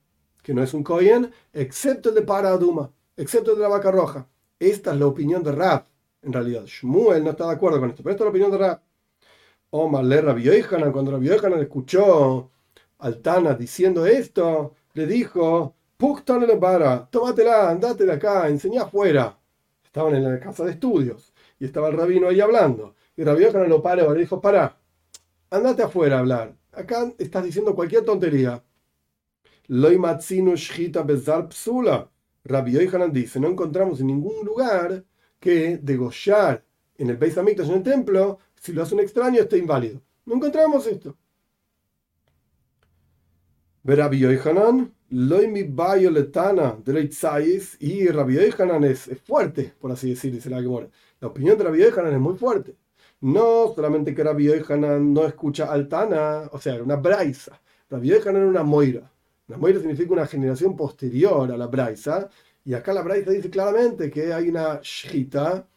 que 0.49 0.55
no 0.55 0.63
es 0.63 0.73
un 0.73 0.81
Kohen, 0.81 1.31
excepto 1.53 2.09
el 2.09 2.15
de 2.15 2.23
Paraduma, 2.23 2.91
excepto 3.15 3.51
el 3.51 3.57
de 3.57 3.61
la 3.61 3.69
vaca 3.69 3.91
roja. 3.91 4.27
Esta 4.57 4.93
es 4.93 4.99
la 4.99 5.05
opinión 5.05 5.43
de 5.43 5.51
Rab. 5.51 5.85
En 6.23 6.33
realidad, 6.33 6.65
Shmuel 6.65 7.23
no 7.23 7.29
está 7.29 7.45
de 7.45 7.53
acuerdo 7.53 7.79
con 7.79 7.91
esto, 7.91 8.01
pero 8.01 8.13
esta 8.13 8.23
es 8.23 8.25
la 8.25 8.29
opinión 8.31 8.51
de 8.51 8.57
Rab. 8.57 8.81
Omar 9.69 10.03
le 10.03 10.19
Rabbi 10.19 10.41
Yohanan, 10.41 10.91
cuando 10.91 11.11
Rabbi 11.11 11.27
Yohanan 11.27 11.59
escuchó 11.59 12.49
al 12.97 13.21
Tana 13.21 13.53
diciendo 13.53 14.07
esto, 14.07 14.73
le 14.93 15.05
dijo, 15.05 15.75
Puktan 15.95 16.47
le 16.47 16.57
para, 16.57 17.05
tómatela, 17.05 17.69
andate 17.69 18.07
de 18.07 18.13
acá, 18.13 18.49
enseñá 18.49 18.85
afuera. 18.85 19.37
Estaban 19.83 20.15
en 20.15 20.23
la 20.23 20.39
casa 20.39 20.65
de 20.65 20.71
estudios 20.71 21.31
y 21.59 21.65
estaba 21.65 21.89
el 21.89 21.93
rabino 21.95 22.27
ahí 22.27 22.41
hablando. 22.41 22.95
Y 23.15 23.23
Rabbi 23.23 23.43
Yohanan 23.43 23.69
lo 23.69 23.83
paró, 23.83 24.11
le 24.15 24.21
dijo, 24.21 24.41
para, 24.41 24.79
andate 25.51 25.83
afuera 25.83 26.15
a 26.15 26.19
hablar. 26.21 26.55
Acá 26.71 27.13
estás 27.19 27.43
diciendo 27.43 27.75
cualquier 27.75 28.03
tontería. 28.03 28.63
Loimatzinu 29.59 29.59
Shita 29.59 29.59
Bezar 29.59 29.59
Psula. 29.59 29.59
Rabbi 32.43 32.72
Yohanan 32.72 33.13
dice: 33.13 33.39
No 33.39 33.47
encontramos 33.47 34.01
en 34.01 34.07
ningún 34.07 34.43
lugar 34.43 35.05
que 35.39 35.78
degollar 35.78 36.65
en 36.97 37.09
el 37.09 37.17
Beis 37.17 37.38
Hamikdash, 37.38 37.70
en 37.70 37.76
el 37.76 37.84
templo, 37.84 38.39
si 38.55 38.74
lo 38.74 38.84
hace 38.84 38.95
un 38.95 39.01
extraño, 39.01 39.41
esté 39.41 39.57
inválido. 39.57 40.01
No 40.26 40.36
encontramos 40.36 40.86
esto. 40.88 41.15
Rabbi 43.84 44.20
Yohanan, 44.20 44.93
Loimi 45.09 45.63
Bayo 45.63 46.11
Letana 46.11 46.78
de 46.84 47.09
y 47.80 48.07
Rabbi 48.07 48.36
Yohanan 48.36 48.84
es, 48.84 49.07
es, 49.07 49.22
fuerte, 49.22 49.74
por 49.80 49.91
así 49.91 50.09
decir, 50.09 50.32
dice 50.34 50.49
la 50.49 50.61
Gemora. 50.61 50.89
La 51.20 51.28
opinión 51.30 51.57
de 51.57 51.63
Rabbi 51.63 51.80
Yohanan 51.80 52.13
es 52.13 52.20
muy 52.20 52.38
fuerte. 52.38 52.76
No 53.22 53.74
solamente 53.76 54.13
que 54.13 54.24
Rabbi 54.24 54.45
Yohanan 54.45 55.13
no 55.13 55.26
escucha 55.26 55.72
Altana, 55.72 56.49
o 56.51 56.59
sea, 56.59 56.76
era 56.76 56.84
una 56.84 56.95
braisa. 56.95 57.59
Rabbi 57.89 58.09
Yohanan 58.09 58.41
era 58.41 58.47
una 58.47 58.63
moira. 58.63 59.11
La 59.49 59.57
moira 59.57 59.79
significa 59.79 60.13
una 60.13 60.27
generación 60.27 60.75
posterior 60.75 61.51
a 61.51 61.57
la 61.57 61.65
Braisa, 61.65 62.29
y 62.63 62.75
acá 62.75 62.93
la 62.93 63.01
Braisa 63.01 63.31
dice 63.31 63.49
claramente 63.49 64.11
que 64.11 64.31
hay 64.31 64.49
una 64.49 64.79
Shita, 64.83 65.67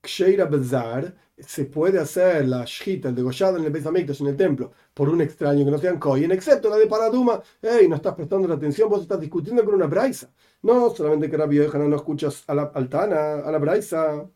Ksheira 0.00 0.44
Bezar, 0.44 1.12
se 1.36 1.64
puede 1.64 1.98
hacer 1.98 2.46
la 2.46 2.64
Shita, 2.64 3.08
el 3.08 3.16
degollado 3.16 3.58
en 3.58 3.64
el 3.64 3.72
Beis 3.72 3.84
en 4.20 4.26
el 4.28 4.36
templo, 4.36 4.70
por 4.94 5.08
un 5.08 5.20
extraño 5.20 5.64
que 5.64 5.72
no 5.72 5.78
sean 5.78 5.98
Koyen, 5.98 6.30
excepto 6.30 6.70
la 6.70 6.76
de 6.76 6.86
Paraduma. 6.86 7.42
hey, 7.60 7.88
no 7.88 7.96
estás 7.96 8.14
prestando 8.14 8.46
la 8.46 8.54
atención, 8.54 8.88
vos 8.88 9.02
estás 9.02 9.20
discutiendo 9.20 9.64
con 9.64 9.74
una 9.74 9.86
Braisa. 9.86 10.32
No, 10.62 10.90
solamente 10.90 11.28
que 11.28 11.36
Rabbi 11.36 11.56
Yohanan 11.56 11.90
no 11.90 11.96
escuchas 11.96 12.44
a 12.46 12.54
la 12.54 12.62
Altana, 12.74 13.40
a 13.40 13.50
la 13.50 13.58
Braisa. 13.58 14.30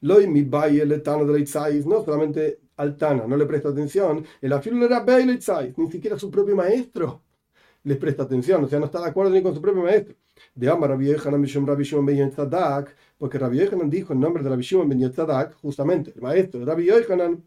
Loi 0.00 0.26
mi 0.26 0.40
el 0.40 1.02
Tano 1.02 1.24
de 1.26 1.82
no 1.86 2.04
solamente 2.04 2.63
Altana 2.76 3.26
no 3.26 3.36
le 3.36 3.46
presta 3.46 3.68
atención, 3.70 4.24
el 4.40 4.52
afilo 4.52 4.84
era 4.84 5.04
ni 5.76 5.90
siquiera 5.90 6.18
su 6.18 6.30
propio 6.30 6.56
maestro 6.56 7.22
les 7.84 7.98
presta 7.98 8.22
atención, 8.24 8.64
o 8.64 8.68
sea, 8.68 8.78
no 8.78 8.86
está 8.86 9.00
de 9.00 9.08
acuerdo 9.08 9.30
ni 9.30 9.42
con 9.42 9.54
su 9.54 9.60
propio 9.60 9.82
maestro. 9.82 10.14
De 10.54 10.68
Amar 10.68 10.90
Rabbi 10.90 11.06
Yehanan 11.06 11.66
Rabbi 11.66 11.84
Ben 12.06 12.32
porque 13.18 13.38
Rabbi 13.38 13.58
Yehanan 13.58 13.90
dijo 13.90 14.12
en 14.12 14.20
nombre 14.20 14.42
de 14.42 14.48
Rabbi 14.48 14.62
Shimon 14.62 14.88
Ben 14.88 14.98
Yetzadak, 14.98 15.54
justamente, 15.56 16.12
el 16.14 16.22
maestro 16.22 16.60
de 16.60 16.66
Rabbi 16.66 16.86
Yehanan, 16.86 17.44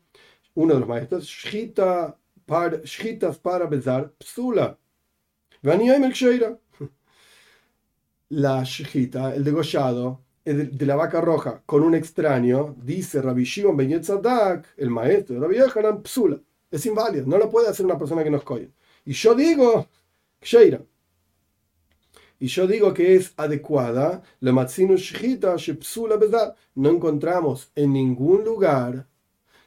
uno 0.53 0.73
de 0.73 0.80
los 0.80 0.88
maestros, 0.88 1.25
Shita 1.25 2.17
par, 2.45 2.82
Shitas 2.84 3.39
para 3.39 3.65
Bezar 3.65 4.13
Psula. 4.19 4.78
La 8.30 8.63
Shita, 8.63 9.36
el 9.36 9.43
degollado, 9.43 10.21
de 10.53 10.85
la 10.85 10.95
vaca 10.95 11.19
roja 11.19 11.61
con 11.65 11.83
un 11.83 11.93
extraño, 11.93 12.75
dice 12.81 13.21
Rabbi 13.21 13.43
Shimon 13.43 13.75
Ben 13.75 13.89
Yetzadak, 13.89 14.65
el 14.77 14.89
maestro 14.89 15.35
de 15.35 15.41
Rabbi 15.41 15.57
Yohanan, 15.57 16.03
psula. 16.03 16.39
Es 16.71 16.85
inválido, 16.85 17.25
no 17.27 17.37
lo 17.37 17.49
puede 17.49 17.67
hacer 17.69 17.85
una 17.85 17.97
persona 17.97 18.23
que 18.23 18.29
nos 18.29 18.43
coye. 18.43 18.71
Y 19.05 19.13
yo 19.13 19.35
digo, 19.35 19.87
Sheira. 20.41 20.81
Y 22.39 22.47
yo 22.47 22.67
digo 22.67 22.93
que 22.93 23.15
es 23.15 23.33
adecuada, 23.35 24.21
la 24.39 24.51
matzinu 24.51 24.97
psula 24.97 26.19
No 26.75 26.89
encontramos 26.89 27.71
en 27.75 27.93
ningún 27.93 28.43
lugar 28.43 29.07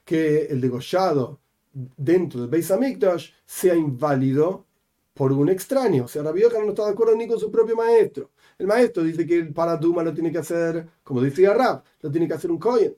que 0.05 0.47
el 0.47 0.61
degollado 0.61 1.41
dentro 1.73 2.41
del 2.41 2.49
Beis 2.49 2.71
Hamikdash 2.71 3.31
sea 3.45 3.75
inválido 3.75 4.67
por 5.15 5.33
un 5.33 5.49
extraño. 5.49 6.05
O 6.05 6.09
sea, 6.09 6.23
Rabbi 6.23 6.43
Yohanan 6.43 6.67
no 6.67 6.71
está 6.71 6.87
de 6.87 6.93
acuerdo 6.93 7.17
ni 7.17 7.27
con 7.27 7.39
su 7.39 7.51
propio 7.51 7.77
maestro. 7.77 8.31
El 8.61 8.67
maestro 8.67 9.03
dice 9.03 9.27
que 9.27 9.37
el 9.37 9.55
paraduma 9.55 10.03
lo 10.03 10.13
tiene 10.13 10.31
que 10.31 10.37
hacer, 10.37 10.87
como 11.03 11.23
decía 11.23 11.55
Rab, 11.55 11.83
lo 12.03 12.11
tiene 12.11 12.29
que 12.29 12.35
hacer 12.35 12.51
un 12.51 12.59
Kohen. 12.59 12.95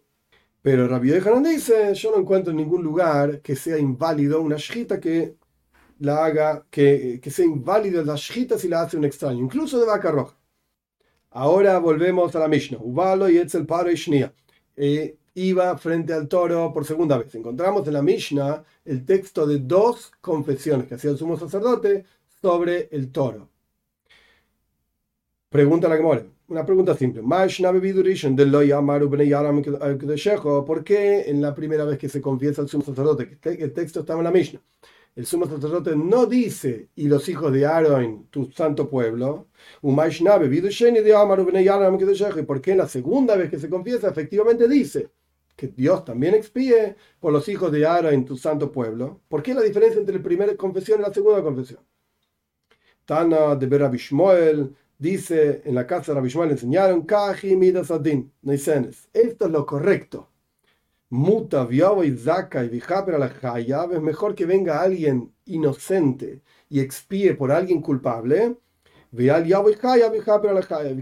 Pero 0.60 0.88
Rabbi 0.88 1.10
Yohanan 1.10 1.44
dice, 1.44 1.94
yo 1.94 2.10
no 2.10 2.18
encuentro 2.18 2.50
en 2.50 2.56
ningún 2.56 2.82
lugar 2.82 3.40
que 3.42 3.54
sea 3.54 3.78
inválido 3.78 4.40
una 4.42 4.56
shita 4.56 4.98
que 4.98 5.36
la 6.00 6.24
haga, 6.24 6.66
que, 6.68 7.20
sea 7.30 7.44
inválido 7.44 8.04
la 8.04 8.16
shita 8.16 8.58
si 8.58 8.66
la 8.66 8.82
hace 8.82 8.96
un 8.96 9.04
extraño, 9.04 9.38
incluso 9.44 9.78
de 9.78 9.86
vaca 9.86 10.10
roja. 10.10 10.36
Ahora 11.30 11.78
volvemos 11.78 12.34
a 12.34 12.40
la 12.40 12.48
Mishnah. 12.48 12.78
Ubalo 12.80 13.28
y 13.30 13.38
Etzel 13.38 13.64
Paro 13.64 13.90
y 13.90 13.94
Shnia. 13.94 14.34
Eh, 14.76 15.16
iba 15.34 15.78
frente 15.78 16.12
al 16.12 16.26
toro 16.26 16.72
por 16.74 16.84
segunda 16.84 17.18
vez. 17.18 17.32
Encontramos 17.36 17.86
en 17.86 17.94
la 17.94 18.02
Mishnah 18.02 18.64
el 18.84 19.04
texto 19.04 19.46
de 19.46 19.60
dos 19.60 20.10
confesiones 20.20 20.88
que 20.88 20.96
hacía 20.96 21.12
el 21.12 21.18
sumo 21.18 21.38
sacerdote 21.38 22.04
sobre 22.40 22.88
el 22.90 23.12
toro. 23.12 23.51
Pregunta 25.52 25.86
la 25.86 25.98
que 25.98 26.30
Una 26.48 26.64
pregunta 26.64 26.94
simple. 26.96 27.20
¿Por 30.64 30.82
qué 30.82 31.20
en 31.26 31.42
la 31.42 31.54
primera 31.54 31.84
vez 31.84 31.98
que 31.98 32.08
se 32.08 32.22
confiesa 32.22 32.62
el 32.62 32.68
sumo 32.68 32.82
sacerdote, 32.82 33.36
que 33.38 33.50
el 33.50 33.74
texto 33.74 34.00
estaba 34.00 34.20
en 34.20 34.24
la 34.24 34.30
Mishnah, 34.30 34.62
el 35.14 35.26
sumo 35.26 35.44
sacerdote 35.44 35.94
no 35.94 36.24
dice, 36.24 36.88
y 36.96 37.06
los 37.06 37.28
hijos 37.28 37.52
de 37.52 37.66
Aaron, 37.66 38.28
tu 38.30 38.50
santo 38.50 38.88
pueblo, 38.88 39.48
porque 42.46 42.70
en 42.70 42.78
la 42.78 42.88
segunda 42.88 43.36
vez 43.36 43.50
que 43.50 43.58
se 43.58 43.68
confiesa, 43.68 44.08
efectivamente 44.08 44.66
dice 44.66 45.10
que 45.54 45.68
Dios 45.68 46.02
también 46.02 46.34
expíe 46.34 46.96
por 47.20 47.30
los 47.30 47.46
hijos 47.50 47.70
de 47.70 47.84
Aaron, 47.84 48.24
tu 48.24 48.38
santo 48.38 48.72
pueblo. 48.72 49.20
¿Por 49.28 49.42
qué 49.42 49.52
la 49.52 49.60
diferencia 49.60 50.00
entre 50.00 50.16
la 50.16 50.22
primera 50.22 50.56
confesión 50.56 51.00
y 51.00 51.02
la 51.02 51.12
segunda 51.12 51.42
confesión? 51.42 51.80
Tana 53.04 53.54
de 53.56 53.66
Berabishmoel 53.66 54.76
dice, 55.02 55.62
en 55.64 55.74
la 55.74 55.86
casa 55.86 56.12
de 56.12 56.16
Rabishmoel 56.16 56.52
enseñaron, 56.52 57.06
Esto 59.12 59.46
es 59.46 59.50
lo 59.50 59.66
correcto 59.66 60.32
muta, 61.12 61.68
y 61.70 62.16
zaka 62.16 62.64
y 62.64 62.80
la 63.18 63.28
es 63.92 64.00
mejor 64.00 64.34
que 64.34 64.46
venga 64.46 64.80
alguien 64.80 65.30
inocente 65.44 66.40
y 66.70 66.80
expíe 66.80 67.34
por 67.34 67.52
alguien 67.52 67.82
culpable, 67.82 68.56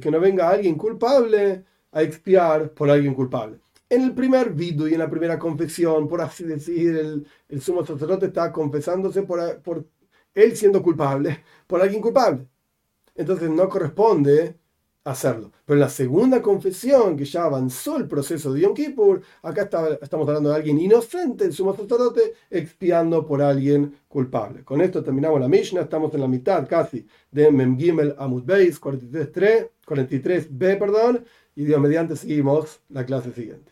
que 0.00 0.10
no 0.10 0.20
venga 0.20 0.48
alguien 0.48 0.74
culpable 0.76 1.64
a 1.92 2.02
expiar 2.02 2.72
por 2.72 2.90
alguien 2.90 3.14
culpable. 3.14 3.60
En 3.88 4.02
el 4.02 4.14
primer 4.14 4.52
vidu 4.52 4.88
y 4.88 4.94
en 4.94 4.98
la 5.00 5.10
primera 5.10 5.38
confesión, 5.38 6.08
por 6.08 6.20
así 6.20 6.44
decir, 6.44 6.96
el, 6.96 7.26
el 7.48 7.60
sumo 7.60 7.86
sacerdote 7.86 8.26
está 8.26 8.50
confesándose 8.52 9.22
por, 9.22 9.62
por 9.62 9.86
él 10.34 10.56
siendo 10.56 10.82
culpable, 10.82 11.44
por 11.68 11.80
alguien 11.82 12.02
culpable. 12.02 12.46
Entonces 13.14 13.50
no 13.50 13.68
corresponde 13.68 14.56
hacerlo. 15.04 15.50
Pero 15.64 15.76
en 15.76 15.80
la 15.80 15.88
segunda 15.88 16.42
confesión, 16.42 17.16
que 17.16 17.24
ya 17.24 17.44
avanzó 17.44 17.96
el 17.96 18.06
proceso 18.06 18.52
de 18.52 18.60
Yom 18.60 18.74
Kippur, 18.74 19.22
acá 19.42 19.68
estamos 20.00 20.28
hablando 20.28 20.50
de 20.50 20.56
alguien 20.56 20.78
inocente, 20.78 21.44
el 21.44 21.52
sumo 21.52 21.74
sacerdote, 21.74 22.34
expiando 22.50 23.26
por 23.26 23.42
alguien 23.42 23.94
culpable. 24.08 24.64
Con 24.64 24.80
esto 24.80 25.02
terminamos 25.02 25.40
la 25.40 25.48
Mishnah, 25.48 25.82
estamos 25.82 26.12
en 26.14 26.20
la 26.20 26.28
mitad 26.28 26.68
casi 26.68 27.06
de 27.30 27.50
Mem 27.50 27.78
Gimel 27.78 28.14
Amud 28.18 28.44
Beis 28.44 28.80
43.3, 28.80 29.68
43b, 29.86 30.78
perdón, 30.78 31.24
y 31.56 31.64
Dios 31.64 31.80
mediante 31.80 32.16
seguimos 32.16 32.80
la 32.88 33.04
clase 33.04 33.32
siguiente. 33.32 33.69